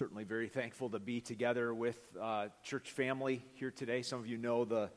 certainly 0.00 0.24
very 0.24 0.48
thankful 0.48 0.88
to 0.88 0.98
be 0.98 1.20
together 1.20 1.74
with 1.74 2.00
uh, 2.18 2.46
church 2.62 2.90
family 2.90 3.44
here 3.52 3.70
today. 3.70 4.00
Some 4.00 4.18
of 4.18 4.26
you 4.26 4.38
know 4.38 4.64
the 4.64 4.88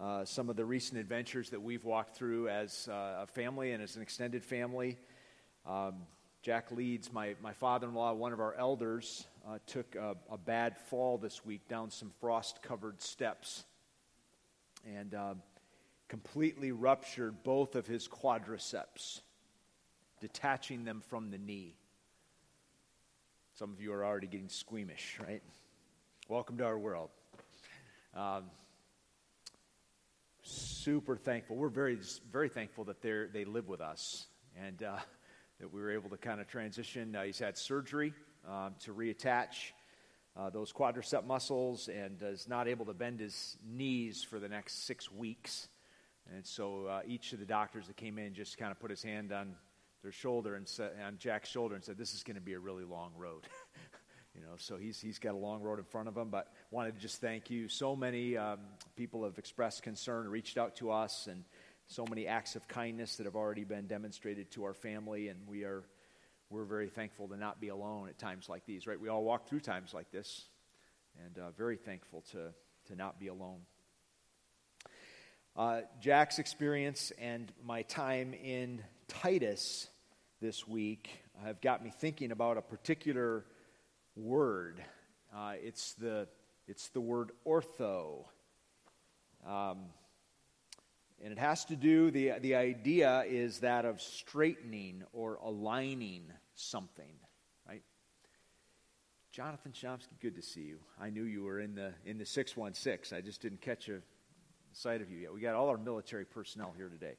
uh, 0.00 0.24
some 0.24 0.48
of 0.48 0.54
the 0.54 0.64
recent 0.64 1.00
adventures 1.00 1.50
that 1.50 1.60
we've 1.60 1.84
walked 1.84 2.14
through 2.14 2.48
as 2.48 2.86
uh, 2.88 3.24
a 3.24 3.26
family 3.26 3.72
and 3.72 3.82
as 3.82 3.96
an 3.96 4.02
extended 4.02 4.44
family. 4.44 4.96
Um, 5.66 5.94
Jack 6.40 6.70
Leeds, 6.70 7.12
my, 7.12 7.34
my 7.42 7.52
father 7.52 7.88
in 7.88 7.94
law, 7.94 8.12
one 8.12 8.32
of 8.32 8.38
our 8.38 8.54
elders, 8.54 9.26
uh, 9.44 9.58
took 9.66 9.96
a, 9.96 10.14
a, 10.30 10.38
bad 10.38 10.78
fall 10.78 11.18
this 11.18 11.44
week 11.44 11.66
down 11.66 11.90
some 11.90 12.12
frost 12.20 12.62
covered 12.62 13.02
steps 13.02 13.64
and 14.86 15.16
uh, 15.16 15.34
completely 16.06 16.70
ruptured 16.70 17.42
both 17.42 17.74
of 17.74 17.88
his 17.88 18.06
quadriceps, 18.06 19.22
detaching 20.20 20.84
them 20.84 21.00
from 21.00 21.32
the 21.32 21.38
knee. 21.38 21.74
Some 23.54 23.70
of 23.70 23.82
you 23.82 23.92
are 23.92 24.02
already 24.02 24.28
getting 24.28 24.48
squeamish, 24.48 25.18
right? 25.20 25.42
Welcome 26.26 26.56
to 26.56 26.64
our 26.64 26.78
world. 26.78 27.10
Um, 28.16 28.44
super 30.42 31.18
thankful. 31.18 31.56
We're 31.56 31.68
very, 31.68 31.98
very 32.32 32.48
thankful 32.48 32.84
that 32.84 33.02
they 33.02 33.44
live 33.44 33.68
with 33.68 33.82
us 33.82 34.26
and 34.58 34.82
uh, 34.82 34.96
that 35.60 35.70
we 35.70 35.82
were 35.82 35.90
able 35.90 36.08
to 36.08 36.16
kind 36.16 36.40
of 36.40 36.48
transition. 36.48 37.14
Uh, 37.14 37.24
he's 37.24 37.38
had 37.38 37.58
surgery 37.58 38.14
um, 38.48 38.74
to 38.84 38.94
reattach 38.94 39.72
uh, 40.34 40.48
those 40.48 40.72
quadricep 40.72 41.26
muscles 41.26 41.88
and 41.88 42.22
is 42.22 42.48
not 42.48 42.66
able 42.66 42.86
to 42.86 42.94
bend 42.94 43.20
his 43.20 43.58
knees 43.62 44.24
for 44.24 44.40
the 44.40 44.48
next 44.48 44.86
six 44.86 45.12
weeks. 45.12 45.68
And 46.34 46.46
so 46.46 46.86
uh, 46.86 47.00
each 47.06 47.34
of 47.34 47.38
the 47.38 47.44
doctors 47.44 47.86
that 47.88 47.96
came 47.96 48.18
in 48.18 48.32
just 48.32 48.56
kind 48.56 48.72
of 48.72 48.80
put 48.80 48.88
his 48.88 49.02
hand 49.02 49.30
on 49.30 49.56
their 50.02 50.12
shoulder 50.12 50.54
and 50.54 50.68
said, 50.68 50.92
on 51.06 51.18
Jack's 51.18 51.48
shoulder 51.48 51.74
and 51.74 51.84
said, 51.84 51.96
"This 51.96 52.14
is 52.14 52.22
going 52.22 52.34
to 52.34 52.40
be 52.42 52.54
a 52.54 52.58
really 52.58 52.84
long 52.84 53.12
road." 53.16 53.46
you 54.34 54.40
know, 54.40 54.54
so 54.56 54.76
he's 54.76 55.00
he's 55.00 55.18
got 55.18 55.34
a 55.34 55.38
long 55.38 55.62
road 55.62 55.78
in 55.78 55.84
front 55.84 56.08
of 56.08 56.16
him. 56.16 56.28
But 56.28 56.48
wanted 56.70 56.94
to 56.96 57.00
just 57.00 57.20
thank 57.20 57.50
you. 57.50 57.68
So 57.68 57.94
many 57.94 58.36
um, 58.36 58.58
people 58.96 59.24
have 59.24 59.38
expressed 59.38 59.82
concern, 59.82 60.28
reached 60.28 60.58
out 60.58 60.76
to 60.76 60.90
us, 60.90 61.28
and 61.28 61.44
so 61.86 62.04
many 62.08 62.26
acts 62.26 62.56
of 62.56 62.66
kindness 62.68 63.16
that 63.16 63.26
have 63.26 63.36
already 63.36 63.64
been 63.64 63.86
demonstrated 63.86 64.50
to 64.52 64.64
our 64.64 64.74
family, 64.74 65.28
and 65.28 65.40
we 65.46 65.64
are 65.64 65.84
we're 66.50 66.64
very 66.64 66.88
thankful 66.88 67.28
to 67.28 67.36
not 67.36 67.60
be 67.60 67.68
alone 67.68 68.08
at 68.08 68.18
times 68.18 68.48
like 68.48 68.66
these. 68.66 68.86
Right? 68.86 69.00
We 69.00 69.08
all 69.08 69.24
walk 69.24 69.48
through 69.48 69.60
times 69.60 69.94
like 69.94 70.10
this, 70.10 70.46
and 71.24 71.38
uh, 71.38 71.50
very 71.52 71.76
thankful 71.76 72.24
to 72.32 72.52
to 72.88 72.96
not 72.96 73.20
be 73.20 73.28
alone. 73.28 73.60
Uh, 75.54 75.82
Jack's 76.00 76.38
experience 76.38 77.12
and 77.18 77.52
my 77.62 77.82
time 77.82 78.32
in 78.32 78.82
Titus 79.20 79.88
this 80.40 80.66
week 80.66 81.22
have 81.44 81.60
got 81.60 81.84
me 81.84 81.90
thinking 81.90 82.32
about 82.32 82.56
a 82.56 82.62
particular 82.62 83.44
word. 84.16 84.82
Uh, 85.34 85.52
it's, 85.62 85.92
the, 85.94 86.26
it's 86.66 86.88
the 86.88 87.00
word 87.00 87.30
ortho. 87.46 88.24
Um, 89.46 89.80
and 91.22 91.30
it 91.30 91.38
has 91.38 91.66
to 91.66 91.76
do, 91.76 92.10
the, 92.10 92.32
the 92.40 92.54
idea 92.54 93.24
is 93.28 93.60
that 93.60 93.84
of 93.84 94.00
straightening 94.00 95.04
or 95.12 95.34
aligning 95.42 96.24
something, 96.54 97.14
right? 97.68 97.82
Jonathan 99.30 99.72
Chomsky, 99.72 100.18
good 100.20 100.36
to 100.36 100.42
see 100.42 100.62
you. 100.62 100.78
I 101.00 101.10
knew 101.10 101.24
you 101.24 101.44
were 101.44 101.60
in 101.60 101.74
the, 101.74 101.92
in 102.06 102.16
the 102.16 102.26
616. 102.26 103.16
I 103.16 103.20
just 103.20 103.42
didn't 103.42 103.60
catch 103.60 103.88
a 103.88 104.00
sight 104.72 105.02
of 105.02 105.10
you 105.10 105.18
yet. 105.18 105.34
We 105.34 105.40
got 105.40 105.54
all 105.54 105.68
our 105.68 105.78
military 105.78 106.24
personnel 106.24 106.72
here 106.76 106.88
today. 106.88 107.16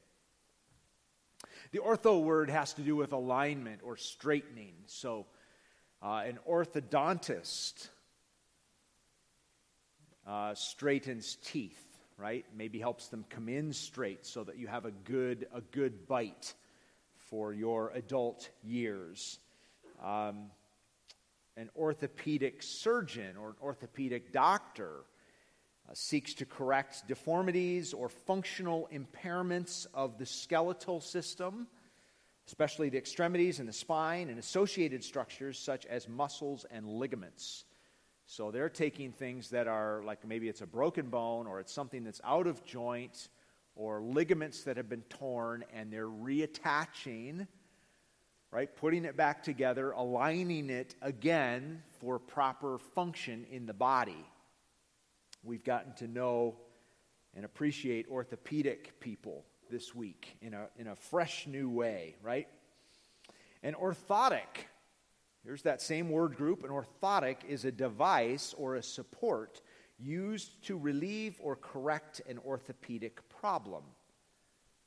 The 1.72 1.78
ortho 1.78 2.22
word 2.22 2.50
has 2.50 2.72
to 2.74 2.82
do 2.82 2.96
with 2.96 3.12
alignment 3.12 3.80
or 3.82 3.96
straightening. 3.96 4.74
So, 4.86 5.26
uh, 6.02 6.22
an 6.26 6.38
orthodontist 6.48 7.88
uh, 10.26 10.54
straightens 10.54 11.36
teeth, 11.44 11.82
right? 12.16 12.44
Maybe 12.56 12.78
helps 12.78 13.08
them 13.08 13.24
come 13.30 13.48
in 13.48 13.72
straight 13.72 14.26
so 14.26 14.44
that 14.44 14.58
you 14.58 14.66
have 14.66 14.84
a 14.84 14.90
good, 14.90 15.46
a 15.54 15.60
good 15.60 16.06
bite 16.06 16.54
for 17.16 17.52
your 17.52 17.90
adult 17.90 18.48
years. 18.62 19.38
Um, 20.02 20.50
an 21.56 21.70
orthopedic 21.76 22.62
surgeon 22.62 23.36
or 23.36 23.50
an 23.50 23.56
orthopedic 23.62 24.32
doctor 24.32 25.04
Uh, 25.86 25.92
seeks 25.92 26.32
to 26.32 26.46
correct 26.46 27.06
deformities 27.06 27.92
or 27.92 28.08
functional 28.08 28.88
impairments 28.90 29.86
of 29.92 30.16
the 30.16 30.24
skeletal 30.24 30.98
system, 30.98 31.66
especially 32.46 32.88
the 32.88 32.96
extremities 32.96 33.58
and 33.58 33.68
the 33.68 33.72
spine 33.72 34.30
and 34.30 34.38
associated 34.38 35.04
structures 35.04 35.58
such 35.58 35.84
as 35.84 36.08
muscles 36.08 36.64
and 36.70 36.88
ligaments. 36.88 37.64
So 38.24 38.50
they're 38.50 38.70
taking 38.70 39.12
things 39.12 39.50
that 39.50 39.68
are 39.68 40.02
like 40.06 40.26
maybe 40.26 40.48
it's 40.48 40.62
a 40.62 40.66
broken 40.66 41.08
bone 41.10 41.46
or 41.46 41.60
it's 41.60 41.72
something 41.72 42.02
that's 42.02 42.20
out 42.24 42.46
of 42.46 42.64
joint 42.64 43.28
or 43.76 44.00
ligaments 44.00 44.64
that 44.64 44.78
have 44.78 44.88
been 44.88 45.02
torn 45.10 45.64
and 45.74 45.92
they're 45.92 46.08
reattaching, 46.08 47.46
right? 48.50 48.74
Putting 48.74 49.04
it 49.04 49.18
back 49.18 49.42
together, 49.42 49.90
aligning 49.90 50.70
it 50.70 50.94
again 51.02 51.82
for 52.00 52.18
proper 52.18 52.78
function 52.78 53.44
in 53.50 53.66
the 53.66 53.74
body 53.74 54.24
we've 55.44 55.64
gotten 55.64 55.92
to 55.94 56.08
know 56.08 56.56
and 57.34 57.44
appreciate 57.44 58.06
orthopedic 58.08 59.00
people 59.00 59.44
this 59.70 59.94
week 59.94 60.36
in 60.40 60.54
a, 60.54 60.68
in 60.78 60.86
a 60.86 60.96
fresh 60.96 61.46
new 61.46 61.68
way, 61.68 62.16
right? 62.22 62.48
An 63.62 63.74
orthotic, 63.74 64.66
here's 65.44 65.62
that 65.62 65.82
same 65.82 66.10
word 66.10 66.36
group. 66.36 66.64
An 66.64 66.70
orthotic 66.70 67.38
is 67.48 67.64
a 67.64 67.72
device 67.72 68.54
or 68.56 68.76
a 68.76 68.82
support 68.82 69.60
used 69.98 70.62
to 70.66 70.78
relieve 70.78 71.38
or 71.40 71.56
correct 71.56 72.20
an 72.28 72.38
orthopedic 72.38 73.28
problem. 73.28 73.84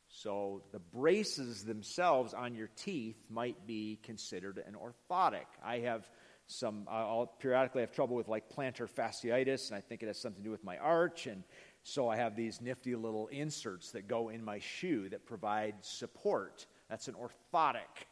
So 0.09 0.63
the 0.71 0.79
braces 0.79 1.63
themselves 1.63 2.33
on 2.33 2.55
your 2.55 2.69
teeth 2.75 3.17
might 3.29 3.67
be 3.67 3.99
considered 4.03 4.63
an 4.65 4.75
orthotic. 4.75 5.45
I 5.63 5.79
have 5.79 6.09
some, 6.47 6.87
I'll 6.89 7.27
periodically 7.39 7.81
have 7.81 7.91
trouble 7.91 8.15
with 8.15 8.29
like 8.29 8.49
plantar 8.49 8.89
fasciitis, 8.89 9.69
and 9.69 9.77
I 9.77 9.81
think 9.81 10.01
it 10.01 10.07
has 10.07 10.17
something 10.17 10.41
to 10.41 10.47
do 10.47 10.51
with 10.51 10.63
my 10.63 10.77
arch. 10.77 11.27
And 11.27 11.43
so 11.83 12.09
I 12.09 12.15
have 12.15 12.35
these 12.35 12.61
nifty 12.61 12.95
little 12.95 13.27
inserts 13.27 13.91
that 13.91 14.07
go 14.07 14.29
in 14.29 14.43
my 14.43 14.59
shoe 14.59 15.09
that 15.09 15.25
provide 15.25 15.75
support. 15.81 16.65
That's 16.89 17.09
an 17.09 17.15
orthotic, 17.15 18.05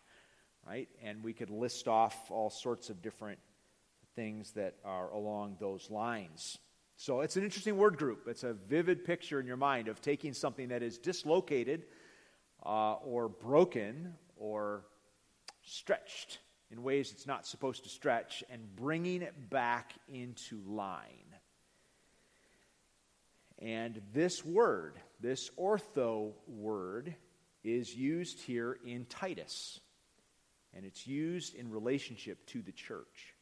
right? 0.67 0.89
And 1.01 1.23
we 1.23 1.33
could 1.33 1.49
list 1.49 1.87
off 1.87 2.29
all 2.29 2.49
sorts 2.49 2.89
of 2.89 3.01
different 3.01 3.39
things 4.15 4.51
that 4.51 4.75
are 4.83 5.11
along 5.11 5.57
those 5.59 5.89
lines. 5.89 6.57
So 6.97 7.21
it's 7.21 7.37
an 7.37 7.43
interesting 7.43 7.77
word 7.77 7.97
group. 7.97 8.27
It's 8.27 8.43
a 8.43 8.53
vivid 8.53 9.05
picture 9.05 9.39
in 9.39 9.47
your 9.47 9.57
mind 9.57 9.87
of 9.87 10.01
taking 10.01 10.33
something 10.33 10.69
that 10.69 10.83
is 10.83 10.97
dislocated 10.97 11.83
uh, 12.65 12.93
or 12.95 13.29
broken 13.29 14.13
or 14.37 14.85
stretched 15.63 16.39
in 16.71 16.83
ways 16.83 17.11
it's 17.11 17.27
not 17.27 17.45
supposed 17.45 17.83
to 17.83 17.89
stretch 17.89 18.43
and 18.49 18.75
bringing 18.75 19.21
it 19.21 19.49
back 19.49 19.93
into 20.07 20.61
line. 20.67 21.35
And 23.59 24.01
this 24.13 24.43
word, 24.43 24.99
this 25.21 25.49
ortho 25.57 26.33
word, 26.47 27.15
is 27.63 27.95
used 27.95 28.41
here 28.41 28.77
in 28.85 29.05
Titus, 29.05 29.79
and 30.73 30.85
it's 30.85 31.07
used 31.07 31.55
in 31.55 31.71
relationship 31.71 32.45
to 32.47 32.61
the 32.61 32.71
church. 32.71 33.33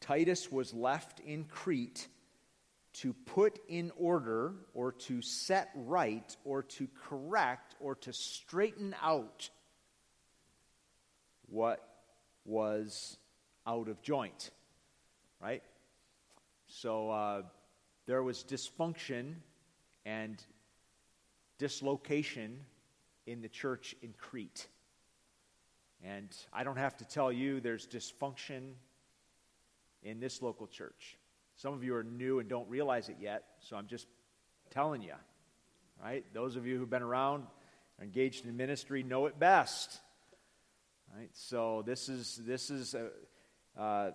Titus 0.00 0.50
was 0.50 0.74
left 0.74 1.20
in 1.20 1.44
Crete 1.44 2.08
to 2.94 3.12
put 3.12 3.58
in 3.68 3.90
order 3.96 4.52
or 4.74 4.92
to 4.92 5.22
set 5.22 5.70
right 5.74 6.36
or 6.44 6.62
to 6.62 6.88
correct 7.08 7.74
or 7.80 7.94
to 7.94 8.12
straighten 8.12 8.94
out 9.00 9.48
what 11.52 11.86
was 12.46 13.18
out 13.66 13.88
of 13.88 14.00
joint, 14.00 14.50
right? 15.40 15.62
So 16.66 17.10
uh, 17.10 17.42
there 18.06 18.22
was 18.22 18.42
dysfunction 18.42 19.34
and 20.06 20.42
dislocation 21.58 22.58
in 23.26 23.42
the 23.42 23.48
church 23.48 23.94
in 24.02 24.14
Crete. 24.18 24.66
And 26.02 26.34
I 26.52 26.64
don't 26.64 26.78
have 26.78 26.96
to 26.96 27.04
tell 27.04 27.30
you 27.30 27.60
there's 27.60 27.86
dysfunction 27.86 28.72
in 30.02 30.20
this 30.20 30.40
local 30.40 30.66
church. 30.66 31.18
Some 31.56 31.74
of 31.74 31.84
you 31.84 31.94
are 31.94 32.02
new 32.02 32.40
and 32.40 32.48
don't 32.48 32.68
realize 32.68 33.10
it 33.10 33.16
yet, 33.20 33.44
so 33.60 33.76
I'm 33.76 33.86
just 33.86 34.06
telling 34.70 35.02
you. 35.02 35.14
Right? 36.02 36.24
Those 36.32 36.56
of 36.56 36.66
you 36.66 36.78
who've 36.78 36.90
been 36.90 37.02
around, 37.02 37.44
engaged 38.00 38.46
in 38.46 38.56
ministry, 38.56 39.02
know 39.02 39.26
it 39.26 39.38
best. 39.38 40.00
Right? 41.14 41.30
So 41.34 41.82
this 41.84 42.08
is 42.08 42.40
this 42.46 42.70
is 42.70 42.94
a, 42.94 43.10
uh, 43.78 44.12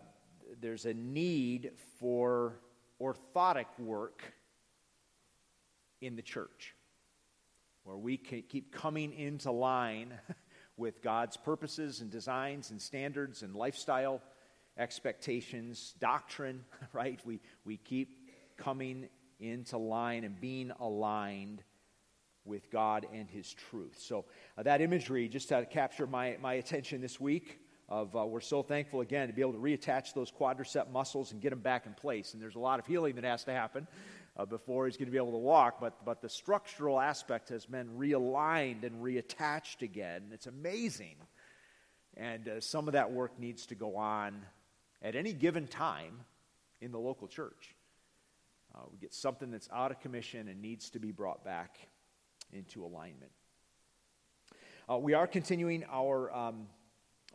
there's 0.59 0.85
a 0.85 0.93
need 0.95 1.71
for 1.99 2.59
orthotic 2.99 3.67
work 3.77 4.23
in 6.01 6.15
the 6.15 6.23
church, 6.23 6.73
where 7.83 7.97
we 7.97 8.17
keep 8.17 8.71
coming 8.71 9.13
into 9.13 9.51
line 9.51 10.11
with 10.77 11.03
God's 11.03 11.37
purposes 11.37 12.01
and 12.01 12.09
designs 12.09 12.71
and 12.71 12.81
standards 12.81 13.43
and 13.43 13.55
lifestyle, 13.55 14.19
expectations, 14.75 15.93
doctrine, 15.99 16.65
right? 16.93 17.19
We, 17.25 17.41
we 17.63 17.77
keep 17.77 18.31
coming 18.57 19.07
into 19.39 19.77
line 19.77 20.23
and 20.23 20.39
being 20.41 20.71
aligned 20.79 21.63
with 22.47 22.71
God 22.71 23.05
and 23.13 23.29
His 23.29 23.53
truth. 23.53 23.95
So, 23.99 24.25
uh, 24.57 24.63
that 24.63 24.81
imagery 24.81 25.27
just 25.27 25.49
to 25.49 25.65
capture 25.65 26.07
my, 26.07 26.37
my 26.41 26.53
attention 26.53 27.01
this 27.01 27.19
week. 27.19 27.59
Of 27.89 28.13
uh, 28.17 28.25
we're 28.25 28.41
so 28.41 28.63
thankful 28.63 28.99
again 28.99 29.27
to 29.27 29.33
be 29.33 29.39
able 29.39 29.53
to 29.53 29.59
reattach 29.59 30.13
those 30.13 30.29
quadricep 30.29 30.91
muscles 30.91 31.31
and 31.31 31.39
get 31.39 31.51
them 31.51 31.59
back 31.59 31.85
in 31.85 31.93
place. 31.93 32.33
And 32.33 32.41
there's 32.41 32.55
a 32.55 32.59
lot 32.59 32.79
of 32.79 32.85
healing 32.85 33.15
that 33.15 33.23
has 33.23 33.45
to 33.45 33.53
happen 33.53 33.87
uh, 34.35 34.43
before 34.43 34.87
he's 34.87 34.97
going 34.97 35.05
to 35.05 35.11
be 35.11 35.17
able 35.17 35.31
to 35.31 35.37
walk. 35.37 35.79
But 35.79 36.03
but 36.03 36.21
the 36.21 36.27
structural 36.27 36.99
aspect 36.99 37.47
has 37.47 37.65
been 37.65 37.87
realigned 37.97 38.83
and 38.83 39.01
reattached 39.01 39.83
again. 39.83 40.23
It's 40.33 40.47
amazing. 40.47 41.15
And 42.17 42.49
uh, 42.49 42.59
some 42.59 42.87
of 42.87 42.93
that 42.93 43.11
work 43.11 43.39
needs 43.39 43.67
to 43.67 43.75
go 43.75 43.95
on 43.95 44.41
at 45.01 45.15
any 45.15 45.31
given 45.31 45.67
time 45.67 46.25
in 46.81 46.91
the 46.91 46.99
local 46.99 47.27
church. 47.27 47.75
Uh, 48.73 48.79
we 48.91 48.97
get 48.97 49.13
something 49.13 49.51
that's 49.51 49.69
out 49.73 49.91
of 49.91 49.99
commission 50.01 50.47
and 50.47 50.61
needs 50.61 50.89
to 50.91 50.99
be 50.99 51.11
brought 51.11 51.43
back 51.43 51.77
into 52.51 52.83
alignment. 52.85 53.31
Uh, 54.89 54.97
we 54.97 55.13
are 55.13 55.27
continuing 55.27 55.83
our. 55.91 56.33
Um, 56.33 56.67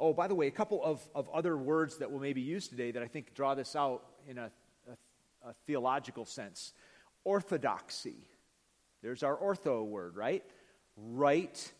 oh, 0.00 0.12
by 0.12 0.26
the 0.26 0.34
way, 0.34 0.46
a 0.46 0.52
couple 0.52 0.82
of, 0.82 1.00
of 1.14 1.28
other 1.30 1.56
words 1.56 1.98
that 1.98 2.10
we'll 2.10 2.20
maybe 2.20 2.40
use 2.40 2.68
today 2.68 2.90
that 2.90 3.02
I 3.02 3.06
think 3.06 3.34
draw 3.34 3.54
this 3.54 3.76
out 3.76 4.02
in 4.26 4.38
a, 4.38 4.50
a, 4.88 5.50
a 5.50 5.54
theological 5.66 6.24
sense. 6.24 6.72
Orthodoxy. 7.24 8.28
There's 9.02 9.22
our 9.22 9.36
ortho 9.36 9.84
word, 9.84 10.16
right? 10.16 10.44
Right 10.96 11.72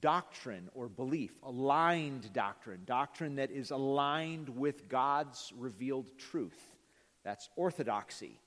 doctrine 0.00 0.68
or 0.74 0.88
belief, 0.88 1.32
aligned 1.42 2.32
doctrine, 2.32 2.80
doctrine 2.84 3.36
that 3.36 3.50
is 3.50 3.70
aligned 3.70 4.48
with 4.48 4.88
God's 4.88 5.52
revealed 5.56 6.10
truth. 6.18 6.58
That's 7.24 7.48
orthodoxy. 7.56 8.38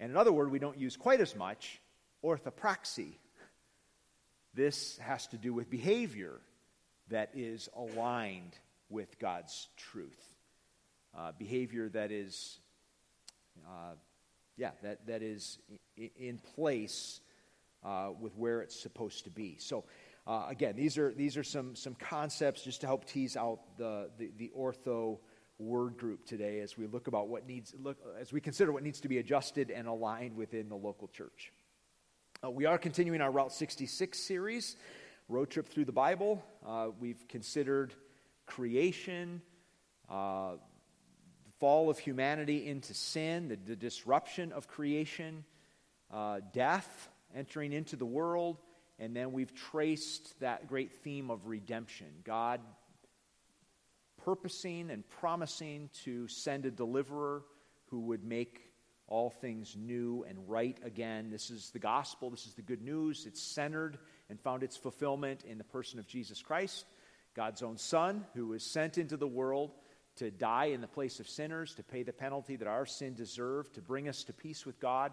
And 0.00 0.10
another 0.10 0.32
word 0.32 0.50
we 0.50 0.58
don't 0.58 0.78
use 0.78 0.96
quite 0.96 1.20
as 1.20 1.36
much, 1.36 1.80
orthopraxy. 2.24 3.14
This 4.54 4.98
has 4.98 5.26
to 5.28 5.36
do 5.36 5.52
with 5.52 5.68
behavior 5.68 6.40
that 7.08 7.30
is 7.34 7.68
aligned 7.76 8.56
with 8.88 9.18
God's 9.18 9.68
truth. 9.76 10.34
Uh, 11.16 11.32
behavior 11.38 11.88
that 11.90 12.12
is, 12.12 12.58
uh, 13.66 13.94
yeah, 14.56 14.70
that, 14.82 15.06
that 15.06 15.22
is 15.22 15.58
in 15.96 16.38
place 16.54 17.20
uh, 17.84 18.10
with 18.20 18.36
where 18.36 18.60
it's 18.60 18.78
supposed 18.78 19.24
to 19.24 19.30
be. 19.30 19.56
So, 19.58 19.84
uh, 20.26 20.46
again, 20.48 20.74
these 20.76 20.98
are, 20.98 21.12
these 21.12 21.36
are 21.36 21.44
some, 21.44 21.76
some 21.76 21.94
concepts 21.94 22.62
just 22.62 22.80
to 22.80 22.86
help 22.86 23.04
tease 23.04 23.36
out 23.36 23.76
the, 23.76 24.10
the, 24.18 24.30
the 24.38 24.52
ortho 24.56 25.18
word 25.58 25.96
group 25.98 26.26
today 26.26 26.60
as 26.60 26.76
we 26.76 26.86
look 26.86 27.06
about 27.06 27.28
what 27.28 27.46
needs 27.46 27.72
look 27.80 27.96
as 28.20 28.32
we 28.32 28.40
consider 28.40 28.72
what 28.72 28.82
needs 28.82 29.00
to 29.00 29.08
be 29.08 29.18
adjusted 29.18 29.70
and 29.70 29.86
aligned 29.86 30.34
within 30.34 30.68
the 30.68 30.74
local 30.74 31.06
church. 31.08 31.52
Uh, 32.44 32.50
we 32.50 32.66
are 32.66 32.76
continuing 32.76 33.20
our 33.22 33.30
Route 33.30 33.52
66 33.52 34.18
series, 34.18 34.76
road 35.28 35.48
trip 35.48 35.66
through 35.66 35.86
the 35.86 35.92
Bible. 35.92 36.44
Uh, 36.66 36.88
we've 37.00 37.26
considered 37.28 37.94
creation, 38.44 39.40
uh, 40.10 40.52
the 41.46 41.52
fall 41.58 41.88
of 41.88 41.98
humanity 41.98 42.66
into 42.66 42.92
sin, 42.92 43.48
the, 43.48 43.56
the 43.56 43.76
disruption 43.76 44.52
of 44.52 44.68
creation, 44.68 45.44
uh, 46.12 46.40
death 46.52 47.08
entering 47.34 47.72
into 47.72 47.96
the 47.96 48.04
world, 48.04 48.58
and 48.98 49.16
then 49.16 49.32
we've 49.32 49.54
traced 49.54 50.38
that 50.40 50.66
great 50.66 50.92
theme 50.92 51.30
of 51.30 51.46
redemption. 51.46 52.08
God 52.24 52.60
purposing 54.22 54.90
and 54.90 55.08
promising 55.08 55.88
to 56.04 56.28
send 56.28 56.66
a 56.66 56.70
deliverer 56.70 57.42
who 57.86 58.00
would 58.00 58.22
make 58.22 58.63
all 59.06 59.30
things 59.30 59.76
new 59.78 60.24
and 60.28 60.38
right 60.48 60.78
again. 60.84 61.30
This 61.30 61.50
is 61.50 61.70
the 61.70 61.78
gospel. 61.78 62.30
This 62.30 62.46
is 62.46 62.54
the 62.54 62.62
good 62.62 62.82
news. 62.82 63.26
It's 63.26 63.42
centered 63.42 63.98
and 64.30 64.40
found 64.40 64.62
its 64.62 64.76
fulfillment 64.76 65.44
in 65.44 65.58
the 65.58 65.64
person 65.64 65.98
of 65.98 66.06
Jesus 66.06 66.42
Christ, 66.42 66.86
God's 67.34 67.62
own 67.62 67.76
Son, 67.76 68.24
who 68.34 68.48
was 68.48 68.62
sent 68.62 68.98
into 68.98 69.16
the 69.16 69.26
world 69.26 69.72
to 70.16 70.30
die 70.30 70.66
in 70.66 70.80
the 70.80 70.86
place 70.86 71.20
of 71.20 71.28
sinners, 71.28 71.74
to 71.74 71.82
pay 71.82 72.02
the 72.02 72.12
penalty 72.12 72.56
that 72.56 72.68
our 72.68 72.86
sin 72.86 73.14
deserved, 73.14 73.74
to 73.74 73.82
bring 73.82 74.08
us 74.08 74.24
to 74.24 74.32
peace 74.32 74.64
with 74.64 74.80
God, 74.80 75.12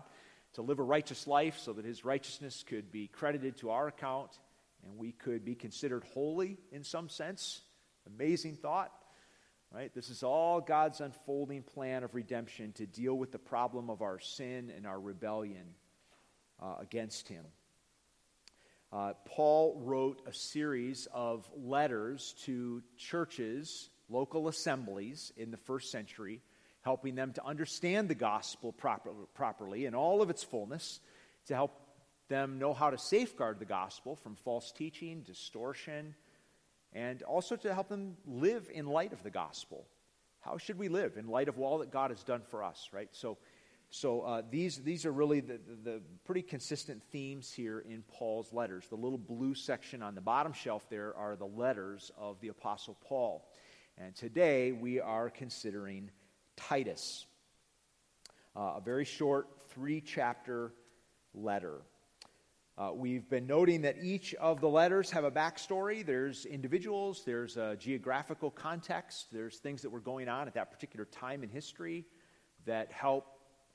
to 0.54 0.62
live 0.62 0.80
a 0.80 0.84
righteous 0.84 1.28
life 1.28 1.58
so 1.58 1.74
that 1.74 1.86
his 1.86 2.06
righteousness 2.06 2.64
could 2.68 2.92
be 2.92 3.08
credited 3.08 3.58
to 3.58 3.72
our 3.72 3.88
account 3.88 4.38
and 4.84 4.98
we 4.98 5.12
could 5.12 5.46
be 5.46 5.56
considered 5.56 6.04
holy 6.14 6.58
in 6.72 6.84
some 6.84 7.10
sense. 7.10 7.62
Amazing 8.08 8.56
thought. 8.56 8.92
Right? 9.74 9.94
This 9.94 10.10
is 10.10 10.22
all 10.22 10.60
God's 10.60 11.00
unfolding 11.00 11.64
plan 11.64 12.04
of 12.04 12.14
redemption 12.14 12.74
to 12.74 12.86
deal 12.86 13.14
with 13.18 13.32
the 13.32 13.40
problem 13.40 13.90
of 13.90 14.02
our 14.02 14.20
sin 14.20 14.70
and 14.76 14.86
our 14.86 15.00
rebellion 15.00 15.76
uh, 16.62 16.76
against 16.82 17.30
Him. 17.30 17.46
Uh, 18.92 19.14
Paul 19.26 19.80
wrote 19.86 20.22
a 20.28 20.34
series 20.34 21.08
of 21.14 21.50
letters 21.56 22.36
to 22.44 22.84
churches, 22.98 23.90
local 24.10 24.50
assemblies 24.50 25.32
in 25.38 25.52
the 25.52 25.58
first 25.58 25.90
century, 25.90 26.42
helping 26.82 27.16
them 27.16 27.32
to 27.34 27.46
understand 27.46 28.10
the 28.10 28.16
gospel 28.16 28.74
proper, 28.74 29.12
properly 29.34 29.86
in 29.86 29.96
all 29.96 30.22
of 30.22 30.30
its 30.30 30.44
fullness, 30.44 31.00
to 31.46 31.56
help 31.56 31.80
them 32.28 32.60
know 32.60 32.74
how 32.74 32.90
to 32.90 32.98
safeguard 32.98 33.60
the 33.60 33.66
gospel 33.66 34.18
from 34.18 34.36
false 34.36 34.74
teaching, 34.74 35.22
distortion, 35.22 36.14
and 36.94 37.24
also 37.24 37.56
to 37.56 37.74
help 37.74 37.90
them 37.90 38.18
live 38.26 38.70
in 38.74 38.86
light 38.86 39.14
of 39.14 39.24
the 39.24 39.30
gospel. 39.30 39.88
How 40.42 40.58
should 40.58 40.78
we 40.78 40.90
live 40.90 41.18
in 41.18 41.28
light 41.28 41.48
of 41.48 41.60
all 41.60 41.78
that 41.80 41.92
God 41.92 42.10
has 42.12 42.24
done 42.24 42.42
for 42.50 42.64
us, 42.64 42.90
right? 42.92 43.10
So, 43.12 43.38
so 43.92 44.22
uh, 44.22 44.42
these, 44.50 44.78
these 44.78 45.06
are 45.06 45.12
really 45.12 45.40
the, 45.40 45.60
the, 45.84 45.92
the, 45.92 46.02
pretty 46.26 46.42
consistent 46.42 47.04
themes 47.12 47.52
here 47.52 47.80
in 47.80 48.04
Paul's 48.08 48.52
letters. 48.52 48.86
The 48.90 48.96
little 48.96 49.18
blue 49.18 49.54
section 49.54 50.02
on 50.02 50.16
the 50.16 50.22
bottom 50.22 50.54
shelf 50.54 50.90
there 50.90 51.16
are 51.16 51.36
the 51.36 51.46
letters 51.46 52.12
of 52.18 52.40
the 52.42 52.48
Apostle 52.48 52.98
Paul. 53.06 53.48
And 53.98 54.16
today 54.16 54.72
we 54.72 55.00
are 55.00 55.30
considering 55.30 56.10
Titus, 56.58 57.26
uh, 58.56 58.76
a 58.78 58.82
very 58.84 59.06
short 59.06 59.48
three 59.70 60.02
chapter 60.02 60.74
letter. 61.34 61.82
Uh, 62.78 62.90
we've 62.94 63.30
been 63.30 63.46
noting 63.46 63.82
that 63.82 63.98
each 64.02 64.34
of 64.36 64.62
the 64.62 64.68
letters 64.68 65.12
have 65.12 65.26
a 65.26 65.32
backstory. 65.32 66.06
There's 66.06 66.46
individuals, 66.46 67.24
there's 67.26 67.58
a 67.58 67.76
geographical 67.76 68.50
context, 68.50 69.28
there's 69.32 69.58
things 69.58 69.82
that 69.82 69.90
were 69.90 70.00
going 70.00 70.30
on 70.30 70.48
at 70.48 70.54
that 70.54 70.72
particular 70.72 71.06
time 71.06 71.44
in 71.44 71.50
history 71.50 72.06
that 72.66 72.90
help 72.92 73.26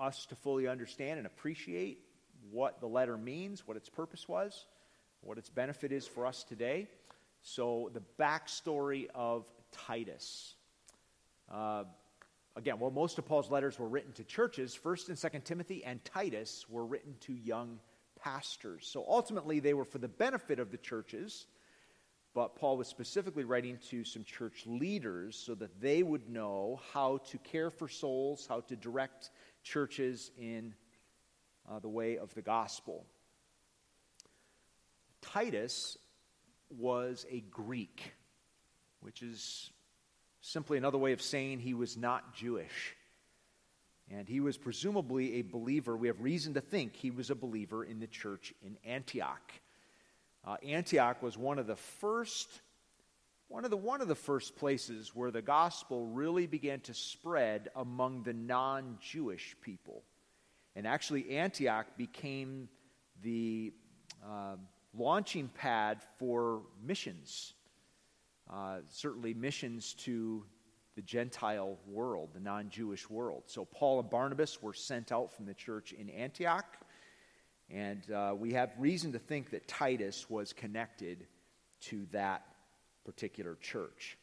us 0.00 0.24
to 0.26 0.34
fully 0.34 0.66
understand 0.66 1.18
and 1.18 1.26
appreciate 1.26 1.98
what 2.50 2.80
the 2.80 2.86
letter 2.86 3.18
means, 3.18 3.66
what 3.66 3.76
its 3.76 3.90
purpose 3.90 4.26
was, 4.26 4.66
what 5.20 5.36
its 5.36 5.50
benefit 5.50 5.92
is 5.92 6.06
for 6.06 6.24
us 6.24 6.42
today. 6.42 6.88
So, 7.42 7.90
the 7.92 8.02
backstory 8.18 9.08
of 9.14 9.46
Titus. 9.72 10.54
Uh, 11.52 11.84
again, 12.56 12.78
well, 12.78 12.90
most 12.90 13.18
of 13.18 13.26
Paul's 13.26 13.50
letters 13.50 13.78
were 13.78 13.88
written 13.88 14.12
to 14.12 14.24
churches. 14.24 14.74
First 14.74 15.10
and 15.10 15.18
Second 15.18 15.44
Timothy 15.44 15.84
and 15.84 16.02
Titus 16.04 16.64
were 16.68 16.84
written 16.84 17.14
to 17.20 17.34
young 17.34 17.78
pastors. 18.26 18.88
So 18.90 19.04
ultimately, 19.06 19.60
they 19.60 19.72
were 19.72 19.84
for 19.84 19.98
the 19.98 20.08
benefit 20.08 20.58
of 20.58 20.72
the 20.72 20.76
churches, 20.76 21.46
but 22.34 22.56
Paul 22.56 22.76
was 22.76 22.88
specifically 22.88 23.44
writing 23.44 23.78
to 23.90 24.02
some 24.02 24.24
church 24.24 24.64
leaders 24.66 25.36
so 25.36 25.54
that 25.54 25.80
they 25.80 26.02
would 26.02 26.28
know 26.28 26.80
how 26.92 27.18
to 27.30 27.38
care 27.38 27.70
for 27.70 27.88
souls, 27.88 28.44
how 28.48 28.60
to 28.62 28.74
direct 28.74 29.30
churches 29.62 30.32
in 30.36 30.74
uh, 31.70 31.78
the 31.78 31.88
way 31.88 32.18
of 32.18 32.34
the 32.34 32.42
gospel. 32.42 33.06
Titus 35.22 35.96
was 36.68 37.26
a 37.30 37.40
Greek, 37.50 38.12
which 39.00 39.22
is 39.22 39.70
simply 40.40 40.78
another 40.78 40.98
way 40.98 41.12
of 41.12 41.22
saying 41.22 41.60
he 41.60 41.74
was 41.74 41.96
not 41.96 42.34
Jewish. 42.34 42.96
And 44.10 44.28
he 44.28 44.40
was 44.40 44.56
presumably 44.56 45.34
a 45.34 45.42
believer. 45.42 45.96
We 45.96 46.06
have 46.06 46.20
reason 46.20 46.54
to 46.54 46.60
think 46.60 46.94
he 46.94 47.10
was 47.10 47.30
a 47.30 47.34
believer 47.34 47.84
in 47.84 47.98
the 47.98 48.06
church 48.06 48.54
in 48.62 48.76
Antioch. 48.84 49.52
Uh, 50.44 50.56
Antioch 50.64 51.22
was 51.22 51.36
one 51.36 51.58
of 51.58 51.66
the 51.66 51.76
first, 51.76 52.48
one 53.48 53.64
of 53.64 53.70
the 53.70 53.76
one 53.76 54.00
of 54.00 54.06
the 54.06 54.14
first 54.14 54.56
places 54.56 55.12
where 55.12 55.32
the 55.32 55.42
gospel 55.42 56.06
really 56.06 56.46
began 56.46 56.78
to 56.80 56.94
spread 56.94 57.68
among 57.74 58.22
the 58.22 58.32
non-Jewish 58.32 59.56
people. 59.60 60.04
And 60.76 60.86
actually, 60.86 61.36
Antioch 61.36 61.86
became 61.96 62.68
the 63.22 63.72
uh, 64.24 64.54
launching 64.96 65.48
pad 65.48 66.00
for 66.18 66.62
missions. 66.84 67.54
Uh, 68.48 68.78
certainly, 68.88 69.34
missions 69.34 69.94
to 69.94 70.44
the 70.96 71.02
Gentile 71.02 71.76
world, 71.86 72.30
the 72.32 72.40
non 72.40 72.70
Jewish 72.70 73.08
world. 73.08 73.44
So 73.46 73.64
Paul 73.64 74.00
and 74.00 74.10
Barnabas 74.10 74.60
were 74.62 74.72
sent 74.72 75.12
out 75.12 75.32
from 75.32 75.44
the 75.44 75.54
church 75.54 75.92
in 75.92 76.08
Antioch, 76.10 76.66
and 77.70 78.10
uh, 78.10 78.34
we 78.36 78.54
have 78.54 78.70
reason 78.78 79.12
to 79.12 79.18
think 79.18 79.50
that 79.50 79.68
Titus 79.68 80.28
was 80.28 80.52
connected 80.52 81.26
to 81.82 82.06
that 82.12 82.44
particular 83.04 83.56
church. 83.60 84.16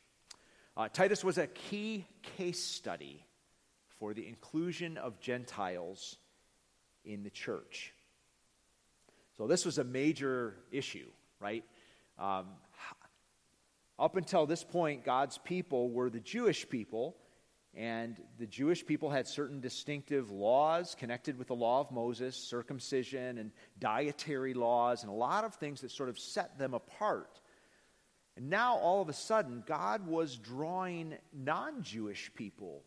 Uh, 0.76 0.90
Titus 0.90 1.24
was 1.24 1.38
a 1.38 1.46
key 1.46 2.08
case 2.38 2.62
study 2.62 3.24
for 4.00 4.16
the 4.16 4.28
inclusion 4.28 4.98
of 4.98 5.20
Gentiles 5.20 6.18
in 7.06 7.24
the 7.24 7.30
church. 7.30 7.94
So, 9.38 9.46
this 9.46 9.64
was 9.66 9.78
a 9.78 9.84
major 9.84 10.56
issue, 10.72 11.08
right? 11.40 11.64
Um, 12.18 12.48
up 14.00 14.16
until 14.16 14.46
this 14.46 14.64
point, 14.64 15.04
God's 15.04 15.38
people 15.38 15.90
were 15.90 16.10
the 16.10 16.20
Jewish 16.20 16.68
people, 16.68 17.16
and 17.76 18.18
the 18.38 18.46
Jewish 18.48 18.86
people 18.86 19.10
had 19.10 19.28
certain 19.28 19.60
distinctive 19.60 20.32
laws 20.32 20.96
connected 20.98 21.38
with 21.38 21.48
the 21.48 21.56
law 21.56 21.80
of 21.80 21.92
Moses, 21.92 22.36
circumcision 22.36 23.38
and 23.38 23.52
dietary 23.80 24.54
laws, 24.54 25.04
and 25.04 25.12
a 25.12 25.16
lot 25.16 25.44
of 25.44 25.56
things 25.56 25.82
that 25.82 25.92
sort 25.92 26.10
of 26.10 26.20
set 26.20 26.58
them 26.58 26.74
apart. 26.74 27.40
And 28.36 28.50
now, 28.50 28.78
all 28.78 29.02
of 29.02 29.10
a 29.10 29.14
sudden, 29.14 29.64
God 29.68 30.08
was 30.08 30.38
drawing 30.38 31.16
non 31.32 31.84
Jewish 31.84 32.32
people 32.34 32.84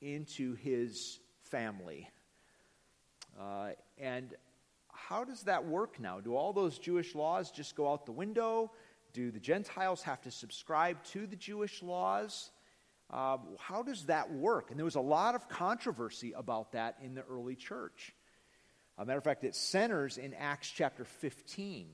into 0.00 0.54
his 0.54 1.18
family. 1.42 2.08
Uh, 3.38 3.70
and 3.98 4.34
how 4.92 5.24
does 5.24 5.42
that 5.42 5.66
work 5.66 5.98
now? 5.98 6.20
Do 6.20 6.36
all 6.36 6.52
those 6.52 6.78
Jewish 6.78 7.14
laws 7.14 7.50
just 7.50 7.74
go 7.74 7.90
out 7.90 8.06
the 8.06 8.12
window? 8.12 8.70
Do 9.12 9.30
the 9.30 9.40
Gentiles 9.40 10.02
have 10.02 10.20
to 10.22 10.30
subscribe 10.30 11.02
to 11.04 11.26
the 11.26 11.36
Jewish 11.36 11.82
laws? 11.82 12.50
Uh, 13.12 13.38
how 13.58 13.82
does 13.82 14.06
that 14.06 14.32
work? 14.32 14.70
And 14.70 14.78
there 14.78 14.84
was 14.84 14.94
a 14.94 15.00
lot 15.00 15.34
of 15.34 15.48
controversy 15.48 16.32
about 16.32 16.72
that 16.72 16.96
in 17.02 17.14
the 17.14 17.22
early 17.22 17.56
church. 17.56 18.14
As 18.98 19.02
a 19.02 19.06
matter 19.06 19.18
of 19.18 19.24
fact, 19.24 19.44
it 19.44 19.56
centers 19.56 20.18
in 20.18 20.34
Acts 20.34 20.70
chapter 20.70 21.04
15. 21.04 21.88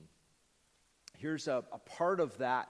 Here's 1.17 1.47
a, 1.47 1.63
a 1.71 1.79
part 1.79 2.19
of 2.19 2.37
that 2.37 2.69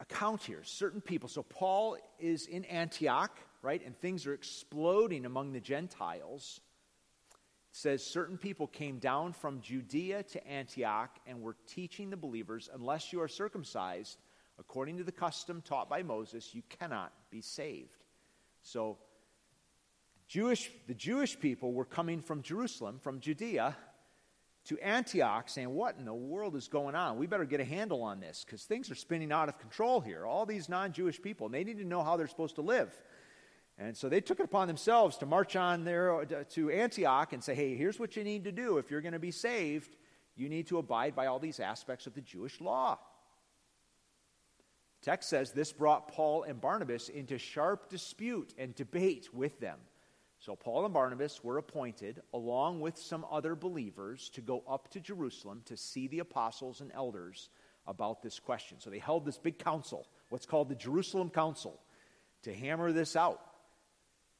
account 0.00 0.42
here. 0.42 0.62
Certain 0.62 1.00
people. 1.00 1.28
So 1.28 1.42
Paul 1.42 1.96
is 2.18 2.46
in 2.46 2.64
Antioch, 2.66 3.36
right? 3.62 3.84
And 3.84 3.96
things 3.98 4.26
are 4.26 4.34
exploding 4.34 5.26
among 5.26 5.52
the 5.52 5.60
Gentiles 5.60 6.60
says 7.76 8.02
certain 8.02 8.38
people 8.38 8.66
came 8.66 8.98
down 8.98 9.34
from 9.34 9.60
Judea 9.60 10.22
to 10.22 10.46
Antioch 10.48 11.10
and 11.26 11.42
were 11.42 11.56
teaching 11.66 12.08
the 12.08 12.16
believers, 12.16 12.70
unless 12.72 13.12
you 13.12 13.20
are 13.20 13.28
circumcised 13.28 14.16
according 14.58 14.96
to 14.96 15.04
the 15.04 15.12
custom 15.12 15.60
taught 15.60 15.86
by 15.86 16.02
Moses, 16.02 16.54
you 16.54 16.62
cannot 16.70 17.12
be 17.30 17.42
saved. 17.42 18.02
So, 18.62 18.96
Jewish, 20.26 20.70
the 20.86 20.94
Jewish 20.94 21.38
people 21.38 21.74
were 21.74 21.84
coming 21.84 22.22
from 22.22 22.40
Jerusalem, 22.40 22.98
from 22.98 23.20
Judea, 23.20 23.76
to 24.64 24.78
Antioch 24.78 25.50
saying, 25.50 25.68
What 25.68 25.96
in 25.98 26.06
the 26.06 26.14
world 26.14 26.56
is 26.56 26.68
going 26.68 26.94
on? 26.94 27.18
We 27.18 27.26
better 27.26 27.44
get 27.44 27.60
a 27.60 27.64
handle 27.64 28.02
on 28.02 28.20
this 28.20 28.42
because 28.42 28.64
things 28.64 28.90
are 28.90 28.94
spinning 28.94 29.32
out 29.32 29.50
of 29.50 29.58
control 29.58 30.00
here. 30.00 30.24
All 30.24 30.46
these 30.46 30.70
non 30.70 30.92
Jewish 30.92 31.20
people, 31.20 31.50
they 31.50 31.62
need 31.62 31.76
to 31.76 31.84
know 31.84 32.02
how 32.02 32.16
they're 32.16 32.26
supposed 32.26 32.54
to 32.54 32.62
live. 32.62 32.90
And 33.78 33.96
so 33.96 34.08
they 34.08 34.22
took 34.22 34.40
it 34.40 34.44
upon 34.44 34.68
themselves 34.68 35.18
to 35.18 35.26
march 35.26 35.54
on 35.54 35.84
there 35.84 36.20
uh, 36.20 36.44
to 36.50 36.70
Antioch 36.70 37.32
and 37.32 37.44
say, 37.44 37.54
hey, 37.54 37.76
here's 37.76 38.00
what 38.00 38.16
you 38.16 38.24
need 38.24 38.44
to 38.44 38.52
do. 38.52 38.78
If 38.78 38.90
you're 38.90 39.02
going 39.02 39.12
to 39.12 39.18
be 39.18 39.30
saved, 39.30 39.96
you 40.34 40.48
need 40.48 40.68
to 40.68 40.78
abide 40.78 41.14
by 41.14 41.26
all 41.26 41.38
these 41.38 41.60
aspects 41.60 42.06
of 42.06 42.14
the 42.14 42.22
Jewish 42.22 42.60
law. 42.60 42.98
The 45.00 45.10
text 45.10 45.28
says 45.28 45.52
this 45.52 45.72
brought 45.72 46.08
Paul 46.08 46.44
and 46.44 46.60
Barnabas 46.60 47.10
into 47.10 47.36
sharp 47.36 47.90
dispute 47.90 48.54
and 48.56 48.74
debate 48.74 49.28
with 49.34 49.60
them. 49.60 49.78
So 50.38 50.54
Paul 50.54 50.84
and 50.84 50.94
Barnabas 50.94 51.42
were 51.42 51.58
appointed, 51.58 52.20
along 52.32 52.80
with 52.80 52.96
some 52.96 53.26
other 53.30 53.54
believers, 53.54 54.30
to 54.30 54.40
go 54.40 54.62
up 54.68 54.88
to 54.92 55.00
Jerusalem 55.00 55.62
to 55.66 55.76
see 55.76 56.08
the 56.08 56.20
apostles 56.20 56.80
and 56.80 56.92
elders 56.94 57.48
about 57.86 58.22
this 58.22 58.38
question. 58.38 58.78
So 58.80 58.90
they 58.90 58.98
held 58.98 59.24
this 59.24 59.38
big 59.38 59.58
council, 59.58 60.06
what's 60.28 60.46
called 60.46 60.68
the 60.68 60.74
Jerusalem 60.74 61.30
Council, 61.30 61.80
to 62.42 62.52
hammer 62.54 62.92
this 62.92 63.16
out. 63.16 63.40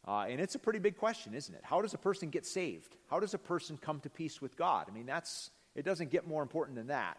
Uh, 0.07 0.27
and 0.29 0.41
it's 0.41 0.55
a 0.55 0.59
pretty 0.59 0.79
big 0.79 0.97
question, 0.97 1.35
isn't 1.35 1.55
it? 1.55 1.63
How 1.65 1.83
does 1.83 1.95
a 1.95 1.99
person 1.99 2.31
get 2.31 2.47
saved? 2.47 2.97
How 3.11 3.19
does 3.19 3.35
a 3.35 3.39
person 3.39 3.77
come 3.77 4.01
to 4.01 4.11
peace 4.11 4.41
with 4.41 4.57
God? 4.57 4.87
I 4.89 4.93
mean, 4.93 5.07
that's, 5.07 5.51
it 5.75 5.85
doesn't 5.85 6.11
get 6.11 6.29
more 6.29 6.43
important 6.43 6.77
than 6.77 6.89
that. 6.89 7.19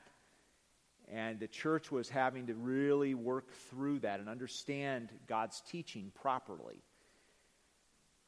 And 1.10 1.40
the 1.40 1.48
church 1.48 1.92
was 1.92 2.10
having 2.10 2.48
to 2.48 2.54
really 2.54 3.14
work 3.14 3.52
through 3.70 4.00
that 4.00 4.20
and 4.20 4.30
understand 4.30 5.10
God's 5.28 5.62
teaching 5.70 6.12
properly. 6.22 6.82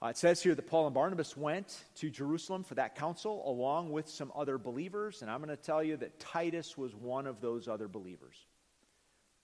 Uh, 0.01 0.07
it 0.07 0.17
says 0.17 0.41
here 0.41 0.55
that 0.55 0.67
Paul 0.67 0.87
and 0.87 0.93
Barnabas 0.93 1.35
went 1.35 1.83
to 1.95 2.09
Jerusalem 2.09 2.63
for 2.63 2.75
that 2.75 2.95
council 2.95 3.43
along 3.49 3.91
with 3.91 4.07
some 4.07 4.31
other 4.33 4.57
believers. 4.57 5.21
And 5.21 5.29
I'm 5.29 5.41
going 5.43 5.55
to 5.55 5.61
tell 5.61 5.83
you 5.83 5.97
that 5.97 6.19
Titus 6.19 6.77
was 6.77 6.95
one 6.95 7.27
of 7.27 7.41
those 7.41 7.67
other 7.67 7.89
believers. 7.89 8.35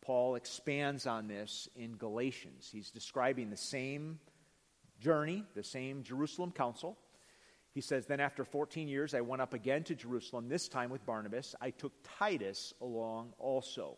Paul 0.02 0.36
expands 0.36 1.08
on 1.08 1.28
this 1.28 1.68
in 1.76 1.96
Galatians. 1.96 2.70
He's 2.72 2.92
describing 2.92 3.50
the 3.50 3.58
same 3.58 4.20
journey, 5.00 5.44
the 5.56 5.64
same 5.64 6.04
Jerusalem 6.04 6.52
council. 6.52 6.98
He 7.72 7.82
says, 7.82 8.06
Then 8.06 8.20
after 8.20 8.46
14 8.46 8.88
years, 8.88 9.14
I 9.14 9.22
went 9.22 9.42
up 9.42 9.54
again 9.54 9.84
to 9.84 9.96
Jerusalem, 9.96 10.48
this 10.48 10.68
time 10.68 10.90
with 10.90 11.06
Barnabas. 11.06 11.56
I 11.60 11.72
took 11.72 11.94
Titus 12.18 12.74
along 12.82 13.34
also. 13.38 13.98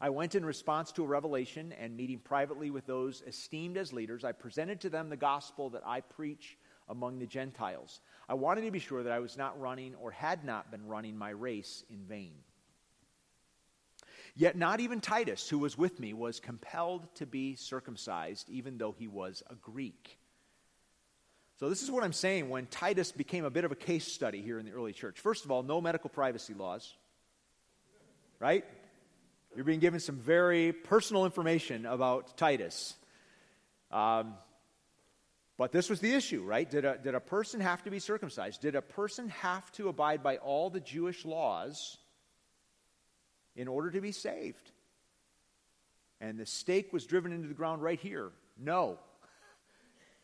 I 0.00 0.10
went 0.10 0.34
in 0.34 0.44
response 0.44 0.92
to 0.92 1.04
a 1.04 1.06
revelation 1.06 1.74
and 1.78 1.96
meeting 1.96 2.18
privately 2.18 2.70
with 2.70 2.86
those 2.86 3.22
esteemed 3.26 3.76
as 3.76 3.92
leaders, 3.92 4.24
I 4.24 4.32
presented 4.32 4.80
to 4.80 4.90
them 4.90 5.10
the 5.10 5.16
gospel 5.16 5.68
that 5.70 5.82
I 5.86 6.00
preach 6.00 6.56
among 6.88 7.18
the 7.18 7.26
Gentiles. 7.26 8.00
I 8.28 8.34
wanted 8.34 8.62
to 8.62 8.70
be 8.70 8.78
sure 8.78 9.02
that 9.02 9.12
I 9.12 9.18
was 9.20 9.36
not 9.36 9.60
running 9.60 9.94
or 9.94 10.10
had 10.10 10.44
not 10.44 10.70
been 10.70 10.86
running 10.86 11.16
my 11.16 11.30
race 11.30 11.84
in 11.90 12.04
vain. 12.04 12.34
Yet 14.36 14.56
not 14.56 14.80
even 14.80 15.00
Titus, 15.00 15.48
who 15.48 15.58
was 15.58 15.76
with 15.76 16.00
me, 16.00 16.12
was 16.12 16.40
compelled 16.40 17.14
to 17.16 17.26
be 17.26 17.56
circumcised, 17.56 18.48
even 18.48 18.78
though 18.78 18.92
he 18.92 19.08
was 19.08 19.42
a 19.50 19.54
Greek. 19.54 20.18
So, 21.58 21.68
this 21.68 21.82
is 21.82 21.90
what 21.90 22.04
I'm 22.04 22.12
saying 22.12 22.48
when 22.48 22.66
Titus 22.66 23.12
became 23.12 23.44
a 23.44 23.50
bit 23.50 23.64
of 23.64 23.72
a 23.72 23.76
case 23.76 24.10
study 24.10 24.40
here 24.40 24.58
in 24.58 24.64
the 24.64 24.72
early 24.72 24.92
church. 24.92 25.20
First 25.20 25.44
of 25.44 25.50
all, 25.50 25.62
no 25.62 25.80
medical 25.80 26.08
privacy 26.08 26.54
laws, 26.54 26.94
right? 28.38 28.64
You're 29.54 29.64
being 29.64 29.80
given 29.80 30.00
some 30.00 30.16
very 30.16 30.72
personal 30.72 31.24
information 31.24 31.84
about 31.84 32.38
Titus. 32.38 32.94
Um, 33.90 34.34
but 35.58 35.72
this 35.72 35.90
was 35.90 36.00
the 36.00 36.14
issue, 36.14 36.42
right? 36.42 36.70
Did 36.70 36.86
a, 36.86 36.96
did 36.96 37.14
a 37.14 37.20
person 37.20 37.60
have 37.60 37.82
to 37.82 37.90
be 37.90 37.98
circumcised? 37.98 38.62
Did 38.62 38.76
a 38.76 38.80
person 38.80 39.28
have 39.28 39.70
to 39.72 39.88
abide 39.88 40.22
by 40.22 40.38
all 40.38 40.70
the 40.70 40.80
Jewish 40.80 41.26
laws 41.26 41.98
in 43.56 43.68
order 43.68 43.90
to 43.90 44.00
be 44.00 44.12
saved. 44.12 44.70
And 46.20 46.38
the 46.38 46.46
stake 46.46 46.92
was 46.92 47.06
driven 47.06 47.32
into 47.32 47.48
the 47.48 47.54
ground 47.54 47.82
right 47.82 47.98
here. 47.98 48.30
No. 48.58 48.98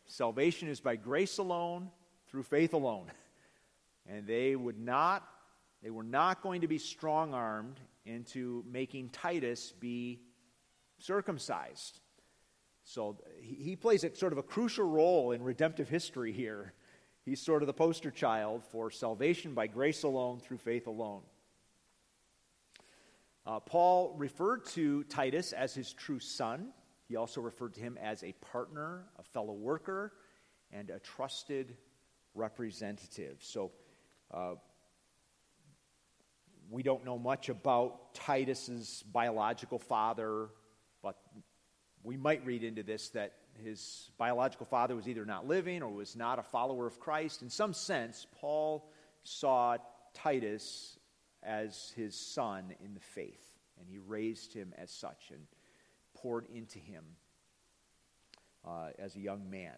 Salvation 0.07 0.69
is 0.69 0.81
by 0.81 0.97
grace 0.97 1.39
alone, 1.39 1.91
through 2.29 2.45
faith 2.45 2.75
alone. 2.75 3.11
And 4.09 4.27
they 4.27 4.55
would 4.55 4.79
not, 4.79 5.27
they 5.83 5.91
were 5.91 6.05
not 6.05 6.43
going 6.43 6.61
to 6.61 6.69
be 6.69 6.79
strong 6.79 7.35
armed 7.35 7.81
into 8.05 8.65
making 8.71 9.09
Titus 9.09 9.73
be 9.73 10.21
circumcised. 10.99 12.01
So 12.85 13.17
he 13.41 13.75
plays 13.75 14.05
a, 14.05 14.15
sort 14.15 14.33
of 14.33 14.39
a 14.39 14.43
crucial 14.45 14.85
role 14.85 15.33
in 15.33 15.43
redemptive 15.43 15.89
history 15.89 16.33
here. 16.33 16.73
He's 17.25 17.41
sort 17.41 17.63
of 17.63 17.67
the 17.67 17.73
poster 17.73 18.13
child 18.13 18.63
for 18.71 18.91
salvation 18.93 19.55
by 19.55 19.67
grace 19.67 20.05
alone, 20.05 20.39
through 20.39 20.59
faith 20.59 20.87
alone. 20.87 21.23
Uh, 23.47 23.61
Paul 23.61 24.15
referred 24.19 24.65
to 24.67 25.05
Titus 25.05 25.53
as 25.53 25.73
his 25.73 25.93
true 25.93 26.19
son. 26.19 26.73
He 27.09 27.15
also 27.15 27.41
referred 27.41 27.75
to 27.75 27.81
him 27.81 27.97
as 28.03 28.25
a 28.25 28.33
partner, 28.33 29.05
a 29.19 29.23
fellow 29.23 29.53
worker, 29.53 30.13
and 30.73 30.91
a 30.91 30.99
trusted 30.99 31.77
representative. 32.35 33.37
So 33.41 33.71
uh, 34.35 34.55
we 36.69 36.83
don't 36.83 37.05
know 37.05 37.19
much 37.19 37.49
about 37.49 38.15
Titus's 38.15 39.05
biological 39.13 39.79
father, 39.79 40.49
but 41.01 41.17
we 42.03 42.17
might 42.17 42.45
read 42.45 42.65
into 42.65 42.83
this 42.83 43.11
that 43.11 43.35
his 43.63 44.11
biological 44.19 44.67
father 44.67 44.97
was 44.97 45.09
either 45.09 45.25
not 45.25 45.47
living 45.47 45.83
or 45.83 45.91
was 45.91 46.17
not 46.17 46.41
a 46.41 46.43
follower 46.43 46.87
of 46.87 46.99
Christ. 46.99 47.43
In 47.43 47.51
some 47.51 47.73
sense, 47.73 48.27
Paul 48.41 48.91
saw 49.23 49.77
Titus 50.15 50.99
as 51.47 51.93
his 51.97 52.15
son 52.15 52.75
in 52.85 52.95
the 52.95 53.01
faith, 53.01 53.53
and 53.79 53.89
he 53.89 53.99
raised 53.99 54.53
him 54.53 54.75
as 54.77 54.91
such 54.91 55.31
and 55.31 55.47
poured 56.15 56.47
into 56.53 56.79
him 56.79 57.05
uh, 58.67 58.89
as 58.99 59.15
a 59.17 59.21
young 59.21 59.49
man. 59.49 59.75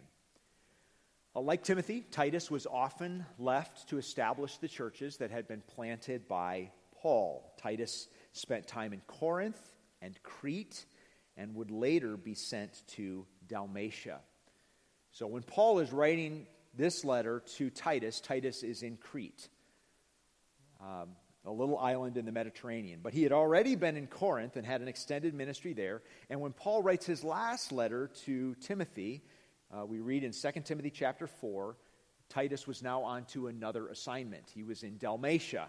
Uh, 1.35 1.41
like 1.41 1.63
Timothy, 1.63 2.03
Titus 2.11 2.49
was 2.49 2.65
often 2.65 3.25
left 3.37 3.89
to 3.89 3.97
establish 3.97 4.57
the 4.57 4.67
churches 4.67 5.17
that 5.17 5.29
had 5.29 5.47
been 5.47 5.61
planted 5.75 6.27
by 6.27 6.71
Paul. 7.01 7.53
Titus 7.61 8.07
spent 8.33 8.67
time 8.67 8.93
in 8.93 9.01
Corinth 9.05 9.61
and 10.01 10.21
Crete 10.23 10.85
and 11.37 11.55
would 11.55 11.71
later 11.71 12.17
be 12.17 12.33
sent 12.33 12.83
to 12.87 13.25
Dalmatia. 13.47 14.19
So 15.11 15.27
when 15.27 15.43
Paul 15.43 15.79
is 15.79 15.91
writing 15.91 16.47
this 16.75 17.05
letter 17.05 17.41
to 17.57 17.69
Titus, 17.69 18.19
Titus 18.21 18.63
is 18.63 18.83
in 18.83 18.97
Crete. 18.97 19.49
Um, 20.81 21.09
a 21.45 21.51
little 21.51 21.77
island 21.77 22.17
in 22.17 22.25
the 22.25 22.31
Mediterranean. 22.31 22.99
But 23.01 23.13
he 23.13 23.23
had 23.23 23.31
already 23.31 23.75
been 23.75 23.95
in 23.95 24.07
Corinth 24.07 24.55
and 24.55 24.65
had 24.65 24.81
an 24.81 24.87
extended 24.87 25.33
ministry 25.33 25.73
there. 25.73 26.01
And 26.29 26.41
when 26.41 26.51
Paul 26.51 26.83
writes 26.83 27.05
his 27.05 27.23
last 27.23 27.71
letter 27.71 28.09
to 28.25 28.55
Timothy, 28.55 29.23
uh, 29.71 29.85
we 29.85 29.99
read 29.99 30.23
in 30.23 30.31
2 30.31 30.61
Timothy 30.63 30.89
chapter 30.89 31.27
4, 31.27 31.77
Titus 32.27 32.67
was 32.67 32.83
now 32.83 33.01
on 33.01 33.25
to 33.25 33.47
another 33.47 33.87
assignment. 33.87 34.51
He 34.53 34.63
was 34.63 34.83
in 34.83 34.97
Dalmatia. 34.97 35.67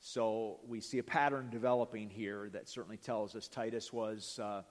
So 0.00 0.60
we 0.66 0.80
see 0.80 0.98
a 0.98 1.02
pattern 1.02 1.48
developing 1.50 2.10
here 2.10 2.48
that 2.52 2.68
certainly 2.68 2.96
tells 2.96 3.36
us 3.36 3.48
Titus 3.48 3.92
was, 3.92 4.38
uh, 4.42 4.62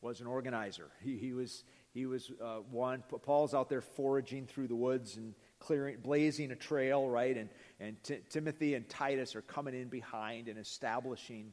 was 0.00 0.20
an 0.20 0.26
organizer. 0.26 0.90
He, 1.02 1.16
he 1.18 1.32
was, 1.32 1.64
he 1.92 2.06
was 2.06 2.30
uh, 2.42 2.58
one. 2.70 3.02
Paul's 3.22 3.52
out 3.52 3.68
there 3.68 3.80
foraging 3.80 4.46
through 4.46 4.68
the 4.68 4.76
woods 4.76 5.16
and 5.16 5.34
clearing, 5.58 5.98
blazing 6.02 6.50
a 6.52 6.56
trail, 6.56 7.08
right? 7.08 7.36
And, 7.36 7.48
and 7.80 8.02
T- 8.02 8.20
Timothy 8.30 8.74
and 8.74 8.88
Titus 8.88 9.36
are 9.36 9.42
coming 9.42 9.74
in 9.74 9.88
behind 9.88 10.48
and 10.48 10.58
establishing 10.58 11.52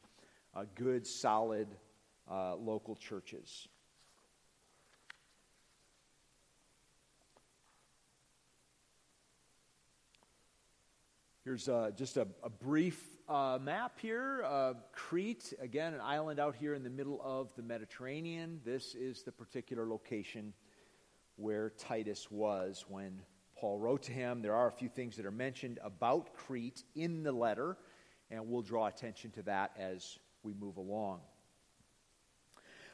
uh, 0.56 0.66
good, 0.76 1.06
solid 1.08 1.68
uh, 2.30 2.56
local 2.56 2.96
churches. 2.96 3.68
Here's 11.44 11.68
uh, 11.68 11.92
just 11.98 12.16
a, 12.16 12.26
a 12.42 12.50
brief 12.50 13.06
uh, 13.28 13.60
map 13.62 14.00
here. 14.00 14.46
Uh, 14.46 14.76
Crete, 14.94 15.54
again, 15.60 15.94
an 15.94 16.00
island 16.00 16.40
out 16.40 16.56
here 16.56 16.74
in 16.74 16.84
the 16.84 16.90
middle 16.90 17.20
of 17.22 17.50
the 17.58 17.62
Mediterranean. 17.62 18.62
This 18.64 18.96
is 18.96 19.24
the 19.24 19.32
particular 19.34 19.86
location 19.86 20.54
where 21.36 21.72
Titus 21.72 22.32
was 22.32 22.86
when 22.88 23.22
Paul 23.64 23.80
wrote 23.80 24.04
to 24.04 24.12
him. 24.12 24.42
There 24.42 24.56
are 24.56 24.68
a 24.68 24.74
few 24.74 24.90
things 24.90 25.16
that 25.16 25.26
are 25.26 25.32
mentioned 25.32 25.80
about 25.82 26.34
Crete 26.34 26.84
in 26.96 27.24
the 27.24 27.32
letter, 27.32 27.78
and 28.30 28.50
we'll 28.50 28.62
draw 28.62 28.88
attention 28.88 29.32
to 29.32 29.44
that 29.44 29.72
as 29.80 30.20
we 30.44 30.54
move 30.54 30.76
along. 30.76 31.22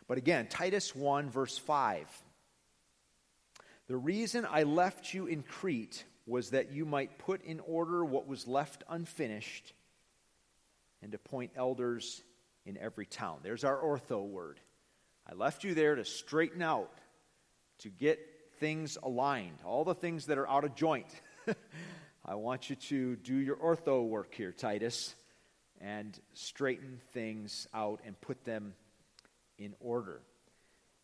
But 0.07 0.19
again, 0.19 0.45
Titus 0.47 0.95
1, 0.95 1.31
verse 1.31 1.57
5. 1.57 2.07
The 3.87 3.97
reason 3.97 4.45
I 4.47 4.61
left 4.61 5.11
you 5.11 5.25
in 5.25 5.41
Crete 5.41 6.05
was 6.27 6.51
that 6.51 6.71
you 6.71 6.85
might 6.85 7.17
put 7.17 7.41
in 7.41 7.61
order 7.61 8.05
what 8.05 8.27
was 8.27 8.47
left 8.47 8.83
unfinished 8.87 9.73
and 11.01 11.11
appoint 11.15 11.53
elders 11.55 12.21
in 12.67 12.77
every 12.77 13.07
town. 13.07 13.39
There's 13.41 13.63
our 13.63 13.79
ortho 13.79 14.23
word. 14.23 14.59
I 15.27 15.33
left 15.33 15.63
you 15.63 15.73
there 15.73 15.95
to 15.95 16.05
straighten 16.05 16.61
out, 16.61 16.93
to 17.79 17.89
get 17.89 18.19
things 18.59 18.97
aligned, 19.01 19.57
all 19.63 19.83
the 19.83 19.95
things 19.95 20.25
that 20.27 20.37
are 20.37 20.47
out 20.47 20.63
of 20.63 20.75
joint. 20.75 21.07
I 22.25 22.35
want 22.35 22.69
you 22.69 22.75
to 22.75 23.15
do 23.15 23.35
your 23.35 23.55
ortho 23.55 24.07
work 24.07 24.35
here, 24.35 24.51
Titus, 24.51 25.15
and 25.81 26.19
straighten 26.33 26.99
things 27.13 27.67
out 27.73 28.01
and 28.05 28.19
put 28.19 28.43
them 28.43 28.73
in 29.57 29.73
order. 29.79 30.21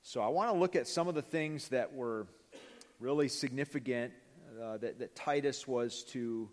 So 0.04 0.22
I 0.22 0.28
want 0.28 0.52
to 0.52 0.58
look 0.58 0.76
at 0.76 0.88
some 0.88 1.08
of 1.08 1.16
the 1.16 1.22
things 1.22 1.70
that 1.70 1.94
were 1.94 2.28
really 3.00 3.28
significant 3.28 4.14
uh, 4.62 4.78
that, 4.78 5.00
that 5.00 5.16
Titus 5.16 5.68
was 5.68 6.04
to, 6.10 6.50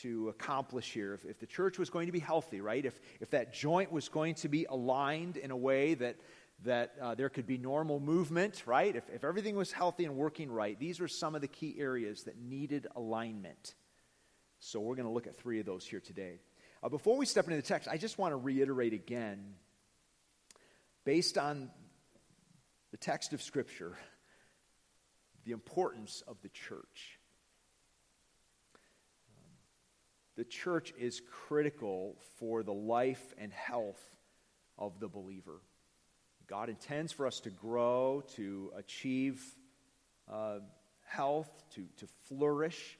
to 0.00 0.28
accomplish 0.28 0.92
here. 0.92 1.14
If, 1.14 1.24
if 1.24 1.38
the 1.38 1.46
church 1.46 1.78
was 1.78 1.90
going 1.90 2.06
to 2.06 2.12
be 2.12 2.18
healthy, 2.18 2.60
right? 2.60 2.84
If, 2.84 2.98
if 3.20 3.30
that 3.30 3.54
joint 3.54 3.92
was 3.92 4.08
going 4.08 4.34
to 4.36 4.48
be 4.48 4.64
aligned 4.64 5.36
in 5.36 5.50
a 5.50 5.56
way 5.56 5.94
that, 5.94 6.16
that 6.62 6.94
uh, 7.00 7.14
there 7.14 7.28
could 7.28 7.46
be 7.46 7.58
normal 7.58 8.00
movement, 8.00 8.62
right? 8.66 8.94
If, 8.94 9.04
if 9.10 9.24
everything 9.24 9.56
was 9.56 9.72
healthy 9.72 10.04
and 10.04 10.16
working 10.16 10.50
right, 10.50 10.78
these 10.78 11.00
are 11.00 11.08
some 11.08 11.34
of 11.34 11.40
the 11.40 11.48
key 11.48 11.76
areas 11.78 12.24
that 12.24 12.38
needed 12.38 12.86
alignment. 12.96 13.74
So 14.60 14.80
we're 14.80 14.94
going 14.94 15.06
to 15.06 15.12
look 15.12 15.26
at 15.26 15.36
three 15.36 15.60
of 15.60 15.66
those 15.66 15.84
here 15.86 16.00
today. 16.00 16.40
Uh, 16.82 16.88
before 16.88 17.16
we 17.16 17.26
step 17.26 17.44
into 17.44 17.56
the 17.56 17.62
text, 17.62 17.88
I 17.88 17.96
just 17.96 18.18
want 18.18 18.32
to 18.32 18.36
reiterate 18.36 18.92
again, 18.92 19.54
based 21.04 21.36
on 21.36 21.70
the 22.92 22.96
text 22.96 23.32
of 23.32 23.42
Scripture, 23.42 23.98
the 25.44 25.52
importance 25.52 26.22
of 26.26 26.36
the 26.42 26.48
church. 26.48 27.18
The 30.36 30.44
church 30.44 30.92
is 30.98 31.20
critical 31.48 32.16
for 32.38 32.62
the 32.62 32.72
life 32.72 33.34
and 33.38 33.52
health 33.52 34.00
of 34.78 34.98
the 34.98 35.08
believer. 35.08 35.60
God 36.46 36.68
intends 36.68 37.12
for 37.12 37.26
us 37.26 37.40
to 37.40 37.50
grow, 37.50 38.22
to 38.36 38.70
achieve 38.76 39.42
uh, 40.30 40.58
health, 41.06 41.50
to, 41.74 41.86
to 41.98 42.06
flourish 42.28 42.98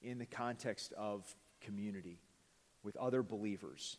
in 0.00 0.18
the 0.18 0.26
context 0.26 0.94
of 0.96 1.24
community 1.60 2.18
with 2.82 2.96
other 2.96 3.22
believers. 3.22 3.98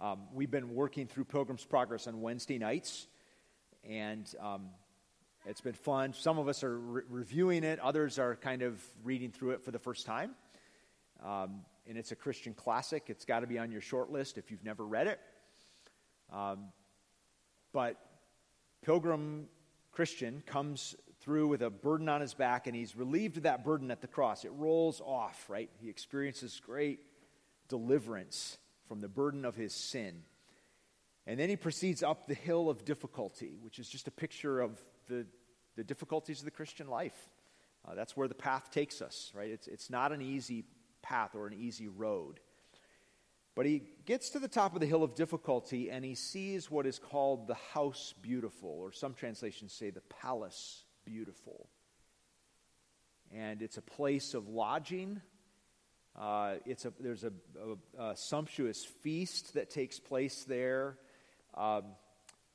Um, 0.00 0.22
we've 0.32 0.50
been 0.50 0.74
working 0.74 1.06
through 1.06 1.24
Pilgrim's 1.24 1.64
Progress 1.64 2.08
on 2.08 2.20
Wednesday 2.20 2.58
nights, 2.58 3.06
and 3.88 4.28
um, 4.40 4.70
it's 5.46 5.60
been 5.60 5.74
fun. 5.74 6.12
Some 6.12 6.38
of 6.38 6.48
us 6.48 6.64
are 6.64 6.76
re- 6.76 7.02
reviewing 7.08 7.62
it, 7.62 7.78
others 7.78 8.18
are 8.18 8.34
kind 8.34 8.62
of 8.62 8.82
reading 9.04 9.30
through 9.30 9.50
it 9.52 9.62
for 9.62 9.70
the 9.70 9.78
first 9.78 10.06
time. 10.06 10.34
Um, 11.24 11.60
and 11.86 11.96
it's 11.96 12.10
a 12.10 12.16
Christian 12.16 12.54
classic. 12.54 13.04
It's 13.08 13.24
got 13.24 13.40
to 13.40 13.46
be 13.46 13.58
on 13.58 13.70
your 13.70 13.80
short 13.80 14.10
list 14.10 14.38
if 14.38 14.50
you've 14.50 14.64
never 14.64 14.84
read 14.84 15.06
it. 15.06 15.20
Um, 16.32 16.66
but 17.72 17.96
Pilgrim 18.84 19.48
Christian 19.92 20.42
comes 20.46 20.94
through 21.20 21.48
with 21.48 21.62
a 21.62 21.70
burden 21.70 22.08
on 22.08 22.20
his 22.20 22.34
back, 22.34 22.66
and 22.66 22.76
he's 22.76 22.94
relieved 22.94 23.38
of 23.38 23.44
that 23.44 23.64
burden 23.64 23.90
at 23.90 24.02
the 24.02 24.06
cross. 24.06 24.44
It 24.44 24.52
rolls 24.52 25.00
off, 25.00 25.48
right? 25.48 25.70
He 25.80 25.88
experiences 25.88 26.60
great 26.64 27.00
deliverance 27.68 28.58
from 28.86 29.00
the 29.00 29.08
burden 29.08 29.46
of 29.46 29.56
his 29.56 29.72
sin. 29.72 30.22
And 31.26 31.40
then 31.40 31.48
he 31.48 31.56
proceeds 31.56 32.02
up 32.02 32.26
the 32.26 32.34
hill 32.34 32.68
of 32.68 32.84
difficulty, 32.84 33.56
which 33.62 33.78
is 33.78 33.88
just 33.88 34.06
a 34.06 34.10
picture 34.10 34.60
of 34.60 34.82
the, 35.08 35.26
the 35.76 35.84
difficulties 35.84 36.40
of 36.40 36.44
the 36.44 36.50
Christian 36.50 36.86
life. 36.86 37.30
Uh, 37.88 37.94
that's 37.94 38.14
where 38.14 38.28
the 38.28 38.34
path 38.34 38.70
takes 38.70 39.00
us, 39.00 39.32
right? 39.34 39.50
It's, 39.50 39.66
it's 39.66 39.88
not 39.88 40.12
an 40.12 40.20
easy 40.20 40.64
path 41.00 41.34
or 41.34 41.46
an 41.46 41.54
easy 41.54 41.88
road. 41.88 42.40
But 43.54 43.66
he 43.66 43.82
gets 44.04 44.30
to 44.30 44.38
the 44.38 44.48
top 44.48 44.74
of 44.74 44.80
the 44.80 44.86
hill 44.86 45.04
of 45.04 45.14
difficulty 45.14 45.90
and 45.90 46.04
he 46.04 46.14
sees 46.14 46.70
what 46.70 46.86
is 46.86 46.98
called 46.98 47.46
the 47.46 47.54
house 47.72 48.14
beautiful, 48.20 48.68
or 48.68 48.90
some 48.92 49.14
translations 49.14 49.72
say 49.72 49.90
the 49.90 50.00
palace 50.00 50.84
beautiful. 51.04 51.68
And 53.32 53.62
it's 53.62 53.76
a 53.76 53.82
place 53.82 54.34
of 54.34 54.48
lodging. 54.48 55.20
Uh, 56.16 56.54
it's 56.66 56.84
a, 56.84 56.92
there's 57.00 57.24
a, 57.24 57.32
a, 57.98 58.02
a, 58.10 58.16
sumptuous 58.16 58.84
feast 58.84 59.54
that 59.54 59.70
takes 59.70 59.98
place 59.98 60.44
there. 60.44 60.98
Um, 61.54 61.84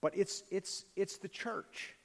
but 0.02 0.18
it's, 0.18 0.44
it's, 0.50 0.86
it's 0.96 1.18
the 1.18 1.28
church. 1.28 1.96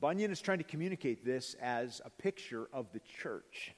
Bunyan 0.00 0.32
is 0.32 0.40
trying 0.40 0.58
to 0.58 0.64
communicate 0.64 1.24
this 1.24 1.54
as 1.62 2.00
a 2.04 2.10
picture 2.10 2.68
of 2.72 2.92
the 2.92 3.00
church. 3.00 3.74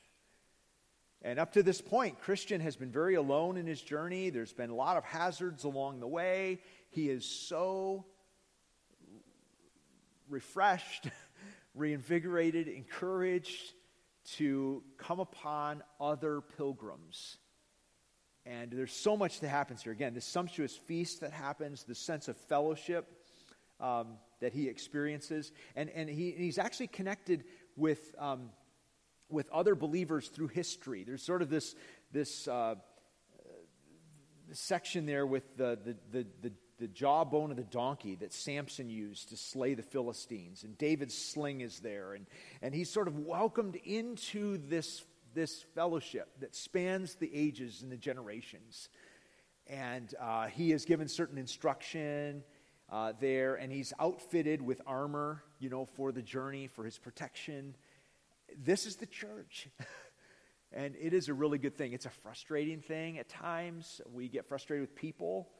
And 1.22 1.38
up 1.38 1.52
to 1.54 1.62
this 1.62 1.80
point, 1.80 2.20
Christian 2.20 2.60
has 2.60 2.76
been 2.76 2.92
very 2.92 3.14
alone 3.14 3.56
in 3.56 3.66
his 3.66 3.82
journey. 3.82 4.30
There's 4.30 4.52
been 4.52 4.70
a 4.70 4.74
lot 4.74 4.96
of 4.96 5.04
hazards 5.04 5.64
along 5.64 6.00
the 6.00 6.06
way. 6.06 6.60
He 6.90 7.08
is 7.10 7.24
so 7.24 8.06
refreshed, 10.28 11.08
reinvigorated, 11.74 12.68
encouraged 12.68 13.72
to 14.36 14.82
come 14.96 15.18
upon 15.18 15.82
other 16.00 16.40
pilgrims. 16.56 17.38
And 18.46 18.70
there's 18.70 18.92
so 18.92 19.16
much 19.16 19.40
that 19.40 19.48
happens 19.48 19.82
here. 19.82 19.92
Again, 19.92 20.14
this 20.14 20.24
sumptuous 20.24 20.76
feast 20.76 21.20
that 21.20 21.32
happens, 21.32 21.82
the 21.84 21.94
sense 21.94 22.28
of 22.28 22.36
fellowship. 22.36 23.06
Um, 23.80 24.18
that 24.40 24.52
he 24.52 24.68
experiences. 24.68 25.52
And, 25.76 25.90
and 25.90 26.08
he, 26.08 26.32
he's 26.32 26.58
actually 26.58 26.88
connected 26.88 27.44
with, 27.76 28.14
um, 28.18 28.50
with 29.28 29.50
other 29.50 29.74
believers 29.74 30.28
through 30.28 30.48
history. 30.48 31.04
There's 31.04 31.22
sort 31.22 31.42
of 31.42 31.50
this, 31.50 31.74
this, 32.12 32.48
uh, 32.48 32.76
section 34.52 35.06
there 35.06 35.26
with 35.26 35.56
the, 35.56 35.78
the, 35.84 35.96
the, 36.10 36.26
the, 36.42 36.52
the 36.78 36.88
jawbone 36.88 37.50
of 37.50 37.56
the 37.56 37.64
donkey 37.64 38.14
that 38.16 38.32
Samson 38.32 38.88
used 38.88 39.30
to 39.30 39.36
slay 39.36 39.74
the 39.74 39.82
Philistines. 39.82 40.64
And 40.64 40.78
David's 40.78 41.16
sling 41.16 41.60
is 41.60 41.80
there. 41.80 42.14
And, 42.14 42.26
and 42.62 42.74
he's 42.74 42.90
sort 42.90 43.08
of 43.08 43.18
welcomed 43.18 43.76
into 43.76 44.58
this, 44.68 45.04
this 45.34 45.64
fellowship 45.74 46.28
that 46.40 46.54
spans 46.54 47.16
the 47.16 47.30
ages 47.34 47.82
and 47.82 47.90
the 47.90 47.96
generations. 47.96 48.88
And 49.66 50.14
uh, 50.20 50.46
he 50.46 50.72
is 50.72 50.84
given 50.84 51.08
certain 51.08 51.36
instruction 51.36 52.42
uh, 52.90 53.12
there, 53.20 53.56
and 53.56 53.70
he's 53.70 53.92
outfitted 54.00 54.62
with 54.62 54.80
armor, 54.86 55.42
you 55.58 55.68
know, 55.68 55.84
for 55.84 56.10
the 56.10 56.22
journey, 56.22 56.68
for 56.68 56.84
his 56.84 56.96
protection. 56.96 57.74
This 58.60 58.86
is 58.86 58.96
the 58.96 59.06
church. 59.06 59.68
and 60.72 60.96
it 61.00 61.12
is 61.12 61.28
a 61.28 61.34
really 61.34 61.58
good 61.58 61.78
thing. 61.78 61.92
It's 61.92 62.06
a 62.06 62.10
frustrating 62.10 62.80
thing 62.80 63.18
at 63.18 63.28
times. 63.28 64.00
We 64.12 64.28
get 64.28 64.48
frustrated 64.48 64.80
with 64.80 64.96
people. 64.96 65.50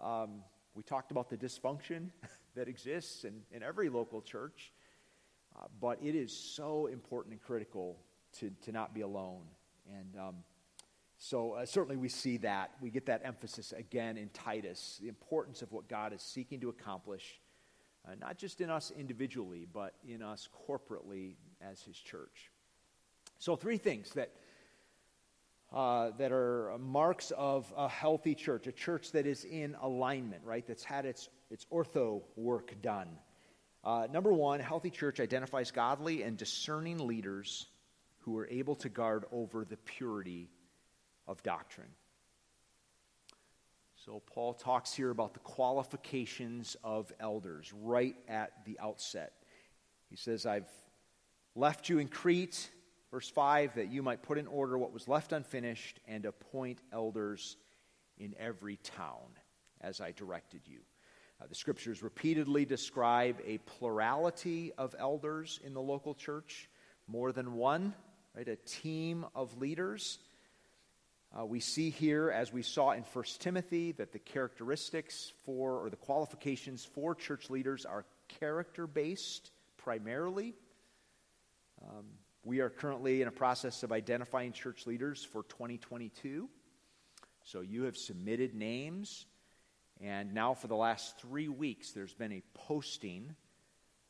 Um, 0.00 0.42
we 0.74 0.82
talked 0.82 1.10
about 1.10 1.28
the 1.28 1.36
dysfunction 1.36 2.08
that 2.54 2.66
exists 2.66 3.24
in, 3.24 3.42
in 3.50 3.62
every 3.62 3.90
local 3.90 4.22
church. 4.22 4.72
Uh, 5.54 5.66
but 5.80 5.98
it 6.02 6.14
is 6.14 6.34
so 6.34 6.86
important 6.86 7.34
and 7.34 7.42
critical 7.42 7.98
to, 8.38 8.50
to 8.62 8.72
not 8.72 8.94
be 8.94 9.02
alone. 9.02 9.42
And 9.94 10.16
um, 10.18 10.34
So, 11.18 11.52
uh, 11.52 11.66
certainly, 11.66 11.96
we 11.96 12.08
see 12.08 12.38
that. 12.38 12.70
We 12.80 12.90
get 12.90 13.06
that 13.06 13.20
emphasis 13.24 13.72
again 13.72 14.16
in 14.16 14.30
Titus 14.30 14.98
the 15.02 15.08
importance 15.08 15.60
of 15.60 15.72
what 15.72 15.88
God 15.88 16.14
is 16.14 16.22
seeking 16.22 16.60
to 16.60 16.70
accomplish, 16.70 17.38
uh, 18.06 18.14
not 18.18 18.38
just 18.38 18.60
in 18.60 18.70
us 18.70 18.92
individually, 18.96 19.66
but 19.70 19.94
in 20.06 20.22
us 20.22 20.48
corporately 20.68 21.34
as 21.60 21.80
His 21.82 21.96
church. 21.96 22.50
So, 23.38 23.56
three 23.56 23.78
things 23.78 24.10
that, 24.14 24.30
uh, 25.72 26.10
that 26.18 26.32
are 26.32 26.72
marks 26.78 27.32
of 27.36 27.72
a 27.76 27.88
healthy 27.88 28.34
church, 28.34 28.66
a 28.66 28.72
church 28.72 29.12
that 29.12 29.26
is 29.26 29.44
in 29.44 29.76
alignment, 29.80 30.42
right? 30.44 30.66
That's 30.66 30.84
had 30.84 31.04
its, 31.04 31.28
its 31.50 31.66
ortho 31.70 32.22
work 32.36 32.80
done. 32.82 33.08
Uh, 33.84 34.06
number 34.10 34.32
one, 34.32 34.58
healthy 34.58 34.90
church 34.90 35.20
identifies 35.20 35.70
godly 35.70 36.22
and 36.22 36.36
discerning 36.36 37.06
leaders 37.06 37.66
who 38.20 38.36
are 38.38 38.48
able 38.48 38.74
to 38.74 38.88
guard 38.88 39.24
over 39.30 39.64
the 39.64 39.76
purity 39.76 40.48
of 41.28 41.42
doctrine. 41.42 41.90
So, 44.04 44.22
Paul 44.26 44.54
talks 44.54 44.94
here 44.94 45.10
about 45.10 45.34
the 45.34 45.40
qualifications 45.40 46.76
of 46.82 47.12
elders 47.20 47.72
right 47.72 48.16
at 48.28 48.64
the 48.64 48.78
outset. 48.80 49.32
He 50.08 50.16
says, 50.16 50.46
I've 50.46 50.70
left 51.56 51.88
you 51.88 51.98
in 51.98 52.08
Crete, 52.08 52.70
verse 53.10 53.28
5, 53.30 53.76
that 53.76 53.90
you 53.90 54.02
might 54.02 54.22
put 54.22 54.38
in 54.38 54.46
order 54.46 54.76
what 54.76 54.92
was 54.92 55.08
left 55.08 55.32
unfinished 55.32 55.98
and 56.06 56.26
appoint 56.26 56.80
elders 56.92 57.56
in 58.18 58.34
every 58.38 58.76
town, 58.76 59.26
as 59.80 60.00
I 60.00 60.12
directed 60.12 60.60
you. 60.66 60.80
Uh, 61.40 61.46
the 61.48 61.54
scriptures 61.54 62.02
repeatedly 62.02 62.64
describe 62.64 63.36
a 63.44 63.58
plurality 63.58 64.72
of 64.78 64.94
elders 64.98 65.58
in 65.64 65.74
the 65.74 65.80
local 65.80 66.14
church, 66.14 66.68
more 67.06 67.32
than 67.32 67.54
one, 67.54 67.94
right? 68.34 68.48
A 68.48 68.56
team 68.56 69.24
of 69.34 69.58
leaders. 69.58 70.18
Uh, 71.38 71.44
we 71.44 71.60
see 71.60 71.90
here, 71.90 72.30
as 72.30 72.52
we 72.52 72.62
saw 72.62 72.92
in 72.92 73.02
1 73.02 73.24
Timothy, 73.38 73.92
that 73.92 74.12
the 74.12 74.18
characteristics 74.18 75.32
for, 75.44 75.84
or 75.84 75.90
the 75.90 75.96
qualifications 75.96 76.84
for 76.84 77.14
church 77.14 77.50
leaders 77.50 77.84
are 77.84 78.04
character 78.40 78.86
based 78.86 79.50
primarily. 79.76 80.54
Um, 81.82 82.06
we 82.44 82.60
are 82.60 82.70
currently 82.70 83.22
in 83.22 83.28
a 83.28 83.32
process 83.32 83.82
of 83.82 83.92
identifying 83.92 84.52
church 84.52 84.86
leaders 84.86 85.24
for 85.24 85.42
2022. 85.44 86.48
So 87.42 87.60
you 87.60 87.84
have 87.84 87.96
submitted 87.96 88.54
names, 88.54 89.26
and 90.00 90.34
now 90.34 90.54
for 90.54 90.66
the 90.66 90.76
last 90.76 91.20
three 91.20 91.48
weeks, 91.48 91.92
there's 91.92 92.14
been 92.14 92.32
a 92.32 92.42
posting 92.54 93.34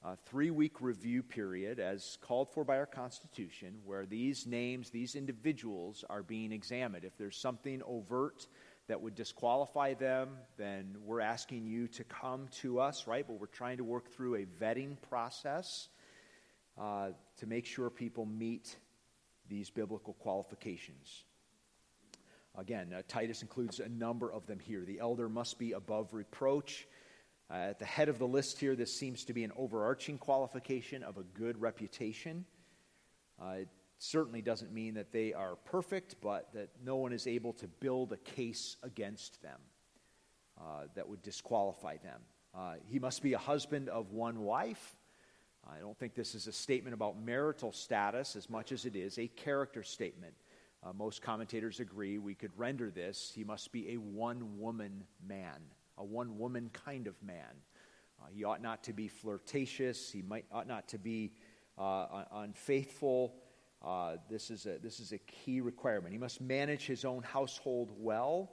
a 0.06 0.16
three 0.26 0.50
week 0.50 0.80
review 0.80 1.22
period, 1.22 1.80
as 1.80 2.18
called 2.20 2.52
for 2.52 2.64
by 2.64 2.78
our 2.78 2.86
Constitution, 2.86 3.78
where 3.84 4.06
these 4.06 4.46
names, 4.46 4.90
these 4.90 5.16
individuals 5.16 6.04
are 6.08 6.22
being 6.22 6.52
examined. 6.52 7.04
If 7.04 7.16
there's 7.18 7.36
something 7.36 7.82
overt 7.84 8.46
that 8.86 9.00
would 9.00 9.16
disqualify 9.16 9.94
them, 9.94 10.28
then 10.58 10.96
we're 11.04 11.20
asking 11.20 11.66
you 11.66 11.88
to 11.88 12.04
come 12.04 12.46
to 12.60 12.78
us, 12.78 13.08
right? 13.08 13.26
But 13.26 13.40
we're 13.40 13.46
trying 13.46 13.78
to 13.78 13.84
work 13.84 14.12
through 14.12 14.36
a 14.36 14.46
vetting 14.62 15.00
process 15.08 15.88
uh, 16.78 17.08
to 17.38 17.46
make 17.46 17.66
sure 17.66 17.90
people 17.90 18.26
meet 18.26 18.76
these 19.48 19.70
biblical 19.70 20.14
qualifications. 20.14 21.24
Again, 22.58 22.92
uh, 22.92 23.02
Titus 23.06 23.42
includes 23.42 23.80
a 23.80 23.88
number 23.88 24.32
of 24.32 24.46
them 24.46 24.58
here. 24.58 24.84
The 24.84 24.98
elder 24.98 25.28
must 25.28 25.58
be 25.58 25.72
above 25.72 26.14
reproach. 26.14 26.86
Uh, 27.50 27.54
at 27.54 27.78
the 27.78 27.84
head 27.84 28.08
of 28.08 28.18
the 28.18 28.26
list 28.26 28.58
here, 28.58 28.74
this 28.74 28.98
seems 28.98 29.24
to 29.24 29.32
be 29.32 29.44
an 29.44 29.52
overarching 29.56 30.18
qualification 30.18 31.02
of 31.02 31.18
a 31.18 31.22
good 31.22 31.60
reputation. 31.60 32.44
Uh, 33.40 33.56
it 33.60 33.68
certainly 33.98 34.42
doesn't 34.42 34.72
mean 34.72 34.94
that 34.94 35.12
they 35.12 35.32
are 35.32 35.56
perfect, 35.64 36.16
but 36.20 36.52
that 36.54 36.70
no 36.84 36.96
one 36.96 37.12
is 37.12 37.26
able 37.26 37.52
to 37.52 37.68
build 37.68 38.12
a 38.12 38.16
case 38.16 38.76
against 38.82 39.42
them 39.42 39.60
uh, 40.58 40.84
that 40.94 41.08
would 41.08 41.22
disqualify 41.22 41.96
them. 41.98 42.20
Uh, 42.54 42.74
he 42.88 42.98
must 42.98 43.22
be 43.22 43.34
a 43.34 43.38
husband 43.38 43.88
of 43.90 44.12
one 44.12 44.40
wife. 44.40 44.96
I 45.68 45.78
don't 45.80 45.98
think 45.98 46.14
this 46.14 46.34
is 46.34 46.46
a 46.46 46.52
statement 46.52 46.94
about 46.94 47.20
marital 47.20 47.72
status 47.72 48.36
as 48.36 48.48
much 48.48 48.72
as 48.72 48.84
it 48.84 48.96
is 48.96 49.18
a 49.18 49.26
character 49.26 49.82
statement. 49.82 50.34
Uh, 50.82 50.92
most 50.92 51.22
commentators 51.22 51.80
agree 51.80 52.18
we 52.18 52.34
could 52.34 52.52
render 52.56 52.90
this 52.90 53.32
he 53.34 53.42
must 53.42 53.72
be 53.72 53.92
a 53.92 53.96
one 53.96 54.58
woman 54.58 55.04
man 55.26 55.60
a 55.98 56.04
one 56.04 56.38
woman 56.38 56.70
kind 56.72 57.06
of 57.06 57.14
man. 57.22 57.62
Uh, 58.20 58.26
he 58.32 58.44
ought 58.44 58.62
not 58.62 58.82
to 58.84 58.92
be 58.92 59.08
flirtatious. 59.08 60.10
He 60.10 60.22
might, 60.22 60.44
ought 60.52 60.68
not 60.68 60.88
to 60.88 60.98
be 60.98 61.32
uh, 61.78 62.24
unfaithful. 62.32 63.34
Uh, 63.82 64.16
this, 64.30 64.50
is 64.50 64.66
a, 64.66 64.78
this 64.78 65.00
is 65.00 65.12
a 65.12 65.18
key 65.18 65.60
requirement. 65.60 66.12
He 66.12 66.18
must 66.18 66.40
manage 66.40 66.86
his 66.86 67.04
own 67.04 67.22
household 67.22 67.90
well. 67.98 68.52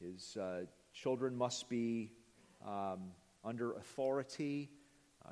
His 0.00 0.36
uh, 0.36 0.62
children 0.92 1.36
must 1.36 1.68
be 1.68 2.12
um, 2.66 3.10
under 3.44 3.72
authority. 3.74 4.70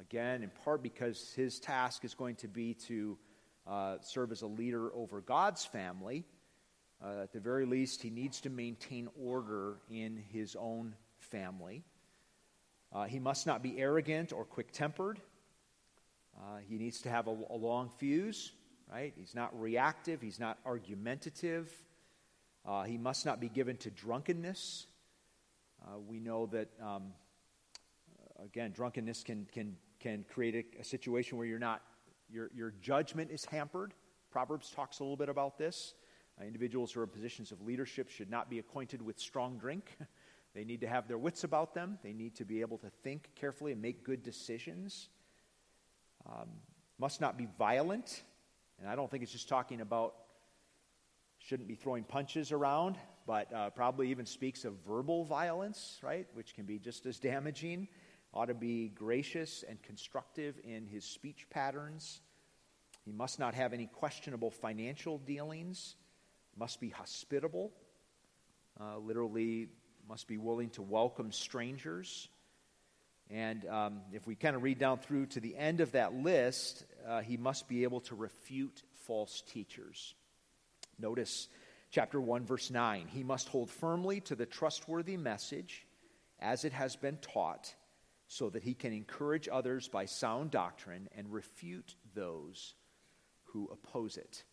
Again, 0.01 0.43
in 0.43 0.51
part 0.65 0.83
because 0.83 1.33
his 1.35 1.61
task 1.61 2.05
is 2.05 2.15
going 2.15 2.37
to 2.37 2.49
be 2.49 2.75
to 2.89 3.17
uh, 3.67 3.97
serve 4.01 4.33
as 4.33 4.43
a 4.43 4.47
leader 4.47 4.93
over 4.95 5.21
God's 5.21 5.65
family. 5.65 6.25
Uh, 7.03 7.23
at 7.23 7.33
the 7.33 7.41
very 7.41 7.67
least, 7.67 8.03
he 8.03 8.11
needs 8.11 8.41
to 8.41 8.51
maintain 8.51 9.09
order 9.21 9.77
in 9.91 10.23
his 10.33 10.57
own 10.57 10.95
family. 11.19 11.85
Uh, 12.93 13.05
he 13.05 13.19
must 13.19 13.47
not 13.47 13.63
be 13.63 13.79
arrogant 13.79 14.33
or 14.33 14.45
quick 14.45 14.73
tempered. 14.73 15.21
Uh, 16.37 16.59
he 16.69 16.79
needs 16.79 17.01
to 17.03 17.11
have 17.11 17.27
a, 17.27 17.37
a, 17.51 17.57
long 17.57 17.91
fuse, 17.99 18.53
right? 18.91 19.13
He's 19.17 19.35
not 19.35 19.59
reactive, 19.61 20.21
he's 20.21 20.41
not 20.41 20.59
argumentative. 20.65 21.71
Uh, 22.67 22.85
he 22.85 22.97
must 22.97 23.27
not 23.27 23.41
be 23.41 23.49
given 23.49 23.77
to 23.79 23.91
drunkenness. 23.91 24.87
Uh, 25.83 25.99
we 25.99 26.19
know 26.19 26.47
that, 26.47 26.69
um, 26.83 27.13
again, 28.45 28.73
drunkenness 28.73 29.23
can, 29.23 29.47
can, 29.53 29.77
can 30.01 30.25
create 30.33 30.55
a, 30.55 30.81
a, 30.81 30.85
situation 30.85 31.39
where 31.39 31.47
you're 31.47 31.59
not, 31.59 31.83
your, 32.31 32.51
your 32.55 32.73
judgment 32.81 33.31
is 33.31 33.45
hampered. 33.45 33.95
Proverbs 34.31 34.71
talks 34.71 35.01
a 35.01 35.03
little 35.03 35.17
bit 35.17 35.29
about 35.29 35.59
this. 35.59 35.95
Uh, 36.41 36.45
individuals 36.45 36.93
who 36.93 37.01
are 37.01 37.05
in 37.05 37.11
positions 37.11 37.53
of 37.53 37.61
leadership 37.63 38.11
should 38.11 38.31
not 38.31 38.51
be 38.51 38.59
acquainted 38.59 39.01
with 39.03 39.19
strong 39.19 39.59
drink. 39.59 39.97
They 40.55 40.63
need 40.63 40.83
to 40.83 40.87
have 40.87 41.09
their 41.09 41.19
wits 41.19 41.43
about 41.43 41.75
them. 41.75 41.99
They 42.05 42.13
need 42.13 42.37
to 42.37 42.45
be 42.45 42.61
able 42.61 42.79
to 42.79 42.89
think 43.03 43.29
carefully 43.35 43.73
and 43.73 43.83
make 43.83 44.05
good 44.05 44.23
decisions. 44.23 45.09
Um, 46.27 46.49
must 46.97 47.21
not 47.21 47.37
be 47.37 47.49
violent. 47.59 48.23
And 48.79 48.89
I 48.89 48.95
don't 48.95 49.11
think 49.11 49.25
it's 49.25 49.33
just 49.33 49.49
talking 49.49 49.81
about 49.81 50.15
shouldn't 51.39 51.69
be 51.69 51.75
throwing 51.75 52.05
punches 52.05 52.53
around, 52.53 52.97
but 53.27 53.53
uh, 53.53 53.71
probably 53.71 54.11
even 54.11 54.27
speaks 54.27 54.65
of 54.65 54.75
verbal 54.87 55.25
violence, 55.25 55.99
right, 56.03 56.27
which 56.35 56.55
can 56.55 56.65
be 56.65 56.79
just 56.79 57.05
as 57.05 57.19
damaging. 57.19 57.89
Ought 58.35 58.47
to 58.47 58.55
be 58.55 58.89
gracious 58.89 59.65
and 59.69 59.81
constructive 59.81 60.57
in 60.65 60.87
his 60.89 61.05
speech 61.05 61.47
patterns. 61.51 62.21
He 63.05 63.13
must 63.13 63.39
not 63.39 63.55
have 63.55 63.73
any 63.73 63.87
questionable 63.87 64.51
financial 64.51 65.19
dealings. 65.19 65.95
Must 66.57 66.81
be 66.81 66.89
hospitable. 66.89 67.71
Uh, 68.81 68.99
literally, 68.99 69.69
must 70.09 70.27
be 70.27 70.37
willing 70.37 70.71
to 70.71 70.83
welcome 70.83 71.31
strangers. 71.31 72.29
And 73.31 73.65
um, 73.67 74.01
if 74.13 74.27
we 74.27 74.35
kind 74.35 74.57
of 74.57 74.65
read 74.65 74.81
down 74.81 74.99
through 74.99 75.27
to 75.27 75.41
the 75.41 75.57
end 75.57 75.81
of 75.81 75.93
that 75.93 76.13
list, 76.13 76.85
uh, 77.07 77.21
he 77.21 77.37
must 77.37 77.69
be 77.69 77.85
able 77.85 78.01
to 78.03 78.17
refute 78.17 78.83
false 79.07 79.43
teachers. 79.53 80.15
Notice 80.99 81.47
chapter 81.93 82.21
1, 82.21 82.45
verse 82.45 82.69
9. 82.69 83.07
He 83.07 83.23
must 83.23 83.49
hold 83.49 83.71
firmly 83.71 84.21
to 84.23 84.35
the 84.35 84.45
trustworthy 84.45 85.17
message 85.17 85.87
as 86.41 86.65
it 86.65 86.73
has 86.73 86.97
been 86.97 87.17
taught, 87.19 87.73
so 88.29 88.51
that 88.51 88.63
he 88.63 88.75
can 88.75 88.93
encourage 88.93 89.49
others 89.51 89.89
by 89.89 90.07
sound 90.07 90.51
doctrine 90.51 91.09
and 91.17 91.33
refute 91.33 91.95
those 92.15 92.75
who 93.45 93.69
oppose 93.71 94.17
it. 94.17 94.45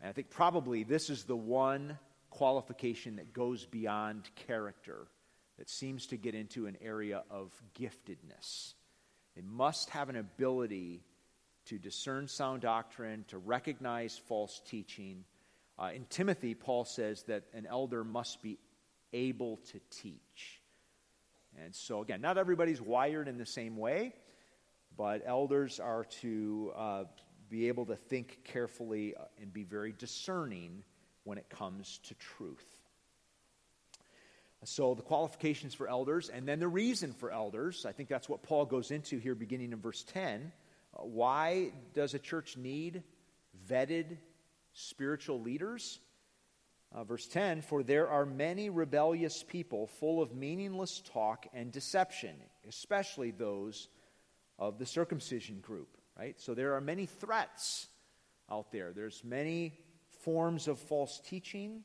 And 0.00 0.08
I 0.08 0.12
think 0.12 0.30
probably 0.30 0.84
this 0.84 1.10
is 1.10 1.24
the 1.24 1.36
one 1.36 1.98
qualification 2.30 3.16
that 3.16 3.32
goes 3.32 3.64
beyond 3.66 4.28
character, 4.34 5.06
that 5.58 5.70
seems 5.70 6.06
to 6.06 6.16
get 6.16 6.34
into 6.34 6.66
an 6.66 6.76
area 6.80 7.22
of 7.30 7.52
giftedness. 7.78 8.74
They 9.36 9.42
must 9.42 9.90
have 9.90 10.08
an 10.08 10.16
ability 10.16 11.02
to 11.66 11.78
discern 11.78 12.28
sound 12.28 12.62
doctrine, 12.62 13.24
to 13.28 13.38
recognize 13.38 14.20
false 14.28 14.60
teaching. 14.66 15.24
Uh, 15.78 15.90
in 15.94 16.04
Timothy, 16.06 16.54
Paul 16.54 16.84
says 16.84 17.22
that 17.24 17.44
an 17.54 17.66
elder 17.66 18.04
must 18.04 18.42
be 18.42 18.58
able 19.12 19.58
to 19.72 19.80
teach. 19.90 20.60
And 21.62 21.74
so, 21.74 22.02
again, 22.02 22.20
not 22.20 22.38
everybody's 22.38 22.80
wired 22.80 23.28
in 23.28 23.38
the 23.38 23.46
same 23.46 23.76
way, 23.76 24.14
but 24.96 25.22
elders 25.24 25.80
are 25.80 26.04
to 26.22 26.72
uh, 26.76 27.04
be 27.48 27.68
able 27.68 27.86
to 27.86 27.96
think 27.96 28.40
carefully 28.44 29.14
and 29.40 29.52
be 29.52 29.62
very 29.62 29.92
discerning 29.92 30.82
when 31.24 31.38
it 31.38 31.48
comes 31.48 32.00
to 32.04 32.14
truth. 32.14 32.66
So, 34.64 34.94
the 34.94 35.02
qualifications 35.02 35.74
for 35.74 35.88
elders, 35.88 36.30
and 36.30 36.48
then 36.48 36.58
the 36.58 36.68
reason 36.68 37.12
for 37.12 37.30
elders. 37.30 37.84
I 37.84 37.92
think 37.92 38.08
that's 38.08 38.30
what 38.30 38.42
Paul 38.42 38.64
goes 38.64 38.90
into 38.90 39.18
here, 39.18 39.34
beginning 39.34 39.72
in 39.72 39.80
verse 39.80 40.02
10. 40.04 40.52
Uh, 40.96 41.04
why 41.04 41.72
does 41.92 42.14
a 42.14 42.18
church 42.18 42.56
need 42.56 43.02
vetted 43.68 44.16
spiritual 44.72 45.40
leaders? 45.42 45.98
Uh, 46.94 47.02
verse 47.02 47.26
10 47.26 47.62
For 47.62 47.82
there 47.82 48.08
are 48.08 48.24
many 48.24 48.70
rebellious 48.70 49.42
people 49.42 49.86
full 49.86 50.22
of 50.22 50.34
meaningless 50.34 51.02
talk 51.12 51.46
and 51.52 51.72
deception, 51.72 52.36
especially 52.68 53.32
those 53.32 53.88
of 54.58 54.78
the 54.78 54.86
circumcision 54.86 55.60
group, 55.60 55.96
right? 56.16 56.40
So 56.40 56.54
there 56.54 56.74
are 56.74 56.80
many 56.80 57.06
threats 57.06 57.88
out 58.50 58.70
there. 58.70 58.92
There's 58.92 59.24
many 59.24 59.78
forms 60.20 60.68
of 60.68 60.78
false 60.78 61.20
teaching. 61.24 61.82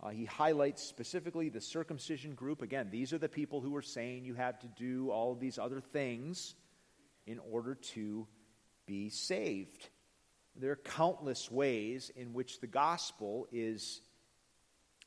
Uh, 0.00 0.08
he 0.08 0.24
highlights 0.24 0.82
specifically 0.82 1.50
the 1.50 1.60
circumcision 1.60 2.34
group. 2.34 2.62
Again, 2.62 2.88
these 2.90 3.12
are 3.12 3.18
the 3.18 3.28
people 3.28 3.60
who 3.60 3.76
are 3.76 3.82
saying 3.82 4.24
you 4.24 4.34
have 4.34 4.58
to 4.60 4.66
do 4.68 5.10
all 5.10 5.32
of 5.32 5.40
these 5.40 5.58
other 5.58 5.80
things 5.80 6.54
in 7.26 7.38
order 7.50 7.74
to 7.74 8.26
be 8.86 9.10
saved. 9.10 9.90
There 10.56 10.72
are 10.72 10.76
countless 10.76 11.50
ways 11.50 12.10
in 12.16 12.32
which 12.32 12.60
the 12.60 12.66
gospel 12.66 13.46
is 13.52 14.00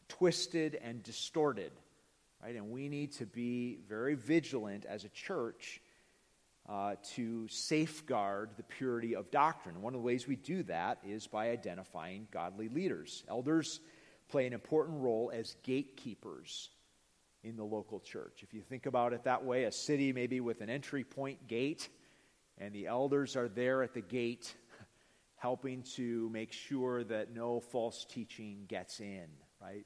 twisted 0.07 0.75
and 0.81 1.03
distorted, 1.03 1.71
right? 2.41 2.55
And 2.55 2.71
we 2.71 2.89
need 2.89 3.13
to 3.13 3.25
be 3.25 3.79
very 3.87 4.15
vigilant 4.15 4.85
as 4.85 5.03
a 5.03 5.09
church 5.09 5.81
uh, 6.67 6.95
to 7.13 7.47
safeguard 7.47 8.51
the 8.57 8.63
purity 8.63 9.15
of 9.15 9.29
doctrine. 9.29 9.81
One 9.81 9.93
of 9.93 9.99
the 9.99 10.05
ways 10.05 10.27
we 10.27 10.35
do 10.35 10.63
that 10.63 10.99
is 11.07 11.27
by 11.27 11.51
identifying 11.51 12.27
godly 12.31 12.69
leaders. 12.69 13.23
Elders 13.27 13.79
play 14.29 14.47
an 14.47 14.53
important 14.53 15.01
role 15.01 15.31
as 15.33 15.55
gatekeepers 15.63 16.69
in 17.43 17.55
the 17.55 17.63
local 17.63 17.99
church. 17.99 18.41
If 18.41 18.53
you 18.53 18.61
think 18.61 18.87
about 18.87 19.13
it 19.13 19.23
that 19.25 19.43
way, 19.45 19.65
a 19.65 19.71
city 19.71 20.11
maybe 20.11 20.39
with 20.39 20.61
an 20.61 20.69
entry 20.69 21.03
point 21.03 21.47
gate, 21.47 21.89
and 22.57 22.73
the 22.73 22.87
elders 22.87 23.35
are 23.35 23.47
there 23.47 23.83
at 23.83 23.93
the 23.93 24.01
gate 24.01 24.55
helping 25.35 25.83
to 25.95 26.29
make 26.31 26.51
sure 26.51 27.03
that 27.03 27.31
no 27.31 27.59
false 27.59 28.05
teaching 28.09 28.65
gets 28.67 28.99
in, 28.99 29.27
right? 29.61 29.85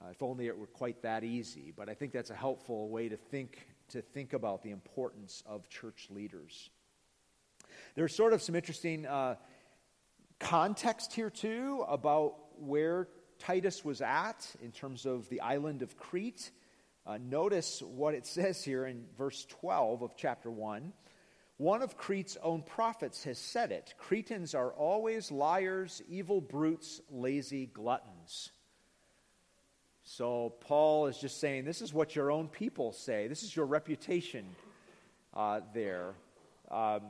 Uh, 0.00 0.10
if 0.10 0.22
only 0.22 0.46
it 0.46 0.56
were 0.56 0.66
quite 0.66 1.02
that 1.02 1.24
easy. 1.24 1.72
But 1.76 1.88
I 1.88 1.94
think 1.94 2.12
that's 2.12 2.30
a 2.30 2.34
helpful 2.34 2.88
way 2.88 3.08
to 3.08 3.16
think, 3.16 3.66
to 3.90 4.00
think 4.00 4.32
about 4.32 4.62
the 4.62 4.70
importance 4.70 5.42
of 5.46 5.68
church 5.68 6.08
leaders. 6.10 6.70
There's 7.94 8.14
sort 8.14 8.32
of 8.32 8.42
some 8.42 8.54
interesting 8.54 9.06
uh, 9.06 9.36
context 10.38 11.12
here, 11.12 11.30
too, 11.30 11.84
about 11.88 12.36
where 12.60 13.08
Titus 13.38 13.84
was 13.84 14.00
at 14.00 14.54
in 14.62 14.72
terms 14.72 15.06
of 15.06 15.28
the 15.28 15.40
island 15.40 15.82
of 15.82 15.96
Crete. 15.96 16.50
Uh, 17.06 17.18
notice 17.18 17.82
what 17.82 18.14
it 18.14 18.26
says 18.26 18.62
here 18.62 18.86
in 18.86 19.04
verse 19.16 19.46
12 19.46 20.02
of 20.02 20.16
chapter 20.16 20.50
1. 20.50 20.92
One 21.56 21.82
of 21.82 21.96
Crete's 21.96 22.36
own 22.40 22.62
prophets 22.62 23.24
has 23.24 23.38
said 23.38 23.72
it 23.72 23.94
Cretans 23.98 24.54
are 24.54 24.70
always 24.70 25.32
liars, 25.32 26.02
evil 26.08 26.40
brutes, 26.40 27.00
lazy 27.10 27.66
gluttons. 27.66 28.52
So 30.10 30.54
Paul 30.60 31.08
is 31.08 31.18
just 31.18 31.38
saying, 31.38 31.66
this 31.66 31.82
is 31.82 31.92
what 31.92 32.16
your 32.16 32.30
own 32.30 32.48
people 32.48 32.92
say. 32.92 33.28
This 33.28 33.42
is 33.42 33.54
your 33.54 33.66
reputation 33.66 34.46
uh, 35.34 35.60
there. 35.74 36.14
Um, 36.70 37.02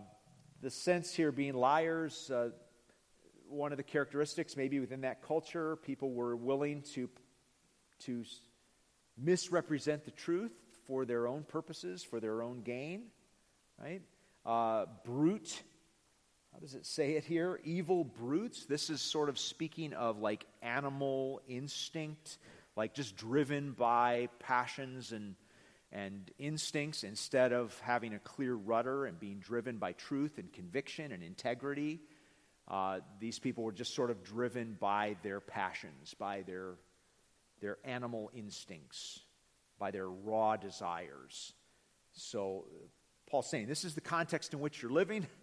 the 0.62 0.70
sense 0.70 1.14
here 1.14 1.30
being 1.30 1.54
liars, 1.54 2.28
uh, 2.28 2.50
one 3.48 3.70
of 3.70 3.76
the 3.76 3.84
characteristics 3.84 4.56
maybe 4.56 4.80
within 4.80 5.02
that 5.02 5.22
culture, 5.22 5.76
people 5.76 6.10
were 6.10 6.34
willing 6.34 6.82
to, 6.94 7.08
to 8.00 8.24
misrepresent 9.16 10.04
the 10.04 10.10
truth 10.10 10.52
for 10.88 11.04
their 11.04 11.28
own 11.28 11.44
purposes, 11.44 12.02
for 12.02 12.18
their 12.18 12.42
own 12.42 12.62
gain, 12.62 13.04
right? 13.80 14.02
Uh, 14.44 14.86
brute, 15.04 15.62
how 16.52 16.58
does 16.58 16.74
it 16.74 16.84
say 16.84 17.12
it 17.12 17.22
here? 17.22 17.60
Evil 17.62 18.02
brutes. 18.02 18.66
This 18.66 18.90
is 18.90 19.00
sort 19.00 19.28
of 19.28 19.38
speaking 19.38 19.92
of 19.92 20.18
like 20.18 20.46
animal 20.62 21.40
instinct 21.46 22.38
like 22.78 22.94
just 22.94 23.16
driven 23.16 23.72
by 23.72 24.28
passions 24.38 25.10
and, 25.10 25.34
and 25.90 26.30
instincts 26.38 27.02
instead 27.02 27.52
of 27.52 27.76
having 27.80 28.14
a 28.14 28.20
clear 28.20 28.54
rudder 28.54 29.04
and 29.04 29.18
being 29.18 29.40
driven 29.40 29.78
by 29.78 29.92
truth 29.94 30.38
and 30.38 30.52
conviction 30.52 31.10
and 31.10 31.24
integrity. 31.24 31.98
Uh, 32.68 33.00
these 33.18 33.40
people 33.40 33.64
were 33.64 33.72
just 33.72 33.96
sort 33.96 34.12
of 34.12 34.22
driven 34.22 34.76
by 34.78 35.16
their 35.24 35.40
passions, 35.40 36.14
by 36.20 36.42
their, 36.42 36.74
their 37.60 37.78
animal 37.82 38.30
instincts, 38.32 39.24
by 39.80 39.90
their 39.90 40.08
raw 40.08 40.56
desires. 40.56 41.52
So, 42.12 42.66
Paul's 43.28 43.50
saying 43.50 43.66
this 43.66 43.84
is 43.84 43.96
the 43.96 44.00
context 44.00 44.52
in 44.52 44.60
which 44.60 44.80
you're 44.80 44.92
living. 44.92 45.26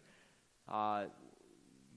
Uh, 0.67 1.05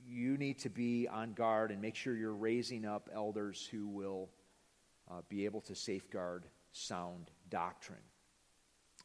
you 0.07 0.37
need 0.37 0.59
to 0.59 0.69
be 0.69 1.09
on 1.09 1.33
guard 1.33 1.71
and 1.71 1.81
make 1.81 1.95
sure 1.95 2.15
you're 2.15 2.35
raising 2.35 2.85
up 2.85 3.09
elders 3.15 3.67
who 3.73 3.89
will 3.89 4.29
uh, 5.11 5.21
be 5.29 5.45
able 5.45 5.61
to 5.63 5.75
safeguard 5.75 6.45
sound 6.73 7.31
doctrine. 7.51 7.99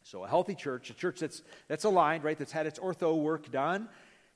So, 0.03 0.23
a 0.23 0.27
healthy 0.27 0.55
church, 0.55 0.89
a 0.89 0.93
church 0.93 1.19
that's, 1.19 1.41
that's 1.67 1.85
aligned, 1.85 2.23
right, 2.23 2.37
that's 2.37 2.51
had 2.51 2.67
its 2.67 2.79
ortho 2.79 3.17
work 3.17 3.51
done, 3.51 3.87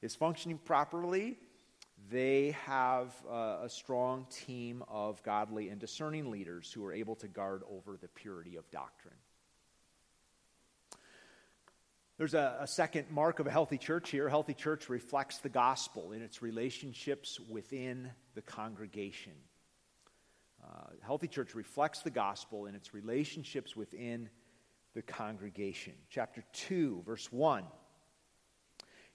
is 0.02 0.16
functioning 0.16 0.60
properly, 0.60 1.38
they 2.10 2.56
have 2.66 3.14
uh, 3.30 3.58
a 3.64 3.70
strong 3.70 4.28
team 4.30 4.84
of 4.88 5.22
godly 5.24 5.70
and 5.70 5.80
discerning 5.80 6.32
leaders 6.32 6.72
who 6.72 6.86
are 6.86 6.94
able 6.94 7.16
to 7.16 7.28
guard 7.28 7.64
over 7.70 7.98
the 7.98 8.08
purity 8.08 8.56
of 8.56 8.70
doctrine. 8.72 9.16
There's 12.18 12.34
a, 12.34 12.58
a, 12.62 12.68
second 12.68 13.12
mark 13.12 13.40
of 13.40 13.46
a 13.46 13.52
healthy 13.52 13.78
church 13.78 14.10
here. 14.10 14.28
A 14.28 14.30
healthy 14.30 14.56
church 14.56 14.90
reflects 14.90 15.38
the 15.38 15.50
gospel 15.50 16.14
in 16.14 16.24
its 16.24 16.42
relationships 16.42 17.40
within 17.40 18.10
the 18.34 18.42
congregation. 18.42 19.34
Uh, 20.64 20.92
healthy 21.02 21.28
church 21.28 21.56
reflects 21.56 22.02
the 22.02 22.10
gospel 22.10 22.66
in 22.66 22.76
its 22.76 22.94
relationships 22.94 23.76
within 23.76 24.30
the 24.94 25.02
congregation. 25.02 25.94
Chapter 26.10 26.44
2, 26.54 27.04
verse 27.06 27.32
1. 27.32 27.64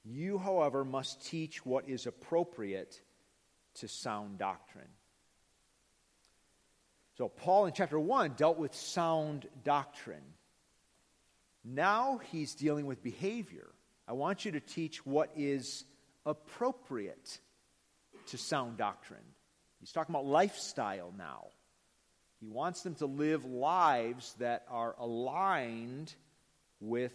You, 0.05 0.39
however, 0.39 0.85
must 0.85 1.27
teach 1.27 1.65
what 1.65 1.89
is 1.89 2.07
appropriate 2.07 3.01
to 3.75 3.89
sound 3.89 4.39
doctrine. 4.39 4.89
So, 7.19 7.29
Paul 7.29 7.67
in 7.67 7.73
chapter 7.73 8.01
1 8.01 8.35
dealt 8.37 8.59
with 8.59 8.75
sound 8.75 9.47
doctrine. 9.65 10.25
Now 11.65 12.21
he's 12.31 12.55
dealing 12.55 12.87
with 12.87 13.03
behavior. 13.03 13.69
I 14.09 14.13
want 14.13 14.45
you 14.45 14.53
to 14.53 14.61
teach 14.61 15.05
what 15.07 15.31
is 15.37 15.85
appropriate 16.27 17.39
to 18.27 18.39
sound 18.39 18.77
doctrine. 18.77 19.21
He's 19.83 19.91
talking 19.91 20.15
about 20.15 20.27
lifestyle 20.27 21.13
now. 21.19 21.49
He 22.41 22.47
wants 22.47 22.83
them 22.83 22.95
to 22.97 23.07
live 23.07 23.45
lives 23.45 24.37
that 24.39 24.65
are 24.71 24.95
aligned 24.97 26.15
with 26.79 27.13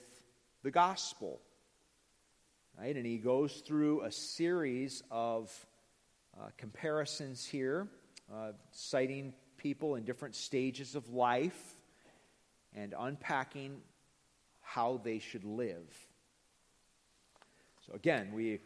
the 0.63 0.71
gospel. 0.71 1.39
Right? 2.77 2.93
And 2.93 3.05
he 3.05 3.19
goes 3.19 3.63
through 3.65 4.01
a 4.01 4.11
series 4.11 5.01
of 5.09 5.49
uh, 6.37 6.49
comparisons 6.57 7.45
here, 7.45 7.87
uh, 8.33 8.51
citing 8.71 9.33
people 9.55 9.95
in 9.95 10.03
different 10.03 10.35
stages 10.35 10.95
of 10.95 11.07
life 11.13 11.77
and 12.75 12.93
unpacking 12.99 13.77
how 14.59 14.99
they 15.05 15.19
should 15.19 15.45
live. 15.45 15.87
So, 17.87 17.93
again, 17.93 18.33
we 18.33 18.59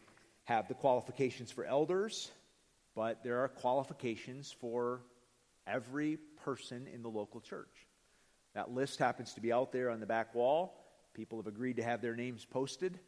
have 0.45 0.67
the 0.67 0.73
qualifications 0.73 1.51
for 1.51 1.65
elders, 1.65 2.31
but 2.95 3.23
there 3.23 3.39
are 3.39 3.47
qualifications 3.47 4.51
for 4.59 5.01
every 5.67 6.17
person 6.43 6.87
in 6.93 7.01
the 7.01 7.09
local 7.09 7.39
church. 7.39 7.87
That 8.53 8.71
list 8.71 8.99
happens 8.99 9.33
to 9.33 9.41
be 9.41 9.53
out 9.53 9.71
there 9.71 9.89
on 9.89 9.99
the 9.99 10.05
back 10.05 10.35
wall. 10.35 10.77
People 11.13 11.37
have 11.39 11.47
agreed 11.47 11.77
to 11.77 11.83
have 11.83 12.01
their 12.01 12.15
names 12.15 12.45
posted. 12.45 12.99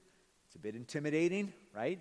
It's 0.45 0.55
a 0.55 0.59
bit 0.59 0.75
intimidating, 0.75 1.51
right? 1.75 1.99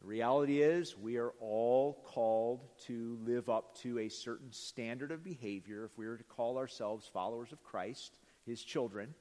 The 0.00 0.06
reality 0.06 0.60
is, 0.60 0.96
we 0.96 1.16
are 1.16 1.32
all 1.40 2.02
called 2.04 2.60
to 2.86 3.18
live 3.24 3.48
up 3.48 3.76
to 3.78 3.98
a 4.00 4.08
certain 4.08 4.52
standard 4.52 5.10
of 5.10 5.24
behavior 5.24 5.84
if 5.84 5.96
we 5.96 6.06
were 6.06 6.18
to 6.18 6.24
call 6.24 6.58
ourselves 6.58 7.08
followers 7.12 7.52
of 7.52 7.62
Christ, 7.62 8.18
his 8.44 8.62
children. 8.62 9.14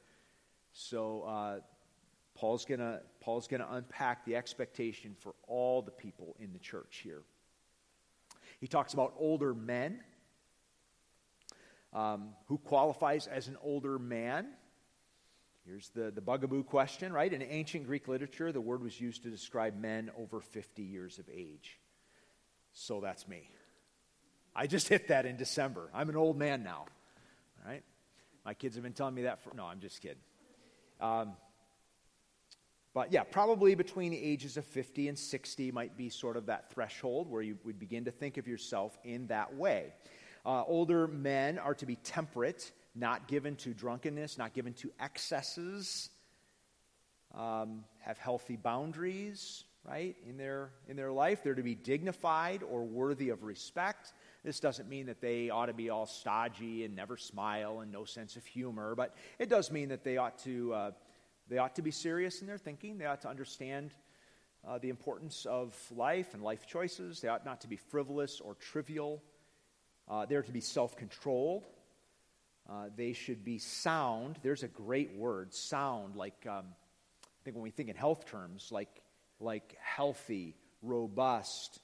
So, 0.73 1.23
uh, 1.23 1.59
Paul's 2.35 2.65
going 2.65 2.99
Paul's 3.21 3.47
going 3.47 3.61
to 3.61 3.73
unpack 3.73 4.25
the 4.25 4.35
expectation 4.35 5.15
for 5.17 5.33
all 5.47 5.81
the 5.81 5.91
people 5.91 6.35
in 6.39 6.51
the 6.51 6.59
church 6.59 6.99
here. 7.01 7.21
He 8.65 8.67
talks 8.67 8.95
about 8.95 9.13
older 9.19 9.53
men. 9.53 9.99
Um, 11.93 12.29
who 12.47 12.57
qualifies 12.57 13.27
as 13.27 13.47
an 13.47 13.57
older 13.61 13.99
man? 13.99 14.47
Here's 15.67 15.89
the, 15.89 16.09
the 16.09 16.19
bugaboo 16.19 16.63
question, 16.63 17.13
right? 17.13 17.31
In 17.31 17.43
ancient 17.43 17.85
Greek 17.85 18.07
literature, 18.07 18.51
the 18.51 18.59
word 18.59 18.81
was 18.81 18.99
used 18.99 19.21
to 19.21 19.29
describe 19.29 19.79
men 19.79 20.09
over 20.17 20.41
50 20.41 20.81
years 20.81 21.19
of 21.19 21.25
age. 21.31 21.79
So 22.73 23.01
that's 23.01 23.27
me. 23.27 23.51
I 24.55 24.65
just 24.65 24.87
hit 24.87 25.09
that 25.09 25.27
in 25.27 25.37
December. 25.37 25.91
I'm 25.93 26.09
an 26.09 26.15
old 26.15 26.35
man 26.35 26.63
now, 26.63 26.87
right? 27.67 27.83
My 28.43 28.55
kids 28.55 28.73
have 28.77 28.83
been 28.83 28.93
telling 28.93 29.13
me 29.13 29.21
that 29.21 29.43
for. 29.43 29.53
No, 29.53 29.65
I'm 29.65 29.79
just 29.79 30.01
kidding. 30.01 30.17
Um, 30.99 31.33
but 32.95 33.11
yeah, 33.11 33.23
probably 33.23 33.75
between 33.75 34.11
the 34.13 34.23
ages 34.23 34.55
of 34.55 34.65
50 34.65 35.09
and 35.09 35.19
60 35.19 35.69
might 35.73 35.97
be 35.97 36.07
sort 36.07 36.37
of 36.37 36.45
that 36.45 36.71
threshold 36.71 37.29
where 37.29 37.41
you 37.41 37.57
would 37.65 37.77
begin 37.77 38.05
to 38.05 38.11
think 38.11 38.37
of 38.37 38.47
yourself 38.47 38.97
in 39.03 39.27
that 39.27 39.53
way. 39.53 39.91
Uh, 40.45 40.63
older 40.65 41.05
men 41.05 41.59
are 41.59 41.75
to 41.75 41.85
be 41.85 41.97
temperate, 41.97 42.71
not 42.95 43.27
given 43.27 43.57
to 43.57 43.73
drunkenness, 43.73 44.37
not 44.37 44.53
given 44.53 44.73
to 44.75 44.93
excesses, 45.01 46.09
um, 47.33 47.83
have 47.99 48.17
healthy 48.17 48.55
boundaries, 48.55 49.65
right, 49.83 50.15
in 50.25 50.37
their, 50.37 50.69
in 50.87 50.95
their 50.95 51.11
life. 51.11 51.43
They're 51.43 51.53
to 51.53 51.63
be 51.63 51.75
dignified 51.75 52.63
or 52.63 52.85
worthy 52.85 53.27
of 53.27 53.43
respect. 53.43 54.13
This 54.45 54.61
doesn't 54.61 54.87
mean 54.87 55.07
that 55.07 55.19
they 55.19 55.49
ought 55.49 55.65
to 55.65 55.73
be 55.73 55.89
all 55.89 56.05
stodgy 56.05 56.85
and 56.85 56.95
never 56.95 57.17
smile 57.17 57.81
and 57.81 57.91
no 57.91 58.05
sense 58.05 58.37
of 58.37 58.45
humor, 58.45 58.95
but 58.95 59.15
it 59.37 59.49
does 59.49 59.69
mean 59.69 59.89
that 59.89 60.05
they 60.05 60.15
ought 60.15 60.39
to, 60.39 60.73
uh, 60.73 60.91
they 61.49 61.57
ought 61.57 61.75
to 61.75 61.81
be 61.81 61.91
serious 61.91 62.41
in 62.41 62.47
their 62.47 62.57
thinking. 62.57 62.97
They 62.97 63.05
ought 63.05 63.21
to 63.21 63.29
understand 63.29 63.93
uh, 64.67 64.79
the 64.79 64.89
importance 64.89 65.45
of 65.45 65.75
life 65.95 66.33
and 66.33 66.43
life 66.43 66.65
choices. 66.65 67.21
They 67.21 67.27
ought 67.27 67.45
not 67.45 67.61
to 67.61 67.67
be 67.67 67.75
frivolous 67.75 68.39
or 68.39 68.55
trivial. 68.55 69.21
Uh, 70.07 70.25
they're 70.25 70.43
to 70.43 70.51
be 70.51 70.61
self 70.61 70.95
controlled. 70.95 71.65
Uh, 72.67 72.85
they 72.95 73.13
should 73.13 73.45
be 73.45 73.59
sound. 73.59 74.39
There's 74.41 74.63
a 74.63 74.67
great 74.67 75.15
word, 75.15 75.53
sound, 75.53 76.15
like 76.15 76.47
um, 76.49 76.65
I 77.23 77.41
think 77.43 77.55
when 77.55 77.63
we 77.63 77.69
think 77.69 77.89
in 77.89 77.95
health 77.95 78.25
terms, 78.25 78.69
like, 78.71 79.03
like 79.39 79.77
healthy, 79.79 80.55
robust, 80.81 81.79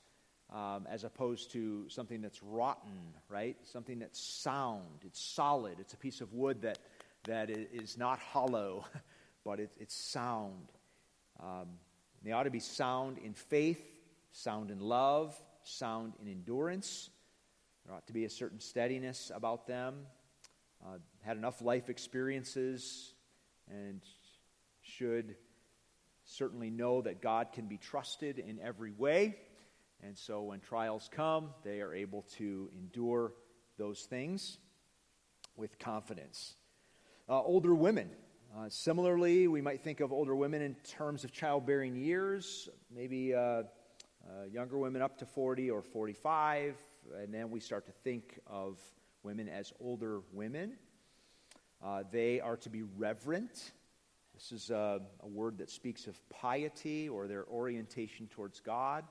um, 0.52 0.88
as 0.90 1.04
opposed 1.04 1.52
to 1.52 1.88
something 1.88 2.20
that's 2.20 2.42
rotten, 2.42 3.14
right? 3.30 3.56
Something 3.64 4.00
that's 4.00 4.20
sound, 4.20 5.04
it's 5.06 5.22
solid, 5.22 5.80
it's 5.80 5.94
a 5.94 5.98
piece 5.98 6.20
of 6.20 6.34
wood 6.34 6.64
that, 6.64 6.80
that 7.26 7.52
is 7.52 7.96
not 7.96 8.18
hollow, 8.18 8.86
but 9.44 9.60
it, 9.60 9.72
it's 9.80 9.96
sound. 9.96 10.72
Um, 11.42 11.68
they 12.24 12.32
ought 12.32 12.44
to 12.44 12.52
be 12.52 12.60
sound 12.60 13.18
in 13.18 13.34
faith, 13.34 13.82
sound 14.32 14.72
in 14.72 14.80
love, 14.80 15.40
sound 15.64 16.14
in 16.22 16.28
endurance. 16.28 17.10
There 17.86 17.96
ought 17.96 18.08
to 18.08 18.14
be 18.14 18.26
a 18.26 18.30
certain 18.30 18.60
steadiness 18.60 19.32
about 19.34 19.68
them. 19.68 20.06
Uh, 20.84 20.98
had 21.22 21.38
enough 21.38 21.62
life 21.62 21.90
experiences 21.90 23.14
and 23.70 24.02
should 24.82 25.36
certainly 26.26 26.70
know 26.70 27.02
that 27.02 27.22
God 27.22 27.52
can 27.54 27.68
be 27.68 27.78
trusted 27.78 28.40
in 28.40 28.60
every 28.60 28.92
way. 28.92 29.36
And 30.04 30.18
so 30.18 30.42
when 30.44 30.60
trials 30.60 31.10
come, 31.12 31.50
they 31.64 31.82
are 31.82 31.94
able 31.94 32.24
to 32.38 32.70
endure 32.78 33.34
those 33.78 34.02
things 34.02 34.58
with 35.56 35.78
confidence. 35.78 36.56
Uh, 37.30 37.42
older 37.42 37.76
women. 37.76 38.10
Uh, 38.54 38.68
similarly, 38.68 39.48
we 39.48 39.62
might 39.62 39.82
think 39.82 40.02
of 40.02 40.12
older 40.12 40.36
women 40.36 40.62
in 40.62 40.76
terms 40.84 41.24
of 41.24 41.32
childbearing 41.32 41.96
years, 41.96 42.68
maybe 42.94 43.34
uh, 43.34 43.40
uh 43.40 43.64
younger 44.52 44.78
women 44.78 45.02
up 45.02 45.18
to 45.18 45.26
40 45.26 45.72
or 45.72 45.82
45, 45.82 46.76
and 47.18 47.34
then 47.34 47.50
we 47.50 47.62
start 47.62 47.86
to 47.86 47.94
think 48.04 48.42
of 48.46 48.78
women 49.24 49.48
as 49.48 49.72
older 49.80 50.20
women. 50.34 50.74
Uh, 51.82 52.04
they 52.12 52.42
are 52.42 52.58
to 52.58 52.70
be 52.70 52.84
reverent. 52.98 53.72
This 54.34 54.52
is 54.52 54.70
a, 54.70 55.00
a 55.22 55.28
word 55.28 55.58
that 55.60 55.70
speaks 55.70 56.06
of 56.08 56.20
piety 56.30 57.08
or 57.08 57.30
their 57.30 57.46
orientation 57.46 58.28
towards 58.28 58.60
God. 58.60 59.06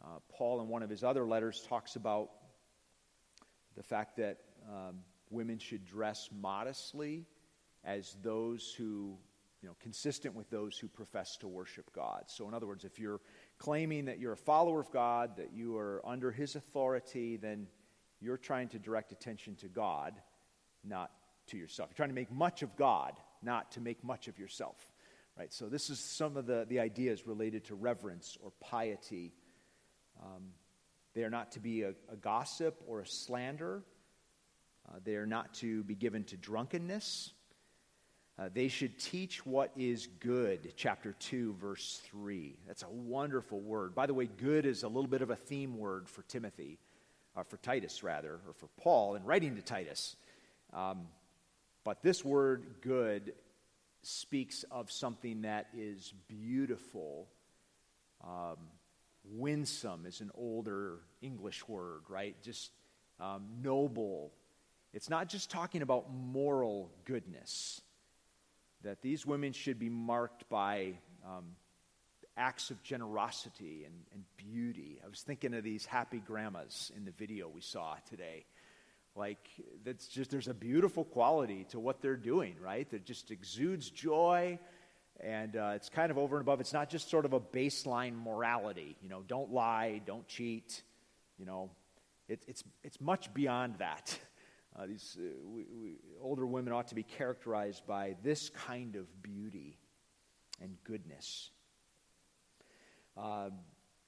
Uh, 0.00 0.20
Paul, 0.32 0.60
in 0.60 0.68
one 0.68 0.84
of 0.84 0.90
his 0.90 1.02
other 1.02 1.26
letters, 1.26 1.66
talks 1.68 1.96
about 1.96 2.30
the 3.76 3.82
fact 3.82 4.16
that 4.18 4.38
um, 4.68 5.00
women 5.28 5.58
should 5.58 5.84
dress 5.84 6.28
modestly 6.32 7.26
as 7.84 8.16
those 8.22 8.74
who, 8.76 9.16
you 9.62 9.68
know, 9.68 9.76
consistent 9.80 10.34
with 10.34 10.50
those 10.50 10.78
who 10.78 10.88
profess 10.88 11.36
to 11.38 11.48
worship 11.48 11.92
God. 11.94 12.24
So, 12.26 12.48
in 12.48 12.54
other 12.54 12.66
words, 12.66 12.84
if 12.84 12.98
you're 12.98 13.20
claiming 13.58 14.06
that 14.06 14.18
you're 14.18 14.32
a 14.32 14.36
follower 14.36 14.80
of 14.80 14.90
God, 14.90 15.36
that 15.36 15.52
you 15.52 15.76
are 15.76 16.02
under 16.04 16.30
his 16.30 16.56
authority, 16.56 17.36
then 17.36 17.66
you're 18.20 18.38
trying 18.38 18.68
to 18.68 18.78
direct 18.78 19.12
attention 19.12 19.56
to 19.56 19.68
God, 19.68 20.14
not 20.84 21.10
to 21.48 21.56
yourself. 21.56 21.90
You're 21.90 21.96
trying 21.96 22.10
to 22.10 22.14
make 22.14 22.30
much 22.30 22.62
of 22.62 22.76
God, 22.76 23.18
not 23.42 23.72
to 23.72 23.80
make 23.80 24.04
much 24.04 24.28
of 24.28 24.38
yourself. 24.38 24.76
Right? 25.38 25.52
So, 25.52 25.68
this 25.68 25.90
is 25.90 25.98
some 25.98 26.36
of 26.36 26.46
the, 26.46 26.66
the 26.68 26.80
ideas 26.80 27.26
related 27.26 27.64
to 27.66 27.74
reverence 27.74 28.36
or 28.42 28.52
piety 28.60 29.32
um, 30.22 30.50
they 31.14 31.24
are 31.24 31.30
not 31.30 31.52
to 31.52 31.60
be 31.60 31.82
a, 31.82 31.90
a 32.10 32.16
gossip 32.16 32.80
or 32.86 33.00
a 33.00 33.06
slander. 33.06 33.82
Uh, 34.88 34.98
they 35.04 35.16
are 35.16 35.26
not 35.26 35.54
to 35.54 35.82
be 35.84 35.94
given 35.94 36.24
to 36.24 36.36
drunkenness. 36.36 37.32
Uh, 38.40 38.48
they 38.54 38.68
should 38.68 38.98
teach 38.98 39.44
what 39.44 39.70
is 39.76 40.08
good, 40.18 40.72
chapter 40.74 41.14
2, 41.18 41.56
verse 41.60 42.00
3. 42.04 42.56
That's 42.66 42.82
a 42.84 42.88
wonderful 42.88 43.60
word. 43.60 43.94
By 43.94 44.06
the 44.06 44.14
way, 44.14 44.30
good 44.38 44.64
is 44.64 44.82
a 44.82 44.88
little 44.88 45.10
bit 45.10 45.20
of 45.20 45.28
a 45.28 45.36
theme 45.36 45.76
word 45.76 46.08
for 46.08 46.22
Timothy, 46.22 46.78
or 47.36 47.42
uh, 47.42 47.44
for 47.44 47.58
Titus, 47.58 48.02
rather, 48.02 48.40
or 48.46 48.54
for 48.54 48.68
Paul 48.78 49.16
in 49.16 49.24
writing 49.24 49.56
to 49.56 49.62
Titus. 49.62 50.16
Um, 50.72 51.08
but 51.84 52.02
this 52.02 52.24
word 52.24 52.64
good 52.80 53.34
speaks 54.02 54.64
of 54.70 54.90
something 54.90 55.42
that 55.42 55.66
is 55.76 56.14
beautiful, 56.26 57.28
um, 58.24 58.56
Winsome 59.22 60.06
is 60.06 60.22
an 60.22 60.30
older 60.34 61.00
English 61.20 61.68
word, 61.68 62.04
right? 62.08 62.34
Just 62.42 62.70
um, 63.20 63.42
noble. 63.62 64.32
It's 64.94 65.10
not 65.10 65.28
just 65.28 65.50
talking 65.50 65.82
about 65.82 66.10
moral 66.10 66.90
goodness, 67.04 67.82
that 68.82 69.02
these 69.02 69.26
women 69.26 69.52
should 69.52 69.78
be 69.78 69.88
marked 69.88 70.48
by 70.48 70.94
um, 71.26 71.56
acts 72.36 72.70
of 72.70 72.82
generosity 72.82 73.84
and, 73.84 73.94
and 74.12 74.24
beauty. 74.36 75.00
I 75.04 75.08
was 75.08 75.20
thinking 75.20 75.54
of 75.54 75.64
these 75.64 75.84
happy 75.84 76.18
grandmas 76.18 76.90
in 76.96 77.04
the 77.04 77.12
video 77.12 77.48
we 77.48 77.60
saw 77.60 77.96
today. 78.08 78.44
Like, 79.16 79.46
that's 79.84 80.06
just, 80.08 80.30
there's 80.30 80.48
a 80.48 80.54
beautiful 80.54 81.04
quality 81.04 81.66
to 81.70 81.80
what 81.80 82.00
they're 82.00 82.16
doing, 82.16 82.54
right? 82.62 82.88
That 82.90 83.04
just 83.04 83.30
exudes 83.30 83.90
joy 83.90 84.58
and 85.22 85.56
uh, 85.56 85.72
it's 85.74 85.88
kind 85.88 86.10
of 86.10 86.18
over 86.18 86.36
and 86.36 86.42
above. 86.42 86.60
It's 86.60 86.72
not 86.72 86.88
just 86.88 87.10
sort 87.10 87.24
of 87.24 87.32
a 87.32 87.40
baseline 87.40 88.14
morality, 88.22 88.96
you 89.02 89.08
know, 89.08 89.22
don't 89.26 89.52
lie, 89.52 90.00
don't 90.06 90.26
cheat, 90.26 90.82
you 91.38 91.44
know. 91.44 91.70
It, 92.28 92.42
it's, 92.46 92.62
it's 92.82 93.00
much 93.00 93.32
beyond 93.34 93.76
that. 93.78 94.18
Uh, 94.80 94.86
these 94.86 95.18
uh, 95.20 95.22
we, 95.44 95.66
we, 95.78 95.96
older 96.22 96.46
women 96.46 96.72
ought 96.72 96.88
to 96.88 96.94
be 96.94 97.02
characterized 97.02 97.86
by 97.86 98.16
this 98.22 98.48
kind 98.50 98.96
of 98.96 99.22
beauty 99.22 99.78
and 100.60 100.76
goodness. 100.84 101.50
Uh, 103.16 103.50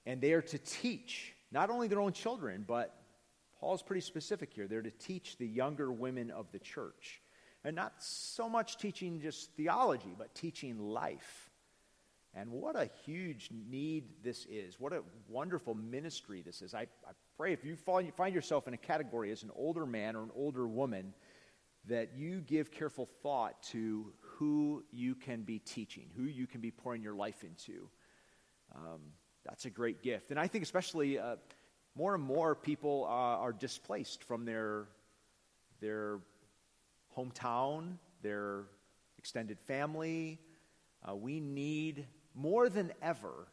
and 0.07 0.21
they 0.21 0.33
are 0.33 0.41
to 0.41 0.59
teach 0.59 1.35
not 1.51 1.69
only 1.69 1.89
their 1.89 2.01
own 2.01 2.13
children, 2.13 2.65
but 2.67 2.95
Paul's 3.61 3.83
pretty 3.83 4.01
specific 4.01 4.53
here. 4.55 4.67
They're 4.67 4.81
to 4.81 4.91
teach 4.91 5.37
the 5.37 5.47
younger 5.47 5.93
women 5.93 6.31
of 6.31 6.51
the 6.53 6.59
church. 6.59 7.21
And 7.65 7.77
not 7.77 7.93
so 7.99 8.49
much 8.49 8.79
teaching 8.79 9.21
just 9.21 9.51
theology, 9.53 10.15
but 10.17 10.35
teaching 10.35 10.79
life. 10.79 11.51
And 12.35 12.51
what 12.51 12.77
a 12.77 12.89
huge 13.05 13.51
need 13.71 14.05
this 14.25 14.47
is. 14.51 14.81
What 14.81 14.95
a 14.95 15.03
wonderful 15.29 15.75
ministry 15.75 16.41
this 16.41 16.63
is. 16.63 16.73
I, 16.73 16.87
I 17.07 17.13
pray 17.37 17.53
if 17.53 17.65
you 17.65 17.77
find, 17.77 18.35
yourself 18.35 18.69
in 18.69 18.75
a 18.75 18.79
category 18.79 19.31
as 19.31 19.43
an 19.43 19.51
older 19.55 19.87
man 19.87 20.17
or 20.17 20.23
an 20.23 20.31
older 20.35 20.67
woman, 20.67 21.15
that 21.89 22.11
you 22.17 22.41
give 22.41 22.71
careful 22.71 23.09
thought 23.23 23.63
to 23.63 24.13
who 24.21 24.85
you 24.93 25.15
can 25.15 25.43
be 25.43 25.59
teaching, 25.59 26.09
who 26.17 26.25
you 26.25 26.47
can 26.47 26.61
be 26.61 26.71
pouring 26.71 27.03
your 27.03 27.15
life 27.15 27.43
into. 27.43 27.89
Um, 28.75 29.01
that's 29.45 29.65
a 29.65 29.71
great 29.71 30.03
gift. 30.03 30.31
And 30.31 30.39
I 30.39 30.47
think, 30.47 30.63
especially, 30.63 31.19
uh, 31.19 31.37
more 31.97 32.15
and 32.15 32.23
more 32.23 32.55
people 32.55 33.05
uh, 33.09 33.11
are 33.11 33.53
displaced 33.53 34.23
from 34.25 34.45
their, 34.45 34.87
their 35.81 36.21
hometown, 37.17 37.99
their 38.23 38.65
extended 39.19 39.59
family. 39.61 40.39
Uh, 41.07 41.15
we 41.17 41.41
need 41.41 42.07
more 42.35 42.69
than 42.69 42.93
ever 43.03 43.49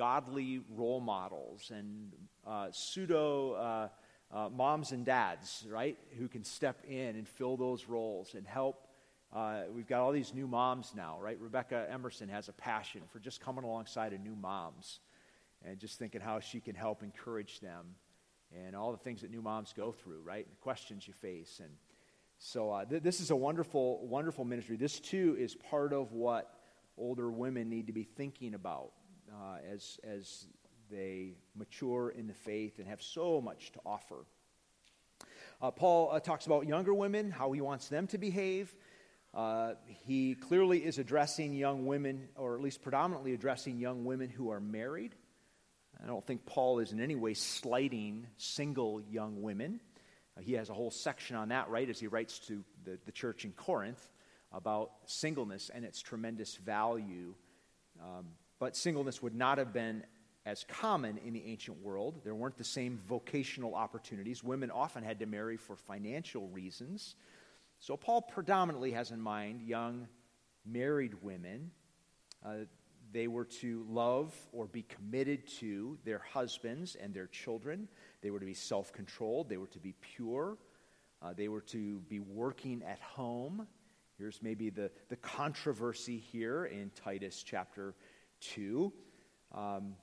godly 0.00 0.62
role 0.74 0.98
models 0.98 1.70
and 1.74 2.10
uh, 2.46 2.68
pseudo 2.70 3.52
uh, 3.52 3.88
uh, 4.34 4.48
moms 4.48 4.92
and 4.92 5.04
dads, 5.04 5.66
right, 5.68 5.98
who 6.18 6.26
can 6.26 6.42
step 6.42 6.82
in 6.88 7.16
and 7.16 7.28
fill 7.28 7.58
those 7.58 7.86
roles 7.86 8.34
and 8.34 8.46
help. 8.46 8.86
Uh, 9.30 9.64
we've 9.70 9.86
got 9.86 10.00
all 10.00 10.10
these 10.10 10.32
new 10.32 10.46
moms 10.46 10.94
now, 10.96 11.18
right? 11.20 11.38
Rebecca 11.38 11.86
Emerson 11.90 12.30
has 12.30 12.48
a 12.48 12.52
passion 12.54 13.02
for 13.12 13.18
just 13.18 13.42
coming 13.42 13.62
alongside 13.62 14.14
of 14.14 14.20
new 14.20 14.34
moms 14.34 15.00
and 15.66 15.78
just 15.78 15.98
thinking 15.98 16.22
how 16.22 16.40
she 16.40 16.60
can 16.60 16.74
help 16.74 17.02
encourage 17.02 17.60
them 17.60 17.84
and 18.56 18.74
all 18.74 18.92
the 18.92 18.98
things 18.98 19.20
that 19.20 19.30
new 19.30 19.42
moms 19.42 19.74
go 19.76 19.92
through, 19.92 20.22
right? 20.22 20.48
The 20.48 20.56
questions 20.62 21.06
you 21.06 21.12
face 21.12 21.60
and 21.62 21.72
so 22.38 22.70
uh, 22.70 22.86
th- 22.86 23.02
this 23.02 23.20
is 23.20 23.30
a 23.30 23.36
wonderful, 23.36 24.06
wonderful 24.06 24.46
ministry. 24.46 24.78
This 24.78 24.98
too 24.98 25.36
is 25.38 25.56
part 25.56 25.92
of 25.92 26.14
what 26.14 26.54
older 26.96 27.30
women 27.30 27.68
need 27.68 27.88
to 27.88 27.92
be 27.92 28.04
thinking 28.04 28.54
about 28.54 28.92
uh, 29.32 29.56
as 29.72 29.98
as 30.04 30.46
they 30.90 31.34
mature 31.54 32.10
in 32.10 32.26
the 32.26 32.34
faith 32.34 32.78
and 32.78 32.88
have 32.88 33.02
so 33.02 33.40
much 33.40 33.72
to 33.72 33.80
offer. 33.86 34.26
Uh, 35.62 35.70
Paul 35.70 36.10
uh, 36.12 36.20
talks 36.20 36.46
about 36.46 36.66
younger 36.66 36.94
women, 36.94 37.30
how 37.30 37.52
he 37.52 37.60
wants 37.60 37.88
them 37.88 38.06
to 38.08 38.18
behave. 38.18 38.74
Uh, 39.32 39.74
he 39.86 40.34
clearly 40.34 40.78
is 40.84 40.98
addressing 40.98 41.54
young 41.54 41.86
women, 41.86 42.28
or 42.34 42.56
at 42.56 42.62
least 42.62 42.82
predominantly 42.82 43.34
addressing 43.34 43.78
young 43.78 44.04
women 44.04 44.28
who 44.28 44.50
are 44.50 44.60
married. 44.60 45.14
I 46.02 46.06
don't 46.06 46.26
think 46.26 46.46
Paul 46.46 46.78
is 46.78 46.92
in 46.92 47.00
any 47.00 47.14
way 47.14 47.34
slighting 47.34 48.26
single 48.38 49.00
young 49.02 49.42
women. 49.42 49.80
Uh, 50.36 50.40
he 50.40 50.54
has 50.54 50.70
a 50.70 50.74
whole 50.74 50.90
section 50.90 51.36
on 51.36 51.50
that, 51.50 51.68
right, 51.68 51.88
as 51.88 52.00
he 52.00 52.06
writes 52.06 52.38
to 52.48 52.64
the, 52.84 52.98
the 53.04 53.12
church 53.12 53.44
in 53.44 53.52
Corinth 53.52 54.10
about 54.52 54.90
singleness 55.06 55.70
and 55.72 55.84
its 55.84 56.00
tremendous 56.00 56.56
value. 56.56 57.34
Um, 58.00 58.26
but 58.60 58.76
singleness 58.76 59.20
would 59.20 59.34
not 59.34 59.58
have 59.58 59.72
been 59.72 60.04
as 60.46 60.64
common 60.68 61.18
in 61.18 61.32
the 61.32 61.44
ancient 61.46 61.82
world. 61.82 62.20
There 62.22 62.34
weren't 62.34 62.56
the 62.56 62.64
same 62.64 62.98
vocational 63.08 63.74
opportunities. 63.74 64.44
Women 64.44 64.70
often 64.70 65.02
had 65.02 65.18
to 65.20 65.26
marry 65.26 65.56
for 65.56 65.76
financial 65.76 66.46
reasons. 66.48 67.16
So 67.80 67.96
Paul 67.96 68.22
predominantly 68.22 68.92
has 68.92 69.10
in 69.10 69.20
mind 69.20 69.62
young 69.62 70.06
married 70.64 71.14
women. 71.22 71.70
Uh, 72.44 72.66
they 73.12 73.26
were 73.26 73.46
to 73.46 73.84
love 73.88 74.34
or 74.52 74.66
be 74.66 74.82
committed 74.82 75.46
to 75.58 75.98
their 76.04 76.20
husbands 76.32 76.96
and 76.96 77.12
their 77.12 77.26
children. 77.26 77.88
They 78.22 78.30
were 78.30 78.38
to 78.38 78.46
be 78.46 78.54
self 78.54 78.92
controlled. 78.92 79.48
They 79.48 79.56
were 79.56 79.66
to 79.68 79.80
be 79.80 79.94
pure. 80.00 80.58
Uh, 81.22 81.32
they 81.34 81.48
were 81.48 81.60
to 81.62 82.00
be 82.08 82.20
working 82.20 82.82
at 82.86 83.00
home. 83.00 83.66
Here's 84.18 84.42
maybe 84.42 84.68
the, 84.68 84.90
the 85.08 85.16
controversy 85.16 86.18
here 86.18 86.66
in 86.66 86.90
Titus 86.94 87.42
chapter 87.42 87.94
2. 88.40 88.92
Um, 89.54 89.94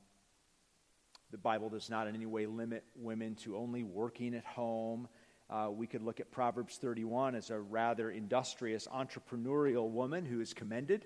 the 1.32 1.38
Bible 1.38 1.70
does 1.70 1.90
not 1.90 2.08
in 2.08 2.16
any 2.16 2.26
way 2.26 2.46
limit 2.46 2.84
women 2.96 3.36
to 3.36 3.58
only 3.58 3.84
working 3.84 4.34
at 4.34 4.46
home. 4.46 5.08
Uh, 5.50 5.70
we 5.72 5.88
could 5.88 6.02
look 6.02 6.20
at 6.20 6.32
Proverbs 6.32 6.78
31 6.78 7.36
as 7.36 7.50
a 7.50 7.60
rather 7.60 8.12
industrious, 8.12 8.88
entrepreneurial 8.88 9.90
woman 9.90 10.26
who 10.26 10.42
is 10.42 10.54
commended. 10.54 11.06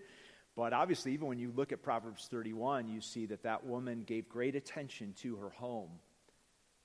But 0.55 0.73
obviously, 0.73 1.13
even 1.13 1.27
when 1.27 1.39
you 1.39 1.51
look 1.55 1.71
at 1.71 1.81
Proverbs 1.81 2.27
31, 2.29 2.87
you 2.87 3.01
see 3.01 3.25
that 3.27 3.43
that 3.43 3.65
woman 3.65 4.01
gave 4.01 4.27
great 4.27 4.55
attention 4.55 5.13
to 5.21 5.35
her 5.37 5.49
home, 5.49 5.91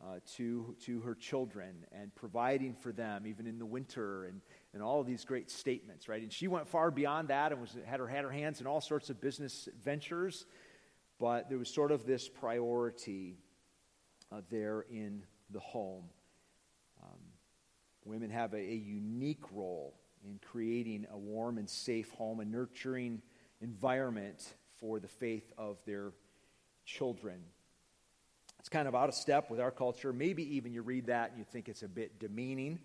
uh, 0.02 0.20
to, 0.36 0.76
to 0.84 1.00
her 1.00 1.14
children, 1.14 1.84
and 1.92 2.14
providing 2.14 2.74
for 2.74 2.92
them, 2.92 3.26
even 3.26 3.46
in 3.46 3.58
the 3.58 3.66
winter, 3.66 4.26
and, 4.26 4.40
and 4.76 4.84
all 4.84 5.02
these 5.02 5.24
great 5.24 5.50
statements, 5.50 6.08
right? 6.08 6.22
And 6.22 6.32
she 6.32 6.46
went 6.46 6.68
far 6.68 6.92
beyond 6.92 7.28
that 7.28 7.50
and 7.50 7.60
was, 7.60 7.76
had, 7.84 7.98
her, 7.98 8.06
had 8.06 8.22
her 8.22 8.30
hands 8.30 8.60
in 8.60 8.68
all 8.68 8.80
sorts 8.80 9.10
of 9.10 9.20
business 9.20 9.68
ventures 9.82 10.46
but 11.18 11.48
there 11.48 11.58
was 11.58 11.68
sort 11.68 11.92
of 11.92 12.04
this 12.04 12.28
priority 12.28 13.36
uh, 14.30 14.40
there 14.50 14.84
in 14.90 15.22
the 15.50 15.60
home. 15.60 16.04
Um, 17.02 17.18
women 18.04 18.30
have 18.30 18.52
a, 18.52 18.58
a, 18.58 18.74
unique 18.74 19.44
role 19.52 19.94
in 20.24 20.38
creating 20.44 21.06
a 21.10 21.16
warm 21.16 21.58
and 21.58 21.68
safe 21.68 22.10
home, 22.12 22.40
a 22.40 22.44
nurturing 22.44 23.22
environment 23.60 24.54
for 24.78 24.98
the 25.00 25.08
faith 25.08 25.52
of 25.56 25.78
their 25.86 26.12
children. 26.84 27.40
It's 28.58 28.68
kind 28.68 28.88
of 28.88 28.94
out 28.94 29.08
of 29.08 29.14
step 29.14 29.50
with 29.50 29.60
our 29.60 29.70
culture. 29.70 30.12
Maybe 30.12 30.56
even 30.56 30.72
you 30.72 30.82
read 30.82 31.06
that 31.06 31.30
and 31.30 31.38
you 31.38 31.44
think 31.44 31.68
it's 31.68 31.82
a 31.82 31.88
bit 31.88 32.18
demeaning. 32.18 32.80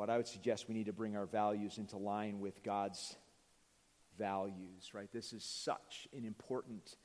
But 0.00 0.08
I 0.08 0.16
would 0.16 0.28
suggest 0.28 0.66
we 0.66 0.74
need 0.74 0.86
to 0.86 0.94
bring 0.94 1.14
our 1.14 1.26
values 1.26 1.76
into 1.76 1.98
line 1.98 2.40
with 2.40 2.62
God's 2.62 3.16
values, 4.18 4.94
right? 4.94 5.12
This 5.12 5.34
is 5.34 5.44
such 5.44 6.08
an 6.16 6.24
important 6.24 6.96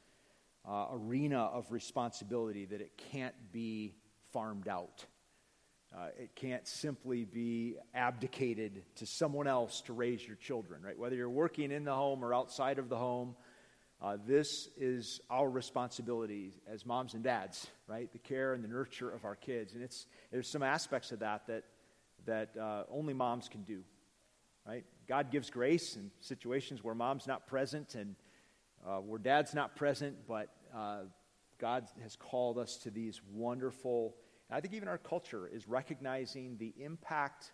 uh, 0.66 0.86
arena 0.93 1.41
of 1.41 1.74
responsibility 1.74 2.64
that 2.64 2.80
it 2.80 2.98
can't 3.12 3.36
be 3.52 3.96
farmed 4.32 4.70
out. 4.70 5.06
Uh, 5.93 6.08
it 6.18 6.38
can't 6.38 6.66
simply 6.66 7.26
be 7.26 7.76
abdicated 7.93 8.82
to 8.96 9.06
someone 9.06 9.48
else 9.48 9.82
to 9.82 9.91
raise 9.91 10.26
your 10.26 10.38
children, 10.38 10.82
right? 10.82 10.98
Whether 10.98 11.18
you're 11.18 11.30
working 11.30 11.74
in 11.74 11.84
the 11.84 11.93
home 11.93 12.24
or 12.24 12.34
outside 12.34 12.80
of 12.80 12.88
the 12.88 12.96
home, 12.98 13.36
uh, 14.02 14.16
this 14.26 14.70
is 14.78 15.20
our 15.30 15.50
responsibility 15.50 16.54
as 16.66 16.86
moms 16.86 17.14
and 17.14 17.26
dads, 17.26 17.68
right? 17.88 18.10
The 18.14 18.20
care 18.20 18.54
and 18.54 18.64
the 18.64 18.70
nurture 18.70 19.12
of 19.12 19.26
our 19.26 19.36
kids. 19.36 19.74
And 19.74 19.84
it's, 19.84 20.08
there's 20.32 20.48
some 20.48 20.64
aspects 20.64 21.12
of 21.12 21.20
that 21.20 21.48
that, 21.48 21.66
that 22.26 22.55
uh, 22.57 22.84
only 22.89 23.13
moms 23.13 23.47
can 23.49 23.63
do, 23.63 23.82
right? 24.67 24.86
God 25.07 25.32
gives 25.32 25.49
grace 25.49 25.95
in 25.95 26.11
situations 26.19 26.84
where 26.84 26.95
mom's 26.95 27.28
not 27.28 27.47
present 27.47 27.95
and 27.95 28.15
uh, 28.86 28.97
where 28.97 29.19
dad's 29.19 29.53
not 29.53 29.76
present, 29.76 30.15
but 30.28 30.49
uh, 30.76 31.01
God 31.59 31.86
has 32.01 32.15
called 32.15 32.57
us 32.57 32.78
to 32.78 32.89
these 32.91 33.21
wonderful. 33.32 34.15
I 34.51 34.61
think 34.61 34.73
even 34.73 34.88
our 34.88 34.97
culture 34.97 35.47
is 35.47 35.67
recognizing 35.67 36.57
the 36.57 36.73
impact 36.78 37.51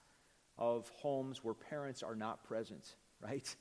of 0.58 0.90
homes 0.90 1.44
where 1.44 1.54
parents 1.54 2.04
are 2.04 2.16
not 2.16 2.44
present, 2.44 2.96
right? 3.22 3.56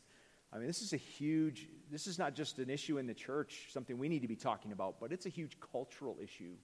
I 0.52 0.58
mean, 0.58 0.66
this 0.66 0.82
is 0.82 0.92
a 0.92 0.96
huge, 0.96 1.68
this 1.90 2.06
is 2.06 2.18
not 2.18 2.34
just 2.34 2.58
an 2.58 2.70
issue 2.70 2.98
in 2.98 3.06
the 3.06 3.14
church, 3.14 3.68
something 3.72 3.98
we 3.98 4.08
need 4.08 4.22
to 4.22 4.28
be 4.28 4.36
talking 4.36 4.72
about, 4.72 4.98
but 5.00 5.12
it's 5.12 5.26
a 5.26 5.28
huge 5.30 5.56
cultural 5.72 6.18
issue. 6.20 6.54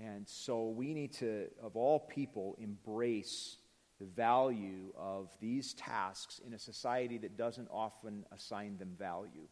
And 0.00 0.28
so 0.28 0.68
we 0.68 0.94
need 0.94 1.12
to, 1.14 1.48
of 1.62 1.76
all 1.76 2.00
people, 2.00 2.56
embrace 2.58 3.56
the 4.00 4.06
value 4.06 4.92
of 4.96 5.28
these 5.40 5.74
tasks 5.74 6.40
in 6.44 6.54
a 6.54 6.58
society 6.58 7.18
that 7.18 7.36
doesn't 7.36 7.68
often 7.70 8.24
assign 8.32 8.78
them 8.78 8.96
value. 8.98 9.46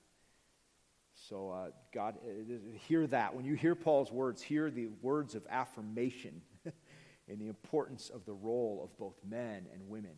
So, 1.28 1.50
uh, 1.50 1.70
God, 1.92 2.16
uh, 2.24 2.54
hear 2.88 3.06
that. 3.08 3.34
When 3.34 3.44
you 3.44 3.54
hear 3.54 3.74
Paul's 3.74 4.10
words, 4.10 4.40
hear 4.40 4.70
the 4.70 4.88
words 5.02 5.34
of 5.34 5.46
affirmation 5.50 6.40
in 7.28 7.38
the 7.38 7.48
importance 7.48 8.10
of 8.10 8.24
the 8.24 8.32
role 8.32 8.80
of 8.82 8.96
both 8.98 9.16
men 9.28 9.66
and 9.72 9.88
women. 9.88 10.16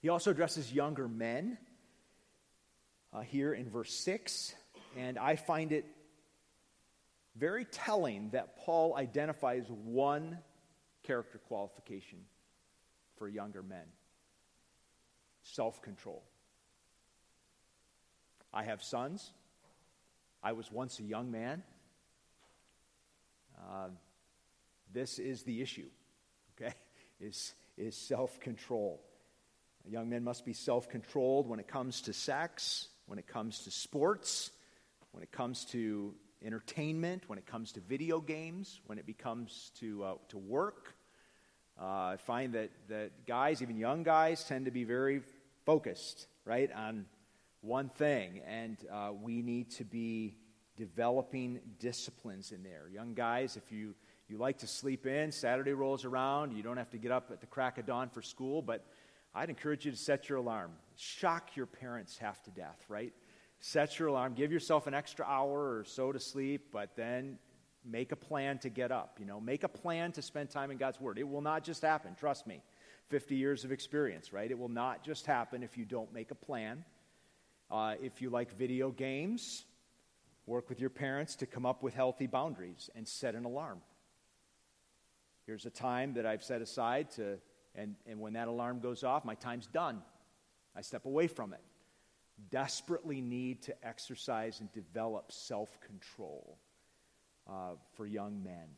He 0.00 0.08
also 0.08 0.30
addresses 0.30 0.72
younger 0.72 1.08
men 1.08 1.58
uh, 3.12 3.20
here 3.20 3.52
in 3.52 3.68
verse 3.68 3.92
6, 3.92 4.54
and 4.96 5.18
I 5.18 5.36
find 5.36 5.72
it 5.72 5.84
very 7.38 7.64
telling 7.64 8.30
that 8.30 8.56
Paul 8.56 8.96
identifies 8.96 9.66
one 9.68 10.38
character 11.04 11.38
qualification 11.38 12.18
for 13.16 13.28
younger 13.28 13.62
men 13.62 13.86
self 15.42 15.80
control. 15.82 16.22
I 18.52 18.64
have 18.64 18.82
sons. 18.82 19.32
I 20.42 20.52
was 20.52 20.70
once 20.70 21.00
a 21.00 21.02
young 21.02 21.30
man. 21.30 21.62
Uh, 23.58 23.88
this 24.92 25.18
is 25.18 25.42
the 25.42 25.60
issue, 25.60 25.88
okay? 26.56 26.74
Is, 27.20 27.52
is 27.76 27.96
self 27.96 28.38
control. 28.38 29.02
Young 29.84 30.08
men 30.08 30.22
must 30.22 30.44
be 30.44 30.52
self 30.52 30.88
controlled 30.88 31.48
when 31.48 31.58
it 31.58 31.66
comes 31.66 32.02
to 32.02 32.12
sex, 32.12 32.86
when 33.06 33.18
it 33.18 33.26
comes 33.26 33.64
to 33.64 33.72
sports, 33.72 34.52
when 35.10 35.24
it 35.24 35.32
comes 35.32 35.64
to 35.72 36.14
entertainment, 36.44 37.24
when 37.26 37.38
it 37.38 37.46
comes 37.46 37.72
to 37.72 37.80
video 37.80 38.20
games, 38.20 38.80
when 38.86 38.98
it 38.98 39.06
becomes 39.06 39.72
to, 39.80 40.04
uh, 40.04 40.14
to 40.28 40.38
work, 40.38 40.94
uh, 41.80 41.84
I 41.84 42.16
find 42.16 42.54
that, 42.54 42.70
that 42.88 43.26
guys, 43.26 43.62
even 43.62 43.76
young 43.76 44.02
guys, 44.02 44.44
tend 44.44 44.64
to 44.64 44.70
be 44.70 44.84
very 44.84 45.20
focused, 45.64 46.26
right, 46.44 46.70
on 46.72 47.06
one 47.60 47.88
thing. 47.88 48.40
And 48.46 48.76
uh, 48.92 49.10
we 49.20 49.42
need 49.42 49.70
to 49.72 49.84
be 49.84 50.34
developing 50.76 51.60
disciplines 51.78 52.52
in 52.52 52.62
there. 52.62 52.88
Young 52.92 53.14
guys, 53.14 53.56
if 53.56 53.72
you, 53.72 53.94
you 54.28 54.38
like 54.38 54.58
to 54.58 54.66
sleep 54.66 55.06
in, 55.06 55.32
Saturday 55.32 55.72
rolls 55.72 56.04
around, 56.04 56.56
you 56.56 56.62
don't 56.62 56.76
have 56.76 56.90
to 56.90 56.98
get 56.98 57.10
up 57.10 57.30
at 57.32 57.40
the 57.40 57.46
crack 57.46 57.78
of 57.78 57.86
dawn 57.86 58.08
for 58.08 58.22
school, 58.22 58.62
but 58.62 58.84
I'd 59.34 59.50
encourage 59.50 59.84
you 59.84 59.90
to 59.90 59.96
set 59.96 60.28
your 60.28 60.38
alarm. 60.38 60.72
Shock 60.96 61.56
your 61.56 61.66
parents 61.66 62.16
half 62.18 62.42
to 62.44 62.50
death, 62.50 62.84
right? 62.88 63.12
Set 63.60 63.98
your 63.98 64.08
alarm. 64.08 64.34
Give 64.34 64.52
yourself 64.52 64.86
an 64.86 64.94
extra 64.94 65.24
hour 65.26 65.78
or 65.78 65.84
so 65.84 66.12
to 66.12 66.20
sleep, 66.20 66.68
but 66.72 66.96
then 66.96 67.38
Make 67.84 68.12
a 68.12 68.16
plan 68.16 68.58
to 68.58 68.68
get 68.68 68.92
up. 68.92 69.16
You 69.18 69.24
know, 69.24 69.40
make 69.40 69.64
a 69.64 69.68
plan 69.68 70.12
to 70.12 70.22
spend 70.22 70.50
time 70.50 70.70
in 70.70 70.76
God's 70.76 71.00
Word. 71.00 71.18
It 71.18 71.28
will 71.28 71.40
not 71.40 71.64
just 71.64 71.82
happen. 71.82 72.14
Trust 72.18 72.46
me. 72.46 72.62
50 73.08 73.36
years 73.36 73.64
of 73.64 73.72
experience, 73.72 74.32
right? 74.32 74.50
It 74.50 74.58
will 74.58 74.68
not 74.68 75.02
just 75.02 75.24
happen 75.24 75.62
if 75.62 75.78
you 75.78 75.86
don't 75.86 76.12
make 76.12 76.30
a 76.30 76.34
plan. 76.34 76.84
Uh, 77.70 77.94
if 78.02 78.20
you 78.20 78.28
like 78.28 78.54
video 78.58 78.90
games, 78.90 79.64
work 80.44 80.68
with 80.68 80.80
your 80.80 80.90
parents 80.90 81.34
to 81.36 81.46
come 81.46 81.64
up 81.64 81.82
with 81.82 81.94
healthy 81.94 82.26
boundaries 82.26 82.90
and 82.94 83.08
set 83.08 83.34
an 83.34 83.46
alarm. 83.46 83.80
Here's 85.46 85.64
a 85.64 85.70
time 85.70 86.12
that 86.14 86.26
I've 86.26 86.42
set 86.42 86.60
aside 86.60 87.10
to, 87.12 87.38
and, 87.74 87.94
and 88.06 88.20
when 88.20 88.34
that 88.34 88.48
alarm 88.48 88.80
goes 88.80 89.02
off, 89.02 89.24
my 89.24 89.34
time's 89.34 89.66
done. 89.66 90.02
I 90.76 90.82
step 90.82 91.06
away 91.06 91.28
from 91.28 91.54
it. 91.54 91.60
Desperately 92.50 93.20
need 93.20 93.62
to 93.62 93.86
exercise 93.86 94.60
and 94.60 94.70
develop 94.72 95.32
self 95.32 95.80
control 95.80 96.58
uh, 97.48 97.72
for 97.94 98.06
young 98.06 98.42
men. 98.42 98.68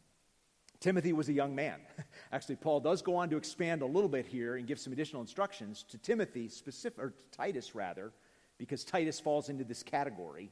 Timothy 0.80 1.12
was 1.12 1.28
a 1.28 1.32
young 1.32 1.54
man. 1.54 1.78
Actually, 2.32 2.56
Paul 2.56 2.80
does 2.80 3.02
go 3.02 3.16
on 3.16 3.28
to 3.30 3.36
expand 3.36 3.82
a 3.82 3.86
little 3.86 4.08
bit 4.08 4.26
here 4.26 4.56
and 4.56 4.66
give 4.66 4.80
some 4.80 4.92
additional 4.94 5.20
instructions 5.20 5.84
to 5.90 5.98
Timothy, 5.98 6.48
specific, 6.48 6.98
or 6.98 7.14
Titus 7.32 7.74
rather, 7.74 8.12
because 8.56 8.82
Titus 8.82 9.20
falls 9.20 9.50
into 9.50 9.62
this 9.62 9.82
category. 9.82 10.50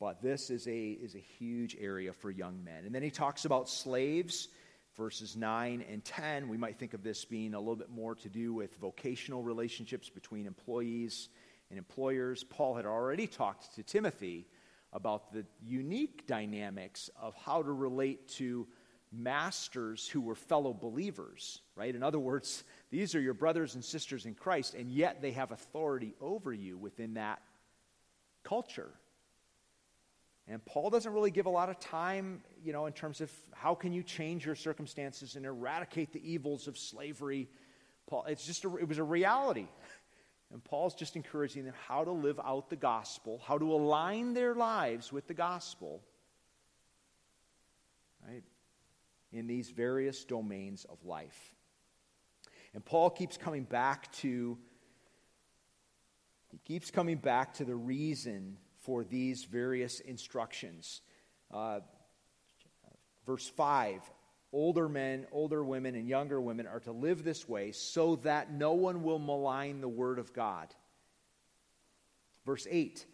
But 0.00 0.20
this 0.20 0.50
is 0.50 0.66
a, 0.66 0.90
is 0.90 1.14
a 1.14 1.20
huge 1.20 1.76
area 1.80 2.12
for 2.12 2.30
young 2.30 2.62
men. 2.64 2.84
And 2.86 2.94
then 2.94 3.02
he 3.02 3.10
talks 3.10 3.44
about 3.44 3.68
slaves, 3.68 4.48
verses 4.96 5.36
9 5.36 5.84
and 5.88 6.04
10. 6.04 6.48
We 6.48 6.56
might 6.56 6.78
think 6.78 6.92
of 6.94 7.02
this 7.04 7.24
being 7.24 7.54
a 7.54 7.58
little 7.58 7.76
bit 7.76 7.90
more 7.90 8.16
to 8.16 8.28
do 8.28 8.52
with 8.52 8.76
vocational 8.76 9.42
relationships 9.44 10.08
between 10.08 10.46
employees 10.46 11.28
and 11.70 11.78
employers. 11.78 12.44
Paul 12.44 12.74
had 12.74 12.86
already 12.86 13.26
talked 13.26 13.74
to 13.76 13.82
Timothy 13.82 14.46
about 14.92 15.32
the 15.32 15.44
unique 15.62 16.26
dynamics 16.26 17.10
of 17.20 17.34
how 17.34 17.62
to 17.62 17.72
relate 17.72 18.28
to 18.28 18.66
masters 19.12 20.06
who 20.08 20.20
were 20.20 20.34
fellow 20.34 20.72
believers, 20.72 21.60
right? 21.76 21.94
In 21.94 22.02
other 22.02 22.18
words, 22.18 22.64
these 22.90 23.14
are 23.14 23.20
your 23.20 23.34
brothers 23.34 23.74
and 23.74 23.84
sisters 23.84 24.26
in 24.26 24.34
Christ, 24.34 24.74
and 24.74 24.90
yet 24.90 25.22
they 25.22 25.32
have 25.32 25.50
authority 25.50 26.14
over 26.20 26.52
you 26.52 26.76
within 26.76 27.14
that 27.14 27.40
culture. 28.44 28.90
And 30.50 30.64
Paul 30.64 30.88
doesn't 30.88 31.12
really 31.12 31.30
give 31.30 31.44
a 31.44 31.50
lot 31.50 31.68
of 31.68 31.78
time, 31.78 32.42
you 32.64 32.72
know, 32.72 32.86
in 32.86 32.94
terms 32.94 33.20
of 33.20 33.30
how 33.52 33.74
can 33.74 33.92
you 33.92 34.02
change 34.02 34.46
your 34.46 34.54
circumstances 34.54 35.36
and 35.36 35.44
eradicate 35.44 36.12
the 36.12 36.32
evils 36.32 36.66
of 36.68 36.78
slavery. 36.78 37.48
Paul, 38.06 38.24
it's 38.26 38.46
just 38.46 38.64
a, 38.64 38.76
it 38.78 38.88
was 38.88 38.96
a 38.96 39.04
reality. 39.04 39.66
And 40.52 40.64
Paul's 40.64 40.94
just 40.94 41.14
encouraging 41.14 41.64
them 41.64 41.74
how 41.86 42.04
to 42.04 42.10
live 42.10 42.40
out 42.42 42.70
the 42.70 42.76
gospel, 42.76 43.40
how 43.46 43.58
to 43.58 43.72
align 43.72 44.32
their 44.32 44.54
lives 44.54 45.12
with 45.12 45.26
the 45.26 45.34
gospel, 45.34 46.02
right, 48.26 48.42
in 49.30 49.46
these 49.46 49.70
various 49.70 50.24
domains 50.24 50.86
of 50.88 51.04
life. 51.04 51.54
And 52.74 52.84
Paul 52.84 53.10
keeps 53.10 53.36
coming 53.36 53.64
back 53.64 54.10
to 54.14 54.58
he 56.50 56.58
keeps 56.64 56.90
coming 56.90 57.18
back 57.18 57.52
to 57.54 57.64
the 57.66 57.74
reason 57.74 58.56
for 58.80 59.04
these 59.04 59.44
various 59.44 60.00
instructions. 60.00 61.02
Uh, 61.52 61.80
verse 63.26 63.46
5 63.48 64.00
Older 64.52 64.88
men, 64.88 65.26
older 65.30 65.62
women, 65.62 65.94
and 65.94 66.08
younger 66.08 66.40
women 66.40 66.66
are 66.66 66.80
to 66.80 66.92
live 66.92 67.22
this 67.22 67.48
way 67.48 67.72
so 67.72 68.16
that 68.16 68.52
no 68.52 68.72
one 68.72 69.02
will 69.02 69.18
malign 69.18 69.80
the 69.80 69.88
word 69.88 70.18
of 70.18 70.32
God. 70.32 70.74
Verse 72.46 72.66
8 72.70 73.04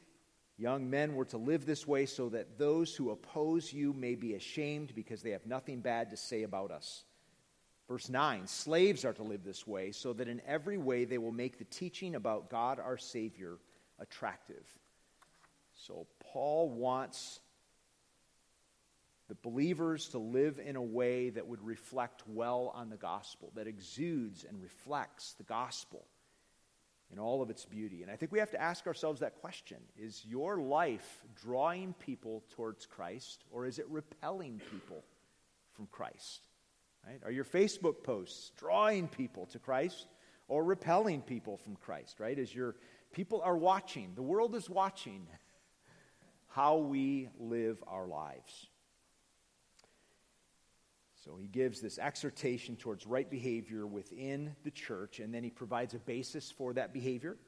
Young 0.57 0.89
men 0.89 1.16
were 1.16 1.24
to 1.24 1.37
live 1.37 1.66
this 1.66 1.87
way 1.87 2.07
so 2.07 2.28
that 2.28 2.59
those 2.59 2.95
who 2.95 3.11
oppose 3.11 3.72
you 3.72 3.93
may 3.93 4.14
be 4.14 4.35
ashamed 4.35 4.95
because 4.95 5.20
they 5.20 5.30
have 5.30 5.47
nothing 5.47 5.80
bad 5.80 6.11
to 6.11 6.16
say 6.16 6.45
about 6.45 6.70
us. 6.70 7.05
Verse 7.89 8.09
9 8.09 8.47
Slaves 8.47 9.05
are 9.05 9.12
to 9.12 9.24
live 9.24 9.43
this 9.43 9.66
way 9.66 9.91
so 9.91 10.12
that 10.12 10.28
in 10.28 10.41
every 10.47 10.78
way 10.78 11.05
they 11.05 11.18
will 11.18 11.32
make 11.32 11.59
the 11.59 11.64
teaching 11.64 12.14
about 12.14 12.51
God 12.51 12.78
our 12.78 12.97
Savior 12.97 13.59
attractive. 13.99 14.64
So, 15.76 16.07
Paul 16.20 16.70
wants 16.70 17.41
the 19.35 19.49
believers 19.49 20.09
to 20.11 20.18
live 20.18 20.61
in 20.64 20.76
a 20.76 20.82
way 20.82 21.30
that 21.30 21.47
would 21.47 21.64
reflect 21.64 22.22
well 22.26 22.72
on 22.74 22.91
the 22.91 22.97
gospel, 22.97 23.51
that 23.55 23.66
exudes 23.66 24.45
and 24.45 24.62
reflects 24.62 25.35
the 25.35 25.45
gospel 25.45 26.05
in 27.12 27.18
all 27.18 27.43
of 27.43 27.51
its 27.51 27.64
beauty. 27.64 28.03
And 28.03 28.11
I 28.11 28.16
think 28.16 28.32
we 28.32 28.39
have 28.39 28.51
to 28.53 28.61
ask 28.61 28.87
ourselves 28.87 29.20
that 29.20 29.41
question 29.41 29.78
Is 29.97 30.24
your 30.26 30.59
life 30.61 31.24
drawing 31.43 31.95
people 31.95 32.45
towards 32.55 32.87
Christ, 32.87 33.45
or 33.51 33.66
is 33.66 33.78
it 33.78 33.87
repelling 33.89 34.61
people 34.70 35.05
from 35.74 35.87
Christ? 35.91 36.49
Right? 37.07 37.20
Are 37.24 37.30
your 37.30 37.45
Facebook 37.45 38.03
posts 38.03 38.53
drawing 38.57 39.09
people 39.09 39.47
to 39.47 39.59
Christ 39.59 40.07
or 40.49 40.64
repelling 40.64 41.22
people 41.22 41.57
from 41.59 41.76
Christ? 41.76 42.20
Right? 42.20 42.39
As 42.39 42.55
your 42.55 42.76
people 43.12 43.43
are 43.43 43.57
watching, 43.57 44.12
the 44.14 44.22
world 44.22 44.55
is 44.55 44.70
watching 44.70 45.26
how 46.49 46.76
we 46.76 47.28
live 47.39 47.82
our 47.87 48.07
lives. 48.07 48.68
So 51.24 51.36
he 51.40 51.46
gives 51.46 51.80
this 51.80 51.98
exhortation 51.98 52.76
towards 52.76 53.06
right 53.06 53.30
behavior 53.30 53.86
within 53.86 54.54
the 54.62 54.70
church, 54.70 55.20
and 55.20 55.32
then 55.32 55.42
he 55.42 55.48
provides 55.48 55.94
a 55.94 55.98
basis 55.98 56.50
for 56.50 56.74
that 56.74 56.92
behavior. 56.92 57.38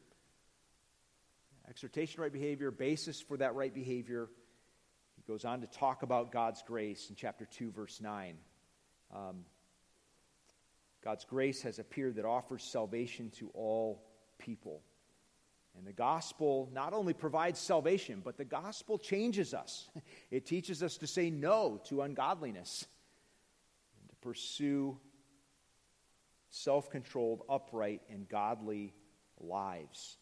Exhortation, 1.68 2.22
right 2.22 2.32
behavior, 2.32 2.70
basis 2.70 3.20
for 3.20 3.36
that 3.36 3.54
right 3.54 3.74
behavior. 3.74 4.28
He 5.16 5.30
goes 5.30 5.44
on 5.44 5.60
to 5.60 5.66
talk 5.66 6.02
about 6.02 6.32
God's 6.32 6.62
grace 6.62 7.10
in 7.10 7.16
chapter 7.16 7.44
2, 7.44 7.70
verse 7.70 8.00
9. 8.00 8.38
Um, 9.14 9.44
God's 11.04 11.26
grace 11.26 11.60
has 11.62 11.78
appeared 11.78 12.16
that 12.16 12.24
offers 12.24 12.62
salvation 12.62 13.30
to 13.38 13.50
all 13.52 14.02
people. 14.38 14.80
And 15.76 15.86
the 15.86 15.92
gospel 15.92 16.70
not 16.72 16.94
only 16.94 17.12
provides 17.12 17.60
salvation, 17.60 18.22
but 18.24 18.38
the 18.38 18.44
gospel 18.46 18.96
changes 18.96 19.52
us. 19.52 19.90
It 20.30 20.46
teaches 20.46 20.82
us 20.82 20.96
to 20.98 21.06
say 21.06 21.28
no 21.28 21.80
to 21.88 22.00
ungodliness 22.00 22.86
pursue 24.26 24.98
self 26.50 26.90
controlled, 26.90 27.42
upright, 27.48 28.02
and 28.10 28.28
godly 28.28 28.92
lives. 29.38 30.16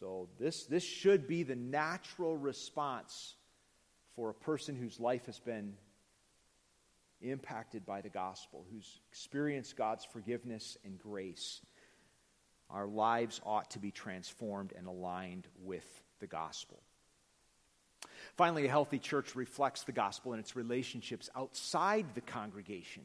So, 0.00 0.28
this, 0.40 0.66
this 0.66 0.82
should 0.82 1.28
be 1.28 1.44
the 1.44 1.54
natural 1.54 2.36
response 2.36 3.36
for 4.16 4.30
a 4.30 4.34
person 4.34 4.74
whose 4.74 4.98
life 4.98 5.26
has 5.26 5.38
been 5.38 5.74
impacted 7.20 7.86
by 7.86 8.00
the 8.00 8.08
gospel, 8.08 8.66
who's 8.72 9.00
experienced 9.12 9.76
God's 9.76 10.04
forgiveness 10.04 10.76
and 10.84 10.98
grace 10.98 11.60
our 12.68 12.86
lives 12.86 13.40
ought 13.44 13.70
to 13.72 13.78
be 13.78 13.90
transformed 13.92 14.72
and 14.76 14.86
aligned 14.86 15.46
with 15.62 16.02
the 16.18 16.26
gospel. 16.26 16.80
Finally, 18.36 18.66
a 18.66 18.70
healthy 18.70 18.98
church 18.98 19.34
reflects 19.34 19.82
the 19.82 19.92
gospel 19.92 20.32
in 20.32 20.40
its 20.40 20.56
relationships 20.56 21.28
outside 21.36 22.06
the 22.14 22.20
congregation. 22.20 23.02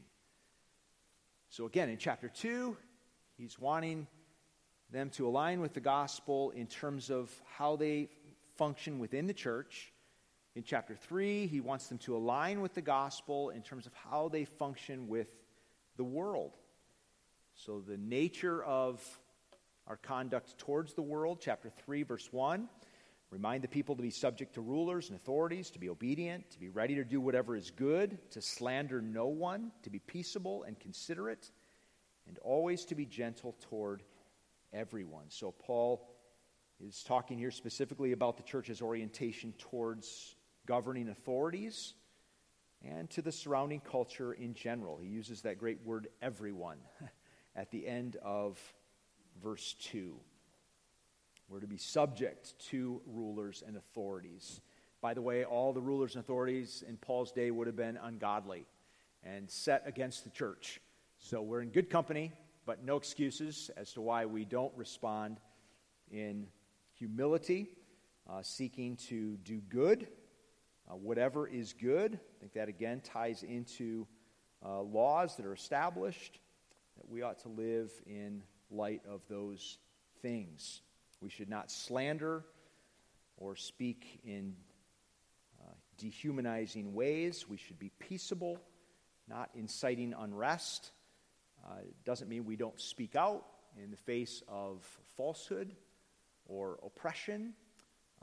So, 1.50 1.66
again, 1.66 1.90
in 1.90 1.98
chapter 1.98 2.28
2, 2.28 2.76
he's 3.38 3.58
wanting 3.60 4.08
them 4.92 5.10
to 5.12 5.28
align 5.28 5.62
with 5.62 5.74
the 5.74 5.80
gospel 5.80 6.52
in 6.52 6.68
terms 6.68 7.10
of 7.10 7.32
how 7.58 7.76
they 7.76 8.10
function 8.58 9.00
within 9.00 9.28
the 9.28 9.34
church. 9.34 9.92
In 10.56 10.64
chapter 10.64 10.96
3, 10.96 11.48
he 11.48 11.60
wants 11.60 11.88
them 11.88 11.98
to 12.00 12.16
align 12.16 12.62
with 12.62 12.74
the 12.74 12.82
gospel 12.82 13.50
in 13.50 13.62
terms 13.62 13.86
of 13.86 13.94
how 13.94 14.30
they 14.30 14.46
function 14.46 15.08
with 15.08 15.28
the 15.98 16.04
world. 16.04 16.54
So, 17.54 17.80
the 17.80 17.98
nature 17.98 18.64
of 18.64 19.02
our 19.88 19.98
conduct 19.98 20.58
towards 20.58 20.94
the 20.94 21.02
world, 21.02 21.40
chapter 21.42 21.70
3, 21.86 22.04
verse 22.04 22.32
1. 22.32 22.68
Remind 23.32 23.64
the 23.64 23.68
people 23.68 23.96
to 23.96 24.02
be 24.02 24.12
subject 24.12 24.54
to 24.56 24.62
rulers 24.62 25.10
and 25.10 25.18
authorities, 25.18 25.70
to 25.72 25.80
be 25.80 25.90
obedient, 25.90 26.50
to 26.52 26.60
be 26.60 26.70
ready 26.70 26.96
to 26.96 27.04
do 27.04 27.20
whatever 27.20 27.56
is 27.56 27.72
good, 27.72 28.18
to 28.32 28.42
slander 28.42 29.02
no 29.02 29.28
one, 29.28 29.72
to 29.84 29.90
be 29.90 30.00
peaceable 30.00 30.64
and 30.64 30.80
considerate, 30.80 31.52
and 32.28 32.38
always 32.40 32.86
to 32.86 32.96
be 32.96 33.06
gentle 33.06 33.56
toward 33.70 34.04
everyone. 34.72 35.26
So, 35.30 35.52
Paul 35.52 36.08
is 36.80 37.04
talking 37.04 37.38
here 37.38 37.52
specifically 37.52 38.12
about 38.12 38.38
the 38.38 38.44
church's 38.44 38.82
orientation 38.82 39.54
towards 39.58 40.36
governing 40.66 41.10
authorities 41.10 41.94
and 42.84 43.10
to 43.12 43.22
the 43.22 43.32
surrounding 43.32 43.80
culture 43.80 44.34
in 44.34 44.54
general. 44.54 44.98
He 44.98 45.08
uses 45.08 45.42
that 45.42 45.58
great 45.58 45.80
word, 45.84 46.08
everyone, 46.22 46.78
at 47.56 47.72
the 47.72 47.88
end 47.88 48.18
of 48.22 48.60
verse 49.42 49.76
2. 49.82 50.16
We're 51.48 51.60
to 51.60 51.68
be 51.68 51.78
subject 51.78 52.58
to 52.70 53.02
rulers 53.06 53.64
and 53.66 53.78
authorities. 53.78 54.62
By 55.02 55.14
the 55.14 55.22
way, 55.22 55.44
all 55.44 55.74
the 55.74 55.82
rulers 55.82 56.16
and 56.16 56.24
authorities 56.24 56.84
in 56.88 56.98
Paul's 56.98 57.32
day 57.32 57.52
would 57.52 57.68
have 57.68 57.76
been 57.76 57.98
ungodly 57.98 58.66
and 59.24 59.50
set 59.50 59.84
against 59.86 60.24
the 60.24 60.32
church. 60.32 60.82
So 61.20 61.42
we're 61.42 61.62
in 61.62 61.70
good 61.70 61.90
company, 61.90 62.32
but 62.66 62.84
no 62.84 62.98
excuses 62.98 63.70
as 63.78 63.94
to 63.94 64.02
why 64.02 64.26
we 64.26 64.46
don't 64.46 64.74
respond 64.76 65.40
in 66.10 66.48
humility, 66.94 67.70
uh, 68.28 68.42
seeking 68.42 68.96
to 68.96 69.38
do 69.38 69.62
good, 69.70 70.08
uh, 70.90 70.96
whatever 70.96 71.48
is 71.48 71.74
good. 71.74 72.16
I 72.16 72.40
think 72.40 72.54
that 72.54 72.70
again 72.70 73.02
ties 73.02 73.44
into 73.44 74.08
uh, 74.66 74.82
laws 74.82 75.36
that 75.36 75.46
are 75.46 75.54
established 75.54 76.40
that 76.98 77.08
we 77.08 77.22
ought 77.22 77.40
to 77.40 77.50
live 77.50 77.92
in 78.08 78.42
light 78.72 79.02
of 79.08 79.22
those 79.30 79.78
things. 80.22 80.82
We 81.26 81.32
should 81.32 81.50
not 81.50 81.72
slander 81.72 82.46
or 83.38 83.56
speak 83.56 84.20
in 84.24 84.54
uh, 85.60 85.72
dehumanizing 85.98 86.94
ways. 86.94 87.50
We 87.50 87.58
should 87.58 87.80
be 87.80 87.90
peaceable, 87.98 88.60
not 89.28 89.50
inciting 89.56 90.14
unrest. 90.16 90.92
Uh, 91.66 91.78
doesn't 92.06 92.30
mean 92.30 92.46
we 92.46 92.56
don't 92.56 92.80
speak 92.80 93.16
out 93.16 93.44
in 93.84 93.90
the 93.90 93.98
face 93.98 94.44
of 94.48 94.86
falsehood 95.18 95.76
or 96.46 96.78
oppression, 96.86 97.54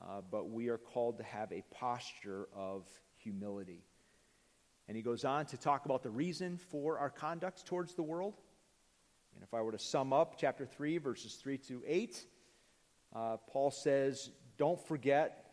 uh, 0.01 0.21
but 0.31 0.51
we 0.51 0.69
are 0.69 0.79
called 0.79 1.19
to 1.19 1.25
have 1.25 1.51
a 1.51 1.65
posture 1.73 2.47
of 2.55 2.87
humility. 3.17 3.83
And 4.87 4.97
he 4.97 5.03
goes 5.03 5.25
on 5.25 5.47
to 5.47 5.57
talk 5.57 5.87
about 5.87 6.05
the 6.05 6.11
reason 6.11 6.57
for 6.57 7.01
our 7.01 7.11
conduct 7.11 7.67
towards 7.67 7.95
the 7.95 8.03
world. 8.05 8.35
And 9.35 9.43
if 9.43 9.53
I 9.55 9.61
were 9.61 9.73
to 9.73 9.79
sum 9.81 10.13
up 10.13 10.37
chapter 10.39 10.65
3, 10.65 10.99
verses 10.99 11.35
3 11.35 11.59
to 11.59 11.83
8, 11.85 12.27
uh, 13.15 13.37
Paul 13.49 13.71
says, 13.71 14.31
Don't 14.57 14.81
forget 14.87 15.45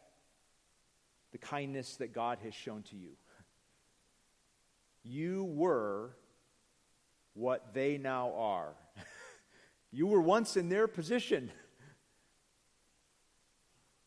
the 1.32 1.38
kindness 1.38 1.98
that 1.98 2.14
God 2.14 2.40
has 2.44 2.54
shown 2.54 2.84
to 2.84 2.96
you. 2.96 3.12
You 5.04 5.44
were 5.44 6.16
what 7.34 7.74
they 7.74 7.98
now 7.98 8.34
are. 8.36 8.74
you 9.92 10.08
were 10.08 10.22
once 10.22 10.58
in 10.58 10.70
their 10.70 10.88
position. 10.88 11.52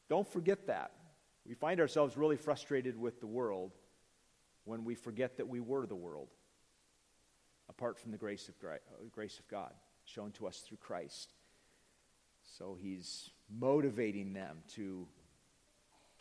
Don't 0.09 0.31
forget 0.31 0.67
that. 0.67 0.93
We 1.47 1.55
find 1.55 1.81
ourselves 1.81 2.17
really 2.17 2.37
frustrated 2.37 2.99
with 2.99 3.21
the 3.21 3.27
world 3.27 3.73
when 4.65 4.85
we 4.85 4.95
forget 4.95 5.39
that 5.39 5.49
we 5.49 5.61
were 5.61 5.87
the 5.87 5.97
world. 5.97 6.29
apart 7.69 7.99
from 7.99 8.11
the 8.11 8.19
grace 8.19 8.49
of, 8.49 8.55
uh, 8.69 8.75
grace 9.11 9.39
of 9.39 9.49
God 9.49 9.73
shown 10.05 10.31
to 10.33 10.47
us 10.47 10.59
through 10.59 10.79
Christ. 10.79 11.33
So 12.59 12.77
he's 12.81 13.31
motivating 13.59 14.33
them 14.33 14.59
to, 14.75 15.07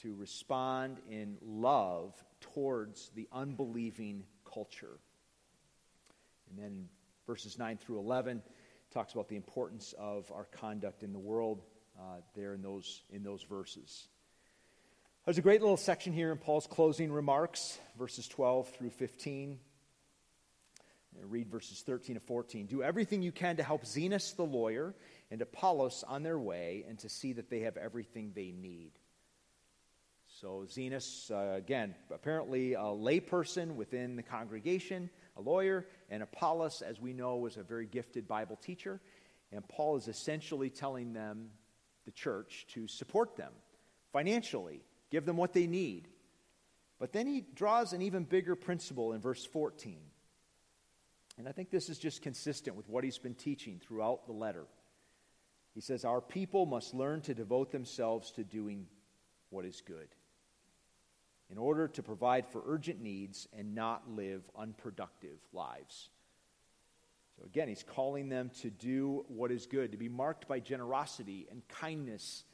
to 0.02 0.14
respond 0.16 0.98
in 1.10 1.38
love 1.42 2.14
towards 2.40 3.10
the 3.16 3.28
unbelieving 3.32 4.24
culture. 4.46 5.00
And 6.50 6.60
then 6.60 6.90
verses 7.28 7.58
9 7.58 7.78
through 7.78 8.00
11 8.00 8.42
talks 8.92 9.14
about 9.14 9.30
the 9.30 9.36
importance 9.36 9.94
of 9.98 10.32
our 10.32 10.46
conduct 10.46 11.04
in 11.04 11.14
the 11.14 11.20
world 11.20 11.62
uh, 11.98 12.18
there 12.36 12.54
in 12.54 12.62
those, 12.62 13.04
in 13.12 13.24
those 13.24 13.44
verses. 13.44 14.08
There's 15.26 15.38
a 15.38 15.42
great 15.42 15.62
little 15.62 15.78
section 15.78 16.14
here 16.14 16.32
in 16.32 16.38
Paul's 16.38 16.68
closing 16.68 17.12
remarks, 17.12 17.78
verses 17.98 18.28
12 18.28 18.70
through 18.70 18.90
15. 18.90 19.60
Read 21.24 21.49
verses 21.49 21.82
13 21.82 22.16
to 22.16 22.22
14. 22.22 22.66
Do 22.66 22.84
everything 22.84 23.22
you 23.22 23.32
can 23.32 23.57
to 23.57 23.64
help 23.64 23.84
Zenas 23.84 24.36
the 24.36 24.45
lawyer 24.45 24.95
and 25.30 25.41
Apollos 25.41 26.03
on 26.07 26.24
their 26.24 26.39
way 26.39 26.86
and 26.88 26.97
to 26.99 27.09
see 27.09 27.34
that 27.34 27.49
they 27.49 27.62
have 27.62 27.78
everything 27.78 28.32
they 28.34 28.51
need. 28.51 28.91
So, 30.39 30.66
Zenas, 30.68 31.30
uh, 31.30 31.55
again, 31.55 31.93
apparently 32.14 32.74
a 32.74 32.80
layperson 32.80 33.76
within 33.76 34.16
the 34.16 34.24
congregation, 34.24 35.09
a 35.36 35.41
lawyer, 35.41 35.86
and 36.09 36.24
Apollos, 36.24 36.82
as 36.82 36.99
we 36.99 37.14
know, 37.14 37.38
was 37.38 37.57
a 37.57 37.64
very 37.64 37.86
gifted 37.86 38.28
Bible 38.28 38.55
teacher. 38.55 39.01
And 39.51 39.68
Paul 39.68 39.97
is 39.97 40.07
essentially 40.07 40.70
telling 40.70 41.14
them, 41.14 41.49
the 42.05 42.12
church, 42.12 42.66
to 42.74 42.88
support 42.88 43.36
them 43.36 43.51
financially, 44.12 44.82
give 45.09 45.26
them 45.26 45.38
what 45.38 45.53
they 45.53 45.68
need. 45.68 46.07
But 46.99 47.14
then 47.14 47.28
he 47.28 47.41
draws 47.55 47.93
an 47.93 48.01
even 48.01 48.24
bigger 48.24 48.55
principle 48.55 49.14
in 49.14 49.22
verse 49.22 49.45
14. 49.45 49.97
And 51.38 51.48
I 51.48 51.52
think 51.52 51.70
this 51.70 51.90
is 51.90 51.98
just 51.98 52.22
consistent 52.22 52.76
with 52.76 52.90
what 52.90 53.04
he's 53.04 53.18
been 53.18 53.36
teaching 53.36 53.80
throughout 53.80 54.26
the 54.26 54.34
letter. 54.34 54.66
He 55.74 55.82
says, 55.82 56.06
Our 56.06 56.22
people 56.22 56.66
must 56.66 56.94
learn 56.94 57.22
to 57.22 57.34
devote 57.34 57.72
themselves 57.72 58.32
to 58.32 58.44
doing 58.44 58.88
what 59.50 59.66
is 59.66 59.82
good 59.86 60.08
in 61.52 61.58
order 61.58 61.88
to 61.90 62.02
provide 62.02 62.48
for 62.48 62.64
urgent 62.66 63.02
needs 63.02 63.48
and 63.58 63.76
not 63.76 64.10
live 64.10 64.42
unproductive 64.58 65.38
lives. 65.52 66.10
So 67.38 67.46
again, 67.46 67.68
he's 67.68 67.84
calling 67.84 68.30
them 68.30 68.52
to 68.62 68.70
do 68.70 69.26
what 69.28 69.52
is 69.52 69.66
good, 69.66 69.92
to 69.92 69.98
be 69.98 70.08
marked 70.10 70.48
by 70.48 70.60
generosity 70.60 71.48
and 71.52 71.68
kindness. 71.68 72.46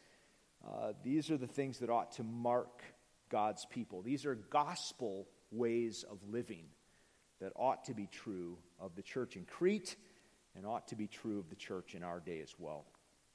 Uh, 0.68 0.94
these 1.04 1.30
are 1.30 1.38
the 1.38 1.48
things 1.48 1.80
that 1.80 1.92
ought 1.92 2.14
to 2.14 2.24
mark 2.24 2.82
God's 3.30 3.66
people. 3.66 4.02
These 4.02 4.26
are 4.26 4.34
gospel 4.34 5.28
ways 5.52 6.04
of 6.10 6.18
living 6.28 6.66
that 7.40 7.52
ought 7.56 7.86
to 7.86 7.94
be 7.94 8.08
true 8.08 8.58
of 8.80 8.96
the 8.96 9.02
church 9.02 9.36
in 9.36 9.46
Crete 9.46 9.96
and 10.56 10.66
ought 10.66 10.88
to 10.88 10.96
be 10.96 11.08
true 11.08 11.40
of 11.40 11.50
the 11.50 11.56
church 11.56 11.96
in 11.96 12.04
our 12.04 12.20
day 12.20 12.42
as 12.42 12.54
well. 12.58 12.86